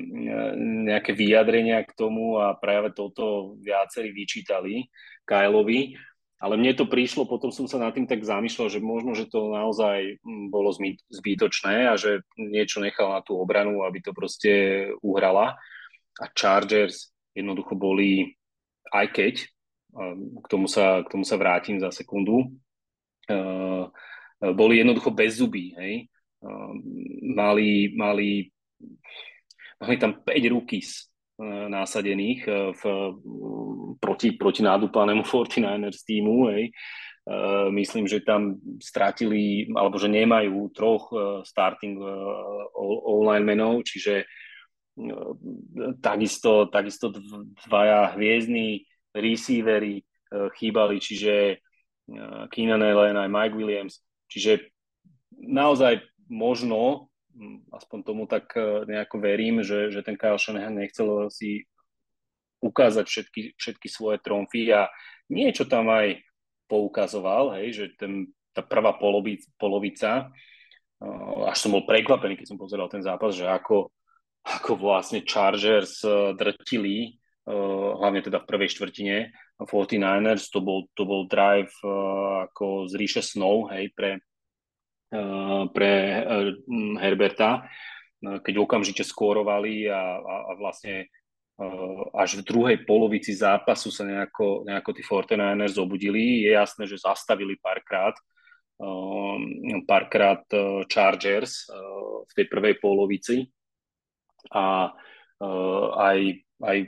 [0.84, 4.90] nejaké vyjadrenia k tomu a práve toto viacerí vyčítali
[5.22, 5.94] Kylovi
[6.40, 9.52] ale mne to prišlo, potom som sa nad tým tak zamýšľal, že možno, že to
[9.52, 10.72] naozaj mm, bolo
[11.12, 15.60] zbytočné a že niečo nechal na tú obranu, aby to proste uhrala.
[16.16, 18.39] A Chargers jednoducho boli,
[18.90, 19.34] aj keď,
[20.40, 22.50] k tomu sa, k tomu sa vrátim za sekundu,
[24.40, 26.06] boli jednoducho bez zuby, hej.
[27.36, 28.48] Mali, mali,
[29.76, 31.10] mali tam 5 rookies,
[31.68, 32.82] násadených e, v,
[33.96, 36.52] proti, proti nádúpanému 49ers týmu.
[36.52, 36.72] Hej.
[37.70, 41.14] Myslím, že tam stratili, alebo že nemajú troch
[41.46, 42.00] starting
[43.06, 44.26] online menov, čiže
[46.02, 47.12] takisto, takisto
[47.66, 51.58] dvaja hviezdní receivery chýbali, čiže
[52.50, 54.02] Keenan Allen aj Mike Williams.
[54.30, 54.70] Čiže
[55.34, 57.10] naozaj možno
[57.72, 61.64] aspoň tomu tak e, nejako verím, že, že ten Kyle Shanahan nechcel si
[62.60, 64.90] ukázať všetky, všetky svoje tromfy a
[65.32, 66.20] niečo tam aj
[66.68, 70.28] poukazoval, hej, že ten, tá prvá polovic, polovica,
[71.00, 71.06] e,
[71.48, 73.94] až som bol prekvapený, keď som pozeral ten zápas, že ako,
[74.40, 77.16] ako vlastne Chargers e, drtili,
[77.50, 79.16] hlavne teda v prvej štvrtine
[79.58, 81.72] 49ers, to bol, to bol drive
[82.46, 84.22] ako z ríše snov, hej, pre,
[85.10, 85.90] Eh, pre
[86.22, 86.54] eh,
[87.02, 87.66] Herberta,
[88.22, 91.10] eh, keď okamžite skórovali a, a, a vlastne
[92.16, 96.40] až v druhej polovici zápasu sa nejako, nejako tí 49ers zobudili.
[96.40, 98.16] Je jasné, že zastavili párkrát,
[99.84, 100.40] párkrát
[100.88, 101.68] Chargers
[102.24, 103.52] v tej prvej polovici
[104.48, 104.92] a
[105.90, 106.18] aj,
[106.64, 106.78] aj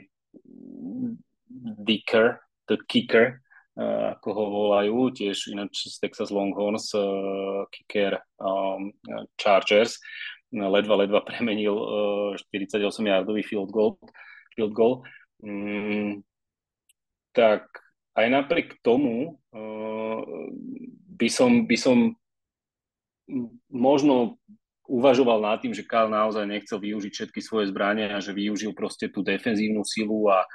[1.85, 3.43] Dicker, the kicker,
[3.77, 8.93] ako ho volajú, tiež ináč z Texas Longhorns, uh, kicker um,
[9.37, 9.97] Chargers,
[10.53, 13.97] ledva, ledva premenil uh, 48-yardový field goal.
[14.53, 15.01] Field goal.
[15.41, 16.21] Mm,
[17.33, 17.65] tak
[18.13, 20.21] aj napriek tomu uh,
[21.17, 22.13] by, som, by som
[23.73, 24.37] možno
[24.93, 29.09] uvažoval nad tým, že Kyle naozaj nechcel využiť všetky svoje zbrania a že využil proste
[29.09, 30.45] tú defenzívnu silu a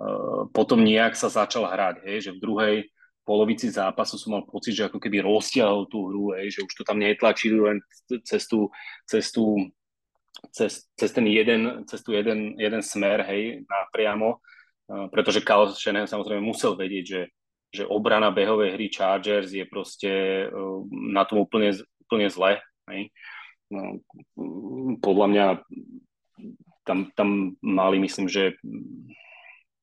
[0.00, 2.76] Eh, potom nejak sa začal hrať, hej, že v druhej
[3.28, 6.82] polovici zápasu som mal pocit, že ako keby roztiahol tú hru, hej, že už to
[6.88, 7.84] tam netlačili len
[8.24, 8.72] cez tú,
[9.04, 9.68] cez tú
[10.56, 16.08] cez, cez ten jeden, cez tú jeden, jeden smer, hej, napriamo, uh, pretože Carl Shanahan
[16.08, 17.22] samozrejme musel vedieť, že
[17.70, 20.10] že obrana behovej hry Chargers je proste
[20.50, 21.70] uh, na tom úplne,
[22.02, 22.58] úplne zle.
[22.90, 23.14] Hej.
[23.70, 24.02] No,
[24.98, 25.46] podľa mňa
[26.82, 28.58] tam, tam mali, myslím, že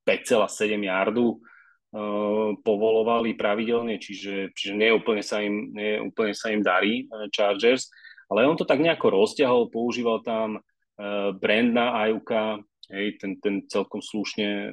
[0.03, 6.59] 5,7 yardu uh, povolovali pravidelne, čiže, čiže nie, úplne sa im, nie úplne sa im
[6.59, 7.88] darí uh, Chargers,
[8.27, 13.99] ale on to tak nejako rozťahol, používal tam uh, Brandna Ajuka, Hej, ten, ten celkom
[13.99, 14.72] slušne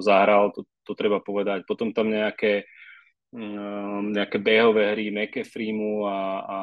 [0.00, 1.68] zahral, to, to treba povedať.
[1.68, 2.64] Potom tam nejaké,
[3.36, 6.58] uh, nejaké behové hry McAfreemu a, a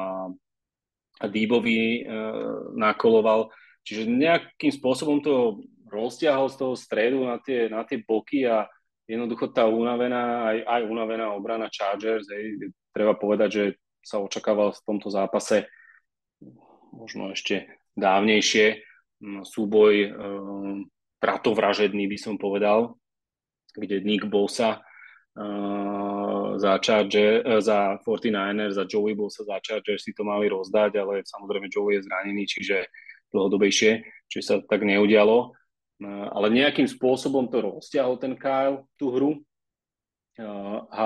[1.24, 3.48] Díbovi uh, nakoloval.
[3.86, 8.66] Čiže nejakým spôsobom to rozťahol z toho stredu na tie, na tie boky a
[9.06, 13.64] jednoducho tá unavená, aj, aj unavená obrana Chargers, hej, treba povedať, že
[14.02, 15.70] sa očakával v tomto zápase
[16.90, 18.82] možno ešte dávnejšie
[19.42, 20.08] súboj e,
[21.18, 22.96] pratovražedný, by som povedal,
[23.72, 24.84] kde Nick Bosa
[25.36, 30.96] uh, za, Charger, uh, za 49ers, za Joey Bosa za Chargers si to mali rozdať,
[30.96, 32.88] ale samozrejme Joey je zranený, čiže
[33.30, 34.02] dlhodobejšie,
[34.32, 35.52] čiže sa tak neudialo.
[36.00, 39.32] Uh, ale nejakým spôsobom to rozťahol ten Kyle, tú hru.
[40.92, 41.04] A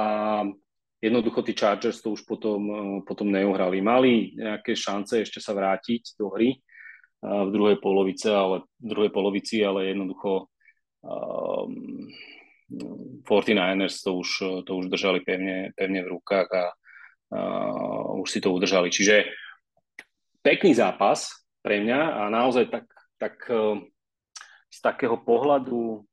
[0.99, 2.67] jednoducho tí Chargers to už potom,
[3.07, 3.79] potom neuhrali.
[3.79, 6.59] Mali nejaké šance ešte sa vrátiť do hry,
[7.21, 10.49] v druhej polovice, ale v druhej polovici, ale jednoducho
[11.05, 12.09] um,
[13.27, 14.31] 49ers to už,
[14.63, 16.65] to už držali pevne, pevne v rukách a
[17.35, 18.91] uh, už si to udržali.
[18.95, 19.27] Čiže
[20.43, 21.31] pekný zápas
[21.61, 22.87] pre mňa a naozaj tak,
[23.19, 23.79] tak uh,
[24.71, 26.07] z takého pohľadu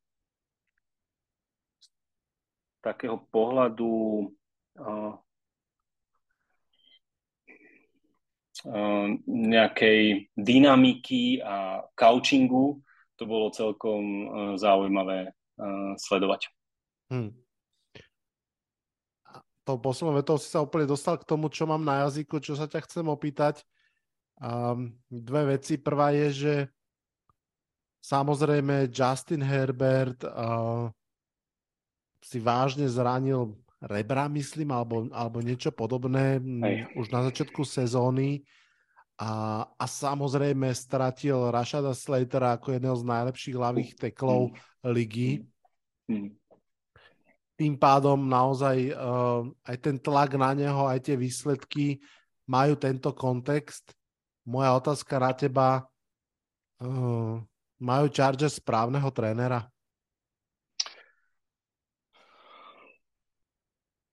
[2.73, 3.93] z takého pohľadu
[4.81, 5.13] uh,
[8.65, 12.81] Ehm, nejakej dynamiky a couchingu,
[13.17, 15.33] to bolo celkom uh, zaujímavé uh,
[15.97, 16.53] sledovať.
[17.09, 17.33] Hmm.
[19.67, 22.71] To poslednou vetou si sa úplne dostal k tomu, čo mám na jazyku, čo sa
[22.71, 23.67] ťa chcem opýtať.
[24.39, 25.75] Um, dve veci.
[25.75, 26.53] Prvá je, že
[27.99, 30.87] samozrejme Justin Herbert uh,
[32.23, 36.87] si vážne zranil rebra, myslím, alebo, alebo niečo podobné Hej.
[36.95, 38.47] už na začiatku sezóny.
[39.17, 44.76] A, a samozrejme stratil Rashada Slatera ako jedného z najlepších hlavých teklov mm.
[44.91, 45.43] Ligy.
[46.07, 46.31] Mm.
[47.57, 51.97] Tým pádom naozaj uh, aj ten tlak na neho, aj tie výsledky
[52.45, 53.91] majú tento kontext.
[54.45, 55.69] Moja otázka na teba,
[56.79, 57.41] uh,
[57.81, 59.67] majú Chargers správneho trénera?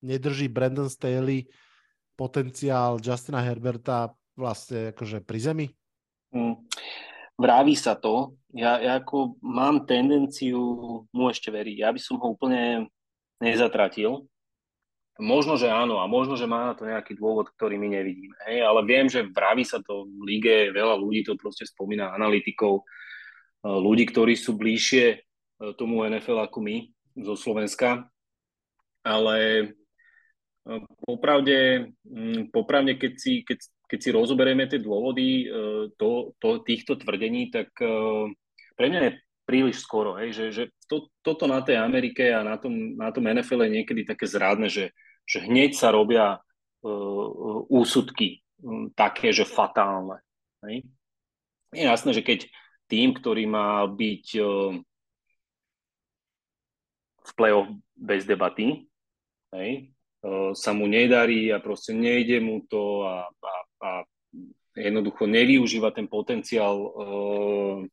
[0.05, 1.49] nedrží Brandon Staley
[2.13, 5.67] potenciál Justina Herberta vlastne akože pri zemi?
[6.31, 6.61] Hmm.
[7.35, 8.39] Vráví sa to.
[8.55, 10.59] Ja, ja ako mám tendenciu
[11.11, 11.83] mu ešte veriť.
[11.83, 12.87] Ja by som ho úplne
[13.43, 14.27] nezatratil.
[15.19, 18.35] Možno, že áno a možno, že má na to nejaký dôvod, ktorý my nevidíme.
[18.51, 18.67] Hej?
[18.67, 22.85] Ale viem, že vraví sa to v lige, veľa ľudí to proste spomína, analytikov, e,
[23.63, 25.17] ľudí, ktorí sú bližšie e,
[25.79, 26.77] tomu NFL ako my
[27.15, 28.11] zo Slovenska.
[29.07, 29.71] Ale
[31.05, 33.59] Popravde, mm, popravde keď, si, keď,
[33.89, 35.47] keď si rozoberieme tie dôvody e,
[35.95, 37.89] to, to, týchto tvrdení, tak e,
[38.75, 39.13] pre mňa je
[39.45, 43.29] príliš skoro, hej, že, že to, toto na tej Amerike a na tom, na tom
[43.29, 44.97] NFL je niekedy také zrádne, že,
[45.29, 50.25] že hneď sa robia uh, úsudky um, také, že fatálne.
[50.65, 50.89] Hej.
[51.77, 52.49] Je jasné, že keď
[52.89, 54.81] tým, ktorý má byť uh,
[57.25, 57.69] v play-off
[58.01, 58.89] bez debaty,
[59.53, 59.95] hej,
[60.57, 63.55] sa mu nedarí a proste nejde mu to a, a,
[63.85, 64.09] a
[64.73, 67.85] jednoducho nevyužíva ten potenciál uh,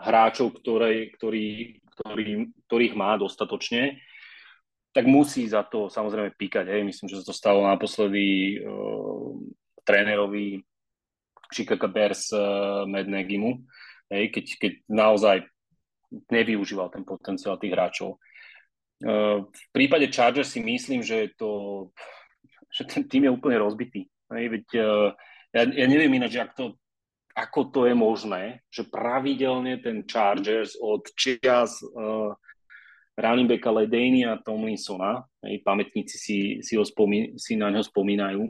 [0.00, 4.00] hráčov, ktoré, ktorý, ktorý, ktorých má dostatočne,
[4.96, 6.72] tak musí za to samozrejme píkať.
[6.72, 6.88] Hej.
[6.88, 9.36] Myslím, že sa to stalo naposledy uh,
[9.84, 10.64] trénerovi
[11.52, 13.60] Chicago Bears uh, Mad Negimu,
[14.08, 15.36] hej, keď, keď naozaj
[16.32, 18.20] nevyužíval ten potenciál tých hráčov.
[19.02, 21.90] V prípade Chargers si myslím, že, to,
[22.70, 24.11] že ten tým je úplne rozbitý.
[24.32, 25.08] Veď, eh,
[25.52, 26.76] ja, ja neviem ináč, ak to,
[27.32, 32.36] ako to je možné, že pravidelne ten Chargers od čias uh,
[33.16, 38.42] running backa Ledania Tomlinsona, hej, pamätníci si, si, ho spomí, si na ňo spomínajú,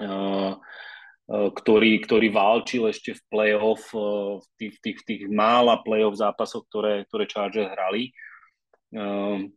[0.00, 6.16] uh, uh, ktorý, ktorý válčil ešte v play-off, uh, v tých, tých, tých mála play-off
[6.16, 8.16] zápasoch, ktoré, ktoré Chargers hrali.
[8.94, 9.50] Ehm,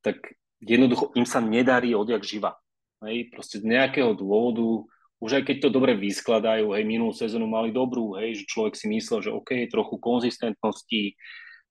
[0.00, 0.32] tak
[0.64, 2.56] jednoducho im sa nedarí odjak živa.
[2.98, 4.86] Hej, proste z nejakého dôvodu,
[5.22, 8.86] už aj keď to dobre vyskladajú, hej, minulú sezónu mali dobrú, hej, že človek si
[8.90, 11.14] myslel, že OK, trochu konzistentnosti, e,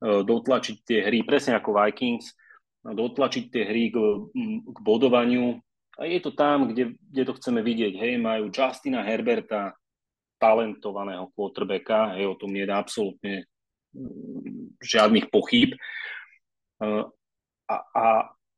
[0.02, 2.32] dotlačiť tie hry, presne ako Vikings,
[2.88, 3.98] dotlačiť tie hry k,
[4.72, 5.60] k bodovaniu.
[5.99, 7.99] A je to tam, kde, kde to chceme vidieť.
[7.99, 9.76] Hej, majú Justina Herberta,
[10.38, 13.34] talentovaného quarterbacka, hej, o tom nie je absolútne
[14.80, 15.74] žiadnych pochyb.
[16.78, 18.06] A, a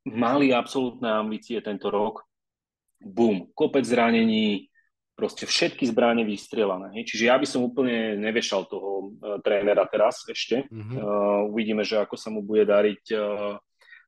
[0.06, 2.29] mali absolútne ambície tento rok.
[3.00, 4.68] Bum, kopec zranení,
[5.20, 6.96] proste všetky zbranie vystrelané.
[6.96, 7.12] Hej.
[7.12, 10.64] Čiže ja by som úplne nevešal toho uh, trénera teraz ešte.
[10.72, 10.96] Mm-hmm.
[10.96, 13.60] Uh, uvidíme, že ako sa mu bude dariť, uh,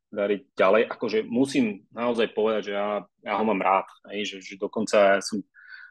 [0.07, 0.81] dariť ďalej.
[0.87, 3.91] Akože musím naozaj povedať, že ja, ja ho mám rád.
[4.15, 5.43] Hej, že, že dokonca ja som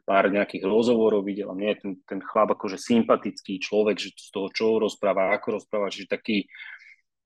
[0.09, 4.33] pár nejakých rozhovorov videl a mne je ten, ten chlap akože sympatický človek, že z
[4.33, 6.49] toho, čo rozpráva, ako rozpráva, že taký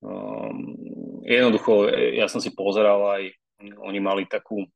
[0.02, 3.22] um, jednoducho, ja som si pozeral aj,
[3.78, 4.66] oni mali takú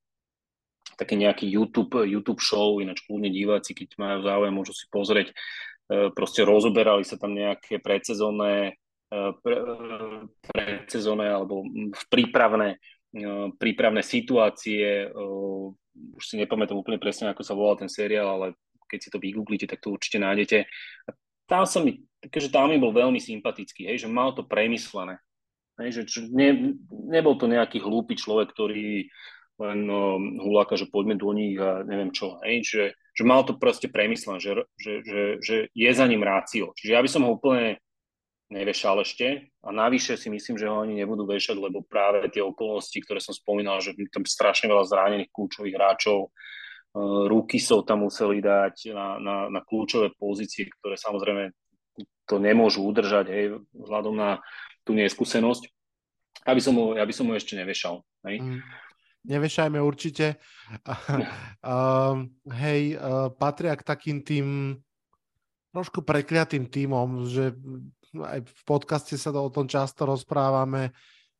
[0.98, 5.30] taký nejaký YouTube, YouTube show, ináč kľudne diváci, keď majú záujem, môžu si pozrieť.
[5.30, 5.34] E,
[6.10, 9.74] proste rozoberali sa tam nejaké predsezónne e, pre, e,
[10.50, 11.62] predsezónne alebo
[12.10, 12.82] prípravné,
[13.56, 15.08] prípravné situácie.
[16.18, 18.46] Už si nepamätám úplne presne, ako sa volal ten seriál, ale
[18.90, 20.66] keď si to vygooglite, tak to určite nájdete.
[21.06, 21.10] A
[21.48, 25.16] tam som mi, takže tam mi bol veľmi sympatický, hej, že mal to premyslené.
[25.78, 29.06] Hej, že ne, nebol to nejaký hlúpy človek, ktorý
[29.58, 32.38] len no, huláka, že poďme do nich a neviem čo.
[32.46, 32.62] Hej?
[32.62, 36.70] Že, že mal to proste premyslené, že, že, že, že je za ním rácio.
[36.78, 37.82] Čiže ja by som ho úplne
[38.48, 42.96] nevešal ešte a navyše si myslím, že ho ani nebudú vešať, lebo práve tie okolnosti,
[43.04, 46.32] ktoré som spomínal, že tam strašne veľa zranených kľúčových hráčov,
[47.28, 51.52] ruky sa tam museli dať na, na, na kľúčové pozície, ktoré samozrejme
[52.24, 53.44] to nemôžu udržať hej,
[53.76, 54.40] vzhľadom na
[54.86, 55.68] tú neskúsenosť.
[56.48, 58.00] Ja by som ho, ja by som ho ešte nevešal.
[58.24, 58.40] Hej.
[58.40, 58.62] Mm
[59.28, 60.40] nevešajme určite.
[60.88, 64.76] uh, hej, uh, patria k takým tým
[65.76, 67.52] trošku prekliatým týmom, že
[68.16, 70.96] aj v podcaste sa o tom často rozprávame,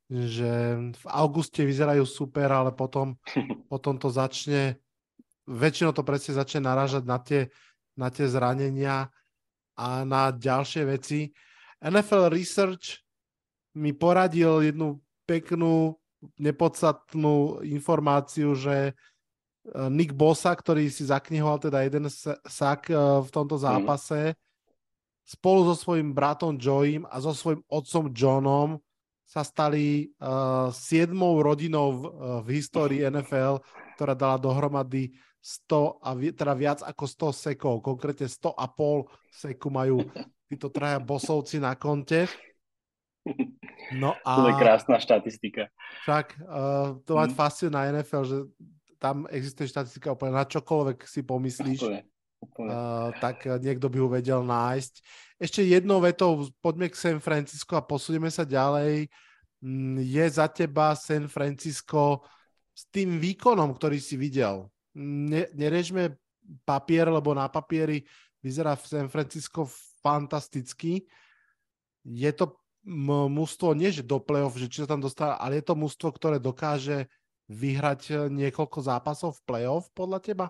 [0.09, 3.16] že v auguste vyzerajú super, ale potom,
[3.73, 4.77] potom to začne,
[5.48, 7.48] väčšinou to presne začne narážať na tie,
[7.97, 9.09] na tie zranenia
[9.78, 11.32] a na ďalšie veci.
[11.78, 13.01] NFL Research
[13.78, 15.94] mi poradil jednu peknú
[16.39, 18.93] nepodstatnú informáciu, že e,
[19.93, 22.11] Nick Bosa, ktorý si zaknihoval teda jeden
[22.47, 23.62] sak e, v tomto mhm.
[23.62, 24.36] zápase, mm.
[25.28, 28.70] spolu so svojím bratom Joeym a so svojím otcom Johnom
[29.28, 33.61] sa stali uh, siedmou rodinou v, uh, v histórii NFL,
[33.93, 35.12] ktorá dala dohromady
[35.45, 37.05] 100 a vi, teda viac ako
[37.36, 40.01] 100 sekov, konkrétne 100 a pol seku majú
[40.49, 42.24] títo traja bosovci na konte.
[43.97, 44.31] No a...
[44.37, 45.73] To je krásna štatistika.
[46.05, 47.37] Však uh, to mať mm.
[47.37, 48.39] fascinuje na NFL, že
[48.99, 51.81] tam existuje štatistika úplne na čokoľvek si pomyslíš.
[51.87, 52.01] Úplne.
[52.39, 52.71] Úplne.
[52.71, 54.95] Uh, tak niekto by ho vedel nájsť.
[55.43, 59.11] Ešte jednou vetou, poďme k San Francisco a posunieme sa ďalej.
[59.59, 62.23] Mm, je za teba San Francisco
[62.71, 64.71] s tým výkonom, ktorý si videl?
[64.95, 66.15] Ne, nerežme
[66.63, 68.07] papier, lebo na papieri
[68.39, 69.67] vyzerá San Francisco
[69.99, 71.03] fantasticky.
[72.07, 72.55] Je to
[73.28, 76.40] mužstvo, nie že do play-off, že či sa tam dostáva, ale je to mužstvo, ktoré
[76.40, 77.12] dokáže
[77.52, 80.47] vyhrať eh, niekoľko zápasov v play-off podľa teba?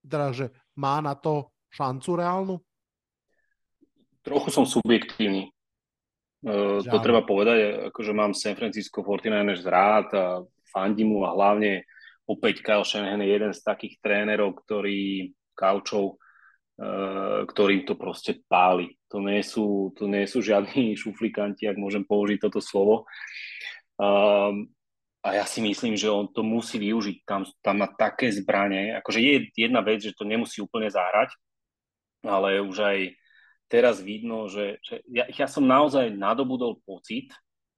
[0.00, 2.56] Teda, že má na to šancu reálnu?
[4.20, 5.48] Trochu som subjektívny.
[6.40, 10.24] Uh, to treba povedať, akože mám San Francisco 49ers rád a
[10.72, 11.84] fandím mu a hlavne
[12.24, 16.16] opäť Kyle Shanahan je jeden z takých trénerov, ktorý kaučov,
[17.44, 18.96] ktorým to proste páli.
[19.12, 23.04] To nie sú, to nie sú žiadni šuflikanti, ak môžem použiť toto slovo.
[24.00, 24.72] Um,
[25.20, 27.28] a ja si myslím, že on to musí využiť.
[27.28, 28.96] Tam, tam má také zbranie.
[28.96, 31.36] Akože je jedna vec, že to nemusí úplne zahrať,
[32.24, 32.98] ale už aj
[33.68, 37.28] teraz vidno, že, že ja, ja som naozaj nadobudol pocit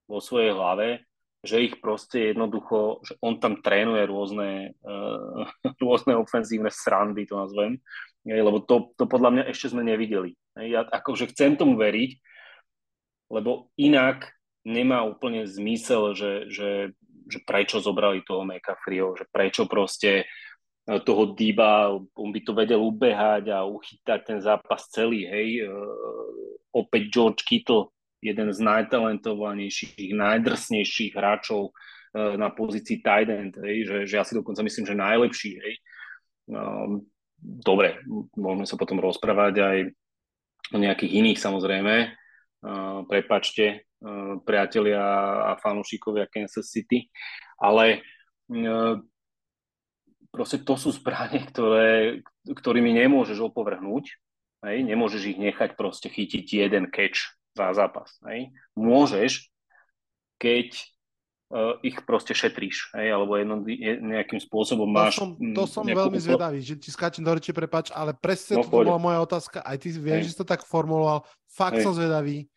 [0.06, 1.02] vo svojej hlave,
[1.42, 4.50] že ich proste jednoducho, že on tam trénuje rôzne,
[4.86, 5.42] uh,
[5.84, 7.82] rôzne ofenzívne srandy, to nazvem,
[8.22, 10.38] lebo to, to podľa mňa ešte sme nevideli.
[10.54, 12.10] Ja akože chcem tomu veriť,
[13.32, 14.30] lebo inak
[14.62, 16.70] nemá úplne zmysel, že, že,
[17.26, 20.24] že prečo zobrali toho McAfreeho, že prečo proste e,
[21.02, 25.66] toho Diba, on by to vedel ubehať a uchytať ten zápas celý, hej.
[25.66, 25.72] E,
[26.70, 27.90] opäť George Kittle,
[28.22, 31.74] jeden z najtalentovanejších, najdrsnejších hráčov
[32.14, 35.74] e, na pozícii tight end, hej, že, že ja si dokonca myslím, že najlepší, hej.
[36.46, 37.06] Um,
[37.42, 37.98] dobre,
[38.38, 39.78] môžeme sa potom rozprávať aj
[40.72, 41.94] o nejakých iných samozrejme.
[42.62, 45.02] Uh, prepačte, uh, priatelia
[45.50, 47.10] a fanúšikovia Kansas City,
[47.58, 48.06] ale
[50.32, 54.04] proste to sú zbranie, ktoré, ktorými nemôžeš opovrhnúť,
[54.66, 54.76] hej?
[54.82, 58.16] nemôžeš ich nechať proste chytiť jeden catch za zápas.
[58.28, 58.52] Hej?
[58.76, 59.52] Môžeš,
[60.40, 60.68] keď
[61.52, 63.60] uh, ich proste šetríš, hej, alebo jedno,
[64.02, 65.14] nejakým spôsobom to máš...
[65.20, 66.00] Som, to som nejakú...
[66.08, 69.60] veľmi zvedavý, že ti skáčem do reči, prepač, ale presne No, to bola moja otázka,
[69.62, 70.26] aj ty vieš, Hej.
[70.26, 71.84] že si to tak formuloval, fakt Hej.
[71.86, 72.48] som zvedavý,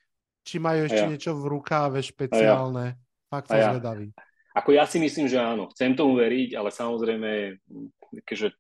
[0.48, 1.10] či majú ešte ja.
[1.12, 2.96] niečo v rukáve špeciálne,
[3.28, 3.72] fakt A som ja.
[3.76, 4.10] zvedavý.
[4.56, 5.68] Ako ja si myslím, že áno.
[5.76, 7.60] Chcem tomu veriť, ale samozrejme,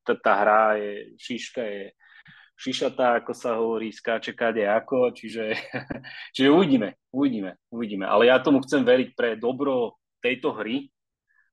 [0.03, 1.83] tá, tá hra je, šiška je
[2.55, 5.53] šišatá, ako sa hovorí, skáče kade ako, čiže,
[6.35, 8.05] čiže uvidíme, uvidíme, uvidíme.
[8.07, 10.87] Ale ja tomu chcem veriť pre dobro tejto hry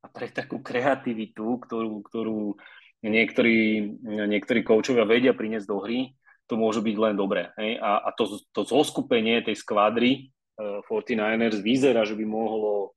[0.02, 2.56] a pre takú kreativitu, ktorú, ktorú
[3.02, 3.92] niektorí,
[4.30, 6.14] niektorí koučovia vedia priniesť do hry,
[6.46, 7.50] to môže byť len dobré.
[7.58, 7.78] Hej?
[7.82, 12.94] A, a to, to zoskupenie tej skvadry uh, 49ers vyzerá, že by mohlo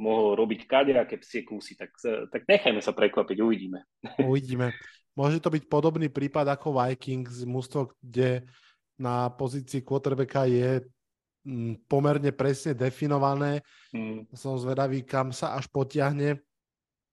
[0.00, 1.92] mohol robiť kadejaké psie kusy, tak,
[2.32, 3.84] tak nechajme sa prekvapiť, uvidíme.
[4.16, 4.72] Uvidíme.
[5.20, 8.48] Môže to byť podobný prípad ako Vikings, mústvo, kde
[8.96, 10.80] na pozícii quarterbacka je
[11.44, 13.60] mm, pomerne presne definované.
[13.92, 14.24] Mm.
[14.32, 16.40] Som zvedavý, kam sa až potiahne.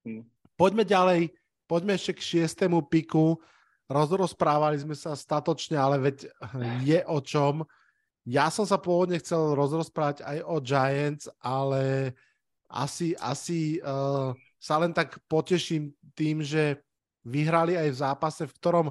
[0.07, 0.23] Mm.
[0.55, 1.35] Poďme ďalej,
[1.67, 3.43] poďme ešte k šiestému piku.
[3.91, 6.31] Rozrozprávali sme sa statočne, ale veď
[6.88, 7.67] je o čom.
[8.23, 12.15] Ja som sa pôvodne chcel rozrozprávať aj o Giants, ale
[12.71, 16.79] asi, asi uh, sa len tak poteším tým, že
[17.28, 18.88] vyhrali aj v zápase, v ktorom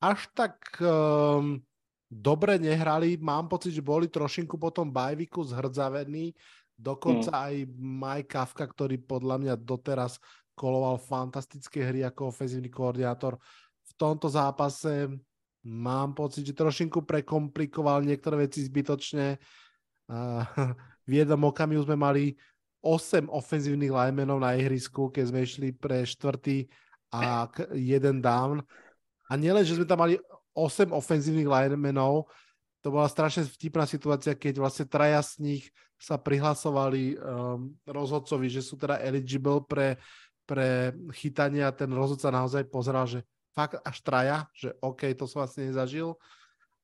[0.00, 1.60] až tak um,
[2.08, 3.20] dobre nehrali.
[3.20, 6.32] Mám pocit, že boli trošinku po tom bajviku zhrdzavení.
[6.76, 7.40] Dokonca mm.
[7.40, 10.20] aj Mike Kafka, ktorý podľa mňa doteraz
[10.56, 13.36] koloval fantastické hry ako ofenzívny koordinátor.
[13.84, 15.08] V tomto zápase
[15.64, 19.36] mám pocit, že trošinku prekomplikoval niektoré veci zbytočne.
[20.08, 20.44] Uh,
[21.08, 22.36] v jednom okamihu sme mali
[22.84, 26.70] 8 ofenzívnych linemenov na ihrisku, keď sme išli pre štvrtý
[27.12, 28.62] a jeden down.
[29.26, 30.18] A nielen, že sme tam mali
[30.54, 32.30] 8 ofenzívnych linemenov,
[32.80, 35.64] to bola strašne vtipná situácia, keď vlastne traja z nich
[35.98, 39.98] sa prihlasovali um, rozhodcovi, že sú teda eligible pre,
[40.46, 43.26] pre chytanie a ten rozhodca naozaj pozeral, že
[43.56, 46.14] fakt až traja, že OK, to som vlastne nezažil.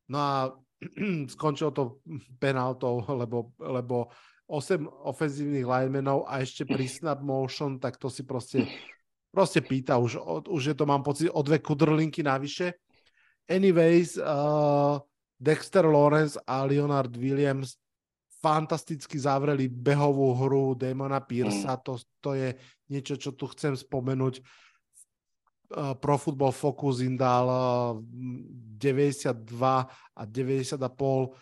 [0.09, 0.36] No a
[1.36, 2.03] skončilo to
[2.40, 4.11] penaltou, lebo, lebo
[4.49, 8.65] 8 ofenzívnych linemenov a ešte pri snap motion, tak to si proste,
[9.32, 12.76] proste pýta, už, už je to, mám pocit, o dve kudrlinky navyše.
[13.48, 15.00] Anyways, uh,
[15.40, 17.80] Dexter Lawrence a Leonard Williams
[18.42, 22.54] fantasticky zavreli behovú hru Damona Pearsa, to, to je
[22.92, 24.44] niečo, čo tu chcem spomenúť.
[25.72, 29.32] Uh, Pro Football Focus im dal uh, 92
[29.96, 31.32] a 90,5 uh,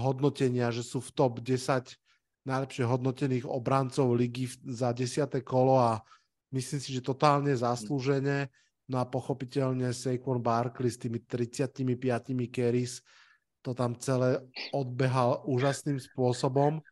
[0.00, 2.00] hodnotenia, že sú v top 10
[2.42, 5.28] najlepšie hodnotených obrancov ligy za 10.
[5.46, 6.02] kolo a
[6.52, 8.52] myslím si, že totálne zaslúžene.
[8.86, 11.80] No a pochopiteľne Saquon Barkley s tými 35
[12.52, 13.00] carries
[13.62, 14.42] to tam celé
[14.74, 16.82] odbehal úžasným spôsobom.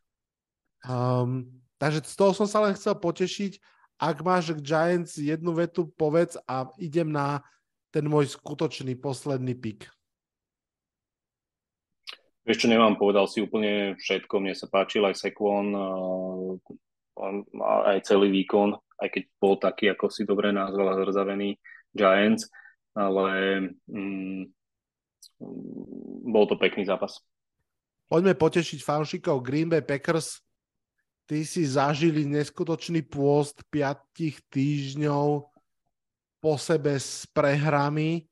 [0.87, 3.59] Um, takže z toho som sa len chcel potešiť.
[4.01, 7.43] Ak máš k Giants jednu vetu, povedz a idem na
[7.91, 9.85] ten môj skutočný posledný pik.
[12.41, 14.41] Vieš čo, nemám, povedal si úplne všetko.
[14.41, 15.77] Mne sa páčil aj Sekvon,
[17.61, 21.57] aj celý výkon, aj keď bol taký, ako si dobre nazval, zrzavený
[21.91, 22.45] Giants,
[22.93, 23.27] ale
[23.89, 24.45] mm,
[26.29, 27.17] bol to pekný zápas.
[28.05, 30.43] Poďme potešiť fanšikov Green Bay Packers.
[31.25, 35.47] Ty si zažili neskutočný pôst 5 týždňov
[36.43, 38.27] po sebe s prehrami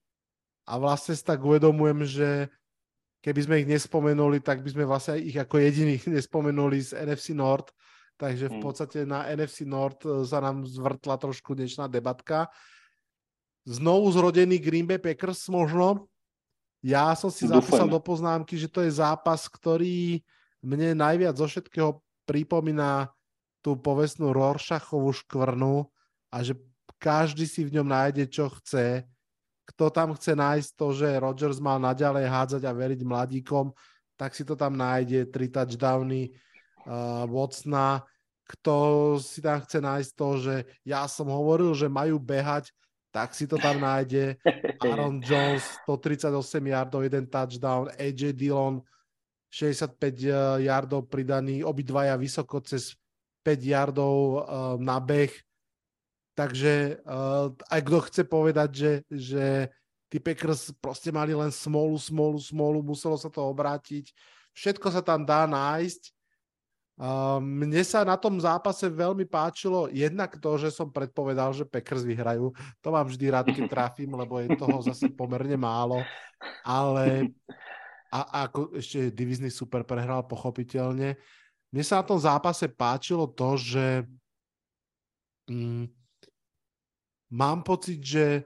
[0.68, 2.30] a vlastne si tak uvedomujem, že
[3.24, 7.72] keby sme ich nespomenuli, tak by sme vlastne ich ako jediných nespomenuli z NFC North.
[8.20, 12.52] Takže v podstate na NFC North sa nám zvrtla trošku dnešná debatka.
[13.64, 16.12] Znovu zrodený Green Bay Packers možno.
[16.84, 17.64] Ja som si Dúfam.
[17.64, 20.20] zapísal do poznámky, že to je zápas, ktorý
[20.60, 23.08] mne najviac zo všetkého pripomína
[23.64, 25.88] tú povestnú Rorschachovú škvrnu
[26.28, 26.60] a že
[27.00, 29.08] každý si v ňom nájde, čo chce
[29.70, 33.70] kto tam chce nájsť to, že Rodgers mal naďalej hádzať a veriť mladíkom,
[34.18, 36.34] tak si to tam nájde, tri touchdowny
[36.86, 38.04] uh, Watsona.
[38.50, 38.74] Kto
[39.22, 42.74] si tam chce nájsť to, že ja som hovoril, že majú behať,
[43.14, 44.42] tak si to tam nájde.
[44.86, 46.34] Aaron Jones, 138
[46.66, 48.82] yardov, jeden touchdown, AJ Dillon,
[49.54, 49.98] 65
[50.62, 52.98] yardov pridaný, obidvaja vysoko cez
[53.46, 54.38] 5 yardov uh,
[54.82, 55.34] na beh
[56.40, 59.46] Takže uh, aj kto chce povedať, že, že
[60.08, 64.16] tí Packers proste mali len smolu, smolu, smolu, muselo sa to obrátiť.
[64.56, 66.16] Všetko sa tam dá nájsť.
[67.40, 72.52] Mne sa na tom zápase veľmi páčilo jednak to, že som predpovedal, že Packers vyhrajú.
[72.84, 76.04] To mám vždy rád, keď trafím, lebo je toho zase pomerne málo.
[76.68, 77.32] Ale
[78.12, 81.16] a, a ako ešte divizný super prehral, pochopiteľne.
[81.72, 83.86] mne sa na tom zápase páčilo to, že
[85.48, 85.88] mm,
[87.32, 88.44] mám pocit, že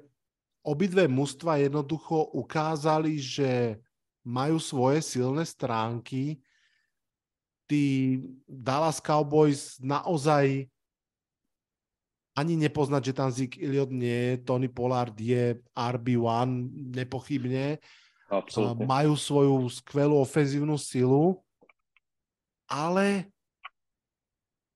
[0.62, 3.82] obidve mužstva jednoducho ukázali, že
[4.22, 6.43] majú svoje silné stránky.
[7.64, 10.68] Tí Dallas Cowboys naozaj
[12.34, 16.50] ani nepoznať, že tam Zik Iliot nie je, Tony Pollard je RB1
[16.98, 17.78] nepochybne.
[18.34, 18.90] Absolutne.
[18.90, 21.38] Majú svoju skvelú ofenzívnu silu,
[22.66, 23.30] ale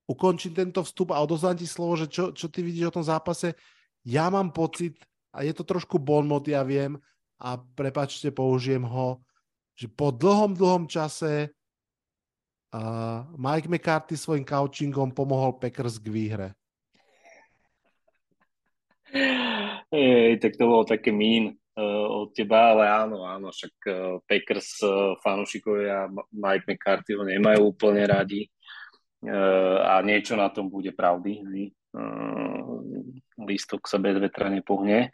[0.06, 3.58] ukončím tento vstup a odozdám ti slovo, že čo, čo ty vidíš o tom zápase.
[4.06, 5.02] Ja mám pocit,
[5.34, 6.96] a je to trošku bonmot, ja viem,
[7.42, 9.18] a prepačte, použijem ho,
[9.74, 11.50] že po dlhom, dlhom čase
[12.74, 16.48] uh, Mike McCarthy svojim couchingom pomohol Packers k výhre.
[19.88, 24.84] Ej, tak to bolo také mín uh, od teba, ale áno, áno, však uh, Packers
[24.84, 28.44] uh, fanúšikovia Mike McCarthy ho nemajú úplne radi
[29.24, 31.40] uh, a niečo na tom bude pravdy.
[31.88, 32.84] Uh,
[33.48, 35.08] lístok sa bez vetra nepohne.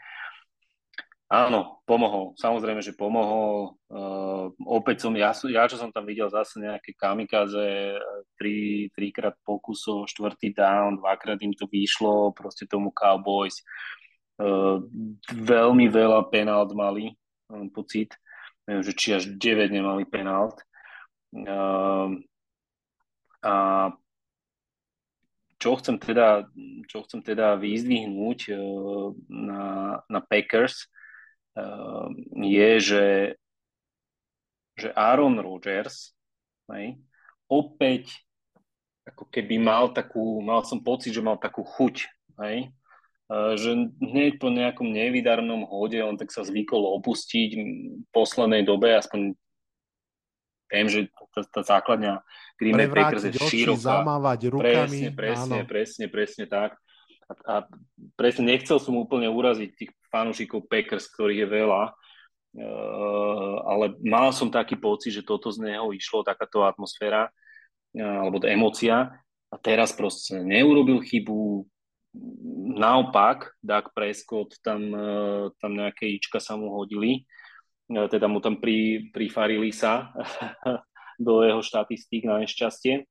[1.35, 2.39] Áno, pomohol.
[2.39, 3.75] Samozrejme, že pomohol.
[3.91, 7.99] Uh, opäť som, ja, ja, čo som tam videl zase nejaké kamikaze,
[8.39, 13.67] tri, trikrát pokusov, štvrtý down, dvakrát im to vyšlo, proste tomu Cowboys.
[14.39, 14.87] Uh,
[15.35, 17.11] veľmi veľa penalt mali,
[17.51, 18.15] mám pocit.
[18.71, 20.63] Neviem, že či až 9 nemali penalt.
[21.35, 22.15] Uh,
[23.43, 23.55] a
[25.59, 26.47] čo chcem teda,
[26.87, 31.03] čo chcem teda vyzdvihnúť uh, na, na Packers, Ehm,
[32.43, 33.07] je, že,
[34.75, 36.15] že Aaron Rodgers
[36.75, 36.99] hej,
[37.47, 38.11] opäť
[39.05, 42.09] ako keby mal takú, mal som pocit, že mal takú chuť,
[42.41, 42.73] hej,
[43.29, 43.71] ehm, že
[44.01, 47.61] hneď po nejakom nevydarnom hode on tak sa zvykol opustiť v
[48.11, 49.37] poslednej dobe, aspoň
[50.73, 51.01] viem, že
[51.37, 52.25] tá, tá základňa
[52.57, 54.03] Green Bay Packers je široká.
[54.03, 54.75] zamávať rukami.
[54.75, 55.69] Presne, presne, áno.
[55.69, 56.79] presne, presne tak.
[57.25, 57.55] A, a
[58.19, 64.53] presne nechcel som úplne uraziť tých fanúšikov Packers, ktorých je veľa, uh, ale mal som
[64.53, 69.11] taký pocit, že toto z neho išlo, takáto atmosféra uh, alebo emócia
[69.51, 71.67] a teraz proste neurobil chybu,
[72.79, 77.27] naopak Doug Prescott tam, uh, tam nejaké ička sa mu hodili,
[77.91, 80.15] uh, teda mu tam pri, prifarili sa
[81.27, 83.07] do jeho štatistík na nešťastie,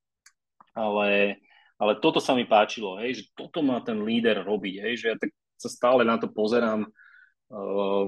[0.76, 1.40] ale
[1.84, 5.16] ale toto sa mi páčilo, hej, že toto má ten líder robiť, hej, že ja
[5.20, 8.06] tak sa stále na to pozerám uh,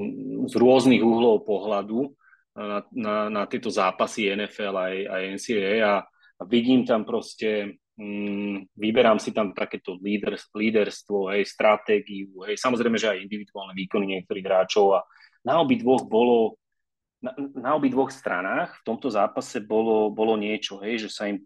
[0.48, 2.16] z rôznych uhlov pohľadu
[2.56, 5.96] na, na, na tieto zápasy NFL aj, aj NCAA a,
[6.40, 12.96] a vidím tam proste, um, vyberám si tam takéto líder, líderstvo, hej, stratégiu, hej, samozrejme,
[12.96, 15.00] že aj individuálne výkony niektorých hráčov a
[15.44, 16.56] na obi dvoch bolo
[17.26, 21.42] na, na obi dvoch stranách v tomto zápase bolo, bolo niečo, hej, že sa im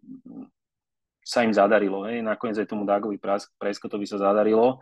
[1.23, 2.07] sa im zadarilo.
[2.09, 2.25] Hej.
[2.25, 3.19] Nakoniec aj tomu Dagovi
[3.59, 4.81] Prescottovi sa zadarilo,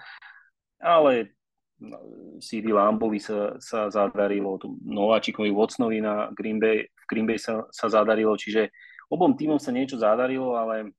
[0.80, 1.38] ale
[1.82, 1.98] no,
[2.40, 7.92] CD Lambovi sa, sa zadarilo, Nováčikovi Watsonovi na Green Bay, v Green Bay sa, sa
[7.92, 8.72] zadarilo, čiže
[9.12, 10.92] obom týmom sa niečo zadarilo, ale,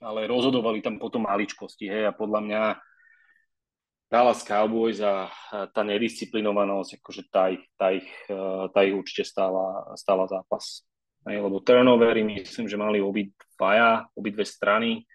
[0.00, 1.88] ale rozhodovali tam potom maličkosti.
[1.88, 2.62] Hej, a podľa mňa
[4.14, 5.26] Dallas Cowboys a
[5.74, 8.06] tá nedisciplinovanosť, akože tá ich, tá ich,
[8.70, 10.86] tá ich určite stála, stála zápas.
[11.24, 15.08] Hej, lebo turnovery myslím, že mali obi dvaja, obidve strany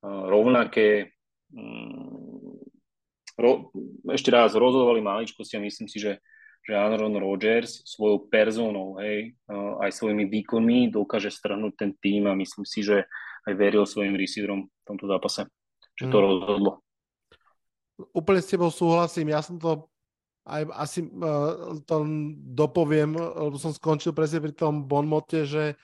[0.00, 1.12] rovnaké.
[1.52, 2.56] Mm,
[3.36, 3.68] ro,
[4.16, 6.24] ešte raz rozhodovali maličkosti a myslím si, že,
[6.64, 9.36] že Aaron Rodgers svojou personou, hej,
[9.84, 13.04] aj svojimi výkonmi dokáže strhnúť ten tým a myslím si, že
[13.44, 15.44] aj veril svojim receiverom v tomto zápase,
[16.00, 16.24] že to mm.
[16.24, 16.72] rozhodlo.
[18.16, 19.89] Úplne s tebou súhlasím, ja som to
[20.48, 22.04] aj asi uh, to
[22.56, 25.76] dopoviem, lebo som skončil presne pri tom Bonmote, že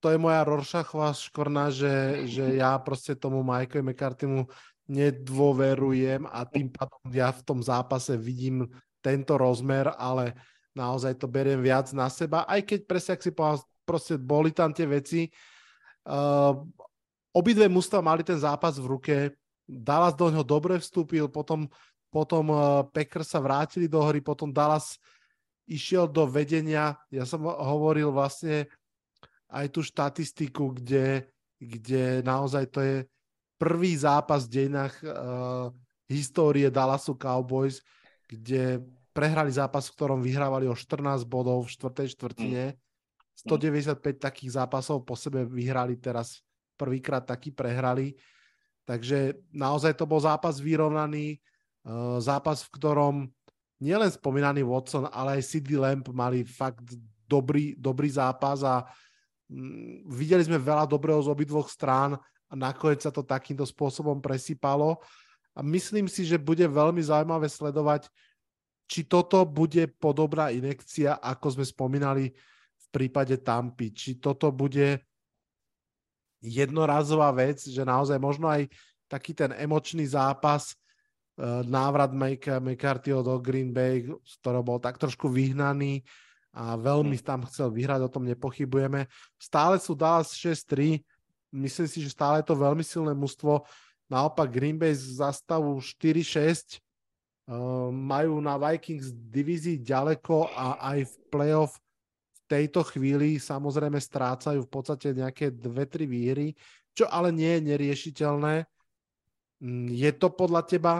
[0.00, 4.48] to je moja Rorschachová škorna, že, že ja proste tomu Mikeovi McCarthymu
[4.88, 8.66] nedôverujem a tým pádom ja v tom zápase vidím
[9.04, 10.34] tento rozmer, ale
[10.72, 14.72] naozaj to beriem viac na seba, aj keď presne, ak si povedal, proste boli tam
[14.72, 15.28] tie veci.
[16.08, 16.64] Uh,
[17.36, 19.16] obidve mužstva mali ten zápas v ruke,
[19.70, 21.70] Dallas do ňoho dobre vstúpil, potom
[22.10, 24.98] potom uh, Packers sa vrátili do hry, potom Dallas
[25.70, 26.98] išiel do vedenia.
[27.14, 28.66] Ja som hovoril vlastne
[29.46, 31.30] aj tú štatistiku, kde,
[31.62, 32.96] kde naozaj to je
[33.54, 35.70] prvý zápas v dejinách uh,
[36.10, 37.82] histórie Dallasu Cowboys,
[38.26, 38.82] kde
[39.14, 42.64] prehrali zápas, v ktorom vyhrávali o 14 bodov v štvrtej štvrtine.
[43.46, 44.18] 195 mm.
[44.20, 46.42] takých zápasov po sebe vyhrali teraz
[46.74, 48.16] prvýkrát taký prehrali.
[48.84, 51.38] Takže naozaj to bol zápas vyrovnaný.
[52.20, 53.14] Zápas, v ktorom
[53.80, 56.84] nielen spomínaný Watson, ale aj CD Lamp mali fakt
[57.24, 58.84] dobrý, dobrý zápas a
[59.50, 62.14] Mm, videli sme veľa dobrého z obidvoch strán
[62.46, 65.02] a nakoniec sa to takýmto spôsobom presýpalo.
[65.58, 68.06] A myslím si, že bude veľmi zaujímavé sledovať,
[68.86, 72.30] či toto bude podobná inekcia, ako sme spomínali
[72.78, 73.90] v prípade Tampy.
[73.90, 75.02] Či toto bude
[76.38, 78.70] jednorazová vec, že naozaj možno aj
[79.10, 80.78] taký ten emočný zápas,
[81.64, 82.12] návrat
[82.60, 86.04] McCarthyho do Green Bay, z ktorého bol tak trošku vyhnaný,
[86.50, 87.24] a veľmi hm.
[87.24, 89.06] tam chcel vyhrať, o tom nepochybujeme.
[89.38, 90.98] Stále sú Dallas 6-3,
[91.54, 93.62] myslím si, že stále je to veľmi silné mužstvo.
[94.10, 96.82] Naopak Green Bay zastavu 4-6,
[97.46, 101.78] uh, majú na Vikings divízii ďaleko a aj v playoff
[102.34, 106.58] v tejto chvíli samozrejme strácajú v podstate nejaké dve, tri výhry,
[106.90, 108.66] čo ale nie je neriešiteľné.
[109.60, 110.94] Mm, je to podľa teba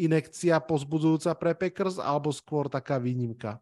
[0.00, 3.60] inekcia pozbudzujúca pre Packers alebo skôr taká výnimka?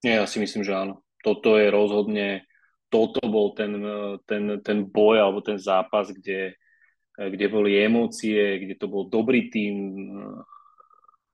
[0.00, 1.04] Nie, ja si myslím, že áno.
[1.20, 2.48] Toto je rozhodne,
[2.88, 3.76] toto bol ten,
[4.24, 6.56] ten, ten boj alebo ten zápas, kde,
[7.18, 9.74] kde boli emócie, kde to bol dobrý tým.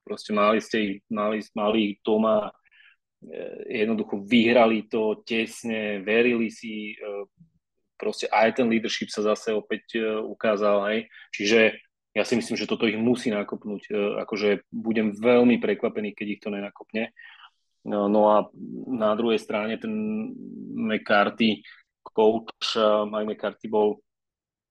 [0.03, 2.51] Proste mali ste mali, mali doma,
[3.71, 6.97] jednoducho vyhrali to tesne, verili si,
[8.01, 11.01] proste aj ten leadership sa zase opäť ukázal, hej.
[11.33, 11.84] Čiže
[12.15, 13.91] ja si myslím, že toto ich musí nakopnúť.
[14.23, 17.11] Akože budem veľmi prekvapený, keď ich to nenakopne.
[17.85, 18.49] No, no a
[18.89, 19.93] na druhej strane ten
[20.73, 21.61] McCarthy,
[22.01, 22.79] coach
[23.11, 24.01] Mike McCarthy bol,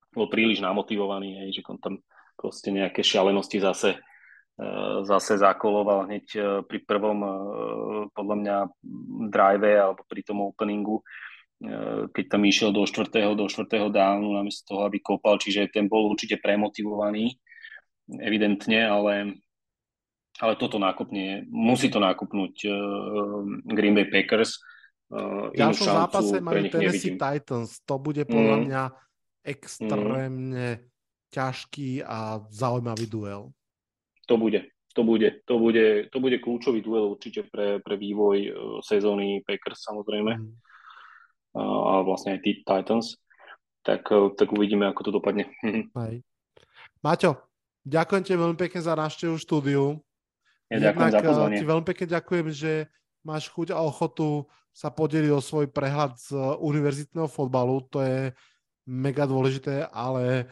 [0.10, 1.96] bol príliš namotivovaný, hej, že on tam
[2.34, 3.92] proste nejaké šialenosti zase,
[4.58, 4.66] e,
[5.06, 7.32] zase zakoloval hneď e, pri prvom e,
[8.16, 8.56] podľa mňa
[9.30, 11.06] drive alebo pri tom openingu,
[12.12, 16.12] keď tam išiel do štvrtého, do štvrtého downu namiesto toho, aby kopal, čiže ten bol
[16.12, 17.40] určite premotivovaný,
[18.20, 19.40] evidentne, ale
[20.42, 24.58] ale toto nákupne, musí to nákupnúť uh, Green Bay Packers.
[25.14, 27.22] Uh, v ďalšom zápase majú Tennessee nevidím.
[27.22, 27.78] Titans.
[27.86, 28.64] To bude podľa mm.
[28.66, 28.84] mňa
[29.46, 30.82] extrémne mm.
[31.30, 33.54] ťažký a zaujímavý duel.
[34.26, 34.74] To bude.
[34.94, 38.54] To bude, to bude, to bude kľúčový duel určite pre, pre vývoj
[38.86, 40.38] sezóny Packers samozrejme.
[40.38, 40.54] Mm.
[41.54, 43.22] A vlastne aj Titans.
[43.84, 45.52] Tak, uh, tak uvidíme, ako to dopadne.
[46.02, 46.24] Hej.
[47.04, 47.36] Maťo,
[47.84, 50.00] ďakujem ti veľmi pekne za návštevu štúdiu.
[50.72, 51.58] Ja ďakujem Jednak za pozvanie.
[51.60, 52.74] ti veľmi pekne ďakujem, že
[53.22, 57.86] máš chuť a ochotu sa podeliť o svoj prehľad z univerzitného fotbalu.
[57.94, 58.34] To je
[58.90, 60.50] mega dôležité, ale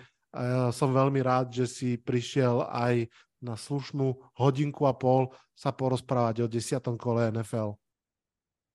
[0.72, 3.10] som veľmi rád, že si prišiel aj
[3.42, 7.81] na slušnú hodinku a pol sa porozprávať o desiatom kole NFL.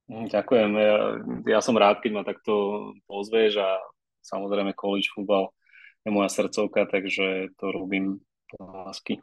[0.07, 0.70] Hm, ďakujem.
[0.78, 0.97] Ja,
[1.59, 2.53] ja som rád, keď ma takto
[3.11, 3.83] pozveš a
[4.23, 5.51] samozrejme college futbal
[6.07, 8.23] je moja srdcovka, takže to robím
[8.55, 9.19] lásky.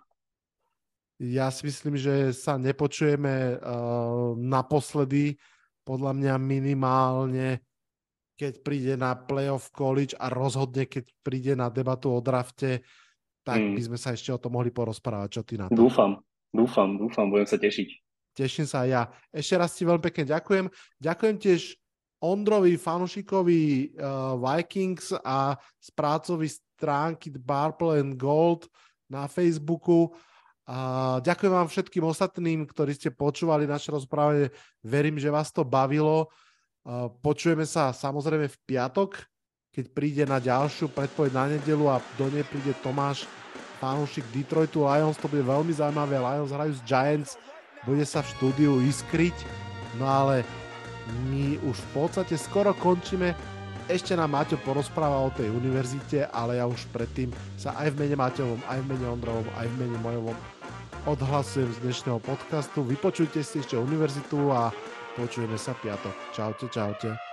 [1.24, 5.40] Ja si myslím, že sa nepočujeme uh, naposledy,
[5.84, 7.64] podľa mňa minimálne,
[8.36, 12.84] keď príde na playoff college a rozhodne, keď príde na debatu o drafte,
[13.44, 13.76] tak mm.
[13.76, 15.30] by sme sa ešte o tom mohli porozprávať.
[15.40, 15.76] Čo ty na to?
[15.76, 16.20] Dúfam,
[16.52, 18.03] dúfam, dúfam, budem sa tešiť.
[18.34, 19.04] Teším sa aj ja.
[19.30, 20.66] Ešte raz ti veľmi pekne ďakujem.
[20.98, 21.62] Ďakujem tiež
[22.24, 23.62] Ondrovi, fanušikovi
[24.00, 28.66] uh, Vikings a z prácovej stránky Barple and Gold
[29.12, 30.12] na Facebooku.
[30.64, 34.48] A ďakujem vám všetkým ostatným, ktorí ste počúvali naše rozprávanie.
[34.80, 36.32] Verím, že vás to bavilo.
[37.20, 39.28] Počujeme sa samozrejme v piatok,
[39.76, 43.28] keď príde na ďalšiu predpoveď na nedelu a do nej príde Tomáš,
[43.84, 45.20] fanúšik Detroitu Lions.
[45.20, 46.16] To bude veľmi zaujímavé.
[46.16, 47.36] Lions hrajú s Giants.
[47.84, 49.36] Bude sa v štúdiu iskriť.
[50.00, 50.48] No ale
[51.28, 53.36] my už v podstate skoro končíme.
[53.92, 58.16] Ešte nám Maťo porozpráva o tej univerzite, ale ja už predtým sa aj v mene
[58.16, 60.38] Maťovom, aj v mene Ondrovom, aj v mene mojovom
[61.04, 62.80] odhlasujem z dnešného podcastu.
[62.88, 64.72] Vypočujte si ešte univerzitu a
[65.20, 66.16] počujeme sa piatok.
[66.32, 67.33] Čaute, čaute.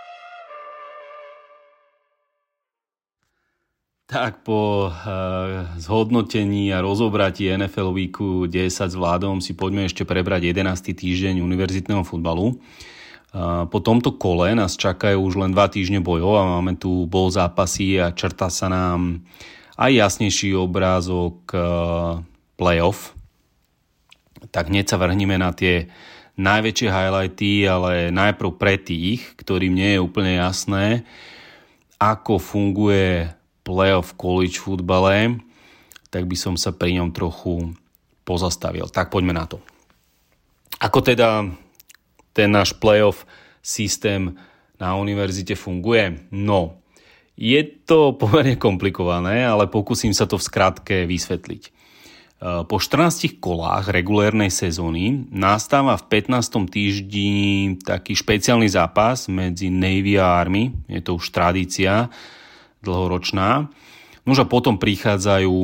[4.11, 10.51] Tak po uh, zhodnotení a rozobratí NFL Weeku 10 s vládom si poďme ešte prebrať
[10.51, 10.99] 11.
[10.99, 12.59] týždeň univerzitného futbalu.
[13.31, 17.31] Uh, po tomto kole nás čakajú už len 2 týždne bojov a máme tu bol
[17.31, 19.23] zápasy a črta sa nám
[19.79, 22.19] aj jasnejší obrázok uh,
[22.59, 23.15] playoff
[24.49, 25.93] tak hneď sa vrhneme na tie
[26.41, 31.05] najväčšie highlighty, ale najprv pre tých, ktorým nie je úplne jasné,
[32.01, 33.29] ako funguje
[33.63, 35.41] playoff college futbale,
[36.11, 37.75] tak by som sa pri ňom trochu
[38.27, 38.91] pozastavil.
[38.91, 39.63] Tak poďme na to.
[40.81, 41.47] Ako teda
[42.33, 43.27] ten náš playoff
[43.61, 44.39] systém
[44.81, 46.31] na univerzite funguje?
[46.33, 46.81] No,
[47.41, 51.63] je to pomerne komplikované, ale pokúsim sa to v skratke vysvetliť.
[52.41, 56.73] po 14 kolách regulérnej sezóny nastáva v 15.
[56.73, 57.41] týždni
[57.85, 60.73] taký špeciálny zápas medzi Navy a Army.
[60.89, 62.09] Je to už tradícia
[62.85, 63.69] dlhoročná.
[64.29, 65.55] Nož a potom prichádzajú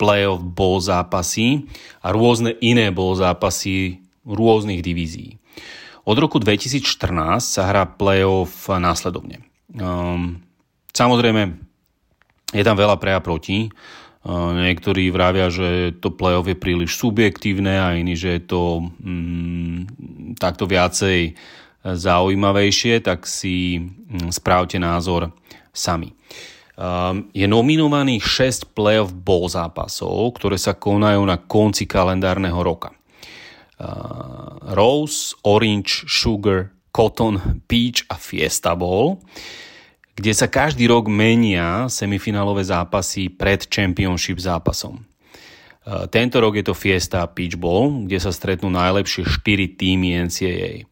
[0.00, 1.68] playoff bol zápasy
[2.00, 5.36] a rôzne iné bol zápasy rôznych divízií.
[6.06, 6.86] Od roku 2014
[7.42, 9.42] sa hrá playoff následovne.
[10.96, 11.42] Samozrejme,
[12.54, 13.68] je tam veľa pre a proti.
[14.26, 18.62] Niektorí vravia, že to play-off je príliš subjektívne a iní, že je to
[18.98, 19.78] mm,
[20.34, 21.38] takto viacej
[21.86, 25.30] zaujímavejšie, tak si mm, správte názor
[25.76, 26.16] sami.
[26.76, 32.92] Um, je nominovaných 6 play-off ball zápasov, ktoré sa konajú na konci kalendárneho roka.
[33.76, 39.20] Uh, Rose, Orange, Sugar, Cotton, Peach a Fiesta Bowl
[40.16, 44.96] kde sa každý rok menia semifinálové zápasy pred championship zápasom.
[44.96, 45.04] E,
[46.08, 50.88] tento rok je to Fiesta Peach Bowl, kde sa stretnú najlepšie 4 týmy NCAA.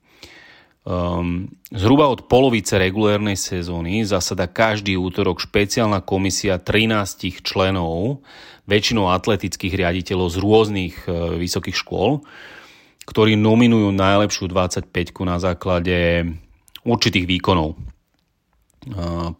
[0.85, 8.21] Um, zhruba od polovice regulérnej sezóny zasada každý útorok špeciálna komisia 13 členov,
[8.69, 12.21] väčšinou atletických riaditeľov z rôznych uh, vysokých škôl,
[13.09, 14.93] ktorí nominujú najlepšiu 25
[15.25, 16.29] na základe
[16.85, 17.81] určitých výkonov.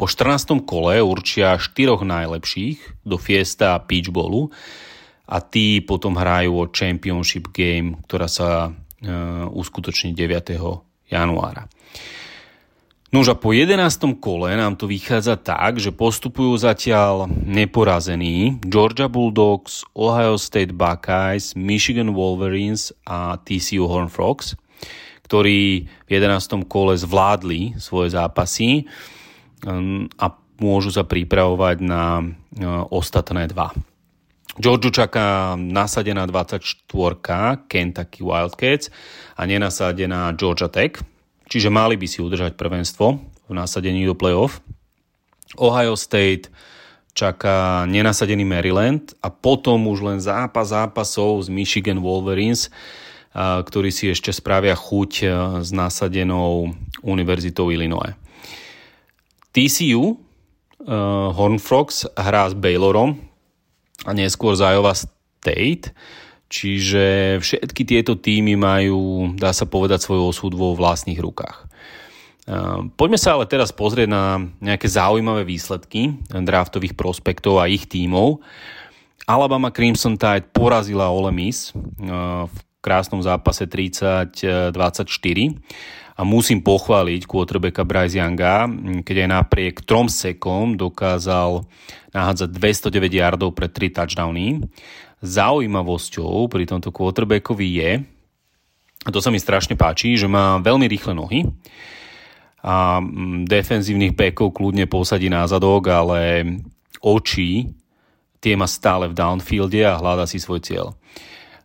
[0.01, 0.65] Po 14.
[0.65, 3.77] kole určia štyroch najlepších do Fiesta
[4.09, 4.49] Bowlu
[5.29, 8.73] a tí potom hrajú o Championship Game, ktorá sa
[9.05, 9.13] e,
[9.53, 10.57] uskutoční 9.
[11.11, 11.69] januára.
[13.15, 14.19] Nož a po 11.
[14.19, 22.11] kole nám to vychádza tak, že postupujú zatiaľ neporazení Georgia Bulldogs, Ohio State Buckeyes, Michigan
[22.11, 24.59] Wolverines a TCU Horn Frogs,
[25.31, 26.67] ktorí v 11.
[26.67, 28.91] kole zvládli svoje zápasy
[29.65, 32.25] Ehm, a môžu sa pripravovať na e,
[32.93, 33.73] ostatné dva.
[34.55, 36.63] Georgiu čaká nasadená 24
[37.67, 38.87] Kentucky Wildcats
[39.35, 41.03] a nenasadená Georgia Tech,
[41.51, 43.19] čiže mali by si udržať prvenstvo
[43.51, 44.63] v nasadení do playoff.
[45.59, 46.55] Ohio State
[47.19, 52.71] čaká nenasadený Maryland a potom už len zápas zápasov z Michigan Wolverines,
[53.35, 55.11] ktorí si ešte spravia chuť
[55.67, 56.71] s nasadenou
[57.03, 58.15] Univerzitou Illinois.
[59.51, 60.15] TCU
[61.35, 61.59] Horn
[62.15, 63.34] hrá s Baylorom
[64.03, 64.67] a neskôr z
[65.45, 65.95] State,
[66.51, 71.69] čiže všetky tieto týmy majú, dá sa povedať, svoj osud vo vlastných rukách.
[72.97, 78.41] Poďme sa ale teraz pozrieť na nejaké zaujímavé výsledky draftových prospektov a ich tímov.
[79.25, 84.77] Alabama Crimson Tide porazila Ole Miss v krásnom zápase 30-24
[86.15, 88.71] a musím pochváliť quarterbacka Bryce Younga,
[89.03, 91.67] keď aj napriek trom sekom dokázal
[92.15, 94.63] nahádzať 209 yardov pre 3 touchdowny.
[95.25, 97.91] Zaujímavosťou pri tomto quarterbackovi je,
[99.05, 101.51] a to sa mi strašne páči, že má veľmi rýchle nohy
[102.65, 103.03] a
[103.45, 106.49] defenzívnych backov kľudne posadí na zadok, ale
[107.05, 107.69] oči
[108.41, 110.87] tie má stále v downfielde a hľada si svoj cieľ.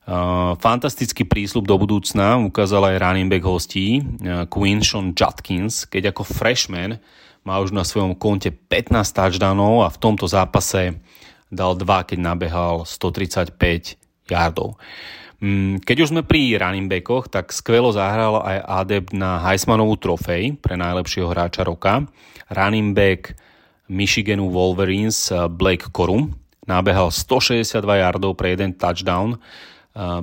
[0.10, 6.26] Uh, fantastický prísľub do budúcna ukázal aj running back hostí uh, Quinshon Judkins, keď ako
[6.26, 6.98] freshman
[7.46, 10.98] má už na svojom konte 15 touchdownov a v tomto zápase
[11.54, 13.54] dal 2, keď nabehal 135
[14.34, 14.82] yardov.
[15.38, 20.58] Um, keď už sme pri running backoch, tak skvelo zahral aj adept na Heismanovú trofej
[20.58, 22.10] pre najlepšieho hráča roka.
[22.50, 23.38] Running back
[23.86, 26.34] Michiganu Wolverines uh, Blake Corum
[26.66, 29.38] nabehal 162 yardov pre jeden touchdown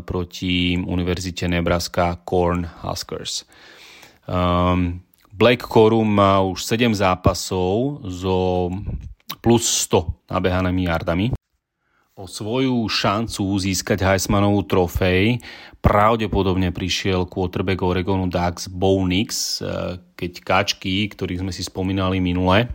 [0.05, 3.44] proti Univerzite Nebraska Corn Huskers.
[4.24, 5.05] Um,
[5.36, 8.73] Black Corum má už 7 zápasov so
[9.44, 11.27] plus 100 nabehanými yardami.
[12.16, 15.44] O svoju šancu získať Heismanovú trofej
[15.85, 22.73] pravdepodobne prišiel quarterback Oregonu Ducks Bo Nix, eh, keď kačky, ktorých sme si spomínali minule,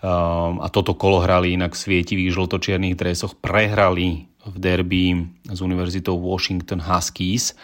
[0.00, 6.14] um, a toto kolo hrali inak v svietivých žltočiernych dresoch, prehrali v derby s Univerzitou
[6.18, 7.54] Washington Huskies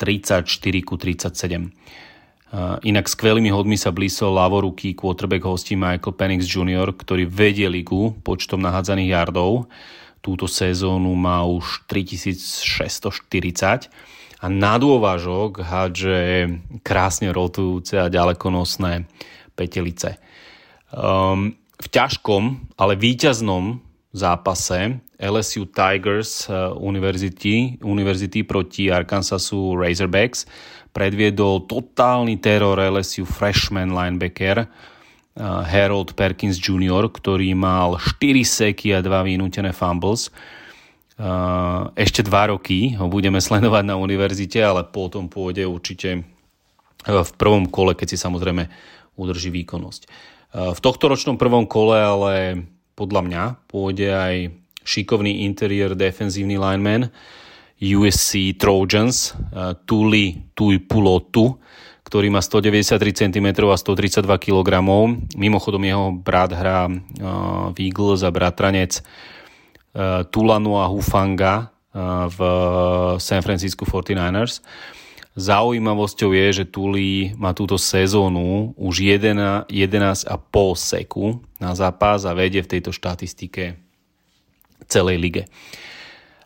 [0.00, 0.48] 34
[0.80, 1.68] ku 37.
[2.82, 8.58] Inak skvelými hodmi sa blísol lavoruký quarterback hostí Michael Penix Jr., ktorý vedie ligu počtom
[8.58, 9.70] nahádzaných yardov.
[10.18, 13.86] Túto sezónu má už 3640
[14.40, 16.18] a na dôvažok hádže
[16.82, 19.06] krásne rotujúce a ďalekonosné
[19.54, 20.18] petelice.
[20.90, 23.78] Um, v ťažkom, ale víťaznom
[24.10, 30.48] zápase LSU Tigers eh, University, University proti Arkansasu Razorbacks
[30.90, 34.68] predviedol totálny teror LSU freshman linebacker eh,
[35.44, 40.32] Harold Perkins Jr., ktorý mal 4 seky a 2 vynútené fumbles.
[42.00, 46.24] ešte dva roky ho budeme sledovať na univerzite, ale potom pôjde určite
[47.04, 48.64] v prvom kole, keď si samozrejme
[49.20, 50.02] udrží výkonnosť.
[50.52, 52.32] V tohto ročnom prvom kole ale
[52.92, 54.34] podľa mňa pôjde aj
[54.84, 57.10] šikovný interiér defenzívny lineman
[57.80, 59.32] USC Trojans
[59.88, 61.56] Tuli Tuipulotu,
[62.04, 64.68] ktorý má 193 cm a 132 kg.
[65.32, 66.92] Mimochodom jeho brat hrá
[67.72, 69.00] v Eagles a bratranec
[69.90, 71.98] Eh, Tulanu a Hufanga eh,
[72.30, 72.38] v
[73.18, 74.62] San Francisco 49ers.
[75.34, 79.66] Zaujímavosťou je, že Tuli má túto sezónu už 11,5
[80.78, 83.78] seku na zápas a vedie v tejto štatistike
[84.86, 85.42] celej lige.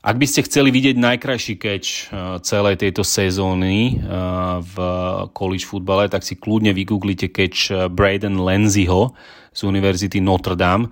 [0.04, 4.00] Ak by ste chceli vidieť najkrajší catch eh, celej tejto sezóny
[4.60, 4.76] v
[5.32, 9.14] college futbale, tak si kľudne vygooglite catch Braden Lenzyho
[9.54, 10.90] z Univerzity Notre Dame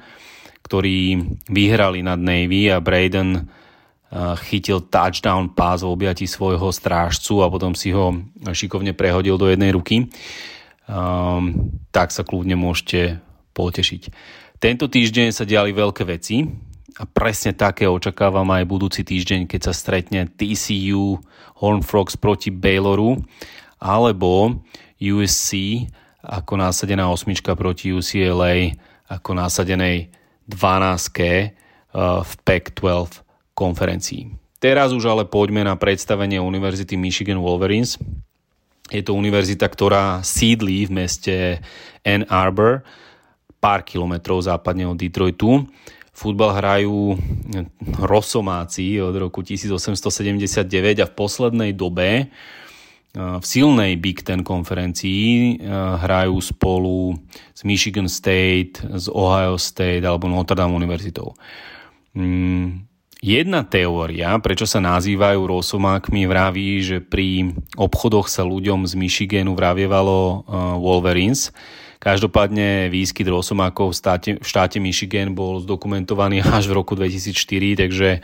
[0.62, 1.20] ktorí
[1.50, 3.44] vyhrali nad Navy a Braden eh,
[4.48, 9.74] chytil touchdown pás v objati svojho strážcu a potom si ho šikovne prehodil do jednej
[9.74, 10.08] ruky.
[10.82, 13.22] Um, tak sa kľudne môžete
[13.54, 14.02] potešiť.
[14.58, 16.42] Tento týždeň sa diali veľké veci
[16.98, 21.20] a presne také očakávam aj budúci týždeň, keď sa stretne TCU
[21.62, 21.80] Horn
[22.18, 23.22] proti Bayloru
[23.80, 24.60] alebo
[24.98, 25.82] USC
[26.22, 28.78] ako násadená osmička proti UCLA
[29.10, 30.14] ako násadenej
[30.46, 30.54] 12
[31.18, 31.50] eh,
[32.22, 34.22] v Pac-12 konferencii.
[34.62, 37.98] Teraz už ale poďme na predstavenie Univerzity Michigan Wolverines.
[38.86, 41.34] Je to univerzita, ktorá sídlí v meste
[42.06, 42.86] Ann Arbor,
[43.58, 45.66] pár kilometrov západne od Detroitu.
[46.22, 47.18] Futbal hrajú
[47.98, 52.30] Rosomáci od roku 1879 a v poslednej dobe
[53.12, 55.58] v silnej Big Ten konferencii
[55.98, 57.18] hrajú spolu
[57.50, 61.34] s Michigan State, s Ohio State alebo Notre Dame univerzitou.
[62.14, 62.88] Mm,
[63.20, 70.46] jedna teória, prečo sa nazývajú rosomákmi, vraví, že pri obchodoch sa ľuďom z Michiganu vravievalo
[70.80, 71.52] Wolverines.
[72.02, 78.18] Každopádne výskyt rosomákov v štáte, v štáte Michigan bol zdokumentovaný až v roku 2004, takže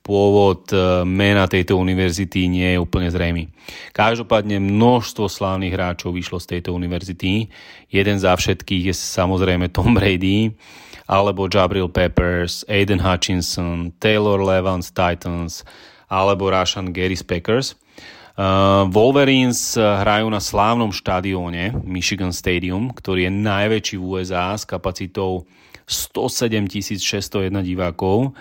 [0.00, 3.52] pôvod e, mena tejto univerzity nie je úplne zrejmy.
[3.92, 7.52] Každopádne množstvo slávnych hráčov vyšlo z tejto univerzity.
[7.92, 10.56] Jeden za všetkých je samozrejme Tom Brady,
[11.04, 15.68] alebo Jabril Peppers, Aiden Hutchinson, Taylor Levans Titans,
[16.08, 17.76] alebo Rashan Gary Packers.
[18.38, 25.42] Uh, Wolverines hrajú na slávnom štadióne Michigan Stadium, ktorý je najväčší v USA s kapacitou
[25.90, 26.70] 107
[27.02, 28.38] 601 divákov.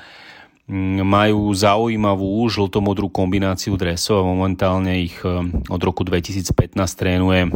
[0.67, 5.31] Mm, majú zaujímavú žltomodrú kombináciu dresov a momentálne ich eh,
[5.71, 7.47] od roku 2015 trénuje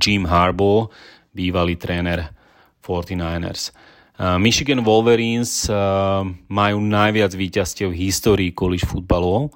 [0.00, 0.88] Jim Harbaugh,
[1.36, 2.32] bývalý tréner
[2.80, 3.70] 49ers.
[4.16, 5.76] Eh, Michigan Wolverines eh,
[6.48, 9.52] majú najviac víťazstiev v histórii college futbalov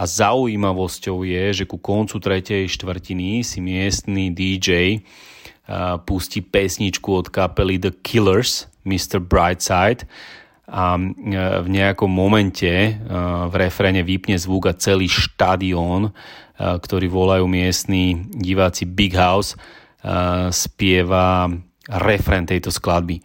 [0.00, 5.04] a zaujímavosťou je, že ku koncu tretej štvrtiny si miestný DJ
[6.08, 9.20] pustí pesničku od kapely The Killers, Mr.
[9.20, 10.08] Brightside,
[10.70, 11.02] a e,
[11.60, 12.92] v nejakom momente e,
[13.50, 16.14] v refréne vypne zvuk a celý štadión,
[16.60, 19.56] ktorý volajú miestni diváci Big House,
[20.52, 21.48] spieva
[21.88, 23.24] refrén tejto skladby.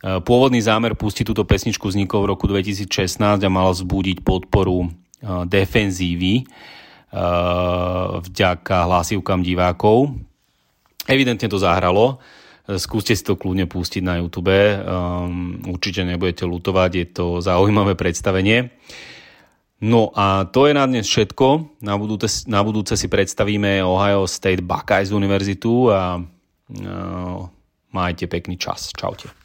[0.00, 4.88] Pôvodný zámer pustiť túto pesničku vznikol v roku 2016 a mal vzbudiť podporu
[5.24, 6.48] defenzívy
[8.22, 10.14] vďaka hlasivkám divákov.
[11.10, 12.22] Evidentne to zahralo
[12.78, 14.52] Skúste si to kľudne pustiť na YouTube.
[14.52, 18.70] Um, určite nebudete lutovať, je to zaujímavé predstavenie.
[19.80, 21.80] No a to je na dnes všetko.
[21.80, 27.40] Na budúce, na budúce si predstavíme Ohio State Buckeyes univerzitu a uh,
[27.90, 28.92] majte pekný čas.
[28.92, 29.39] Čaute.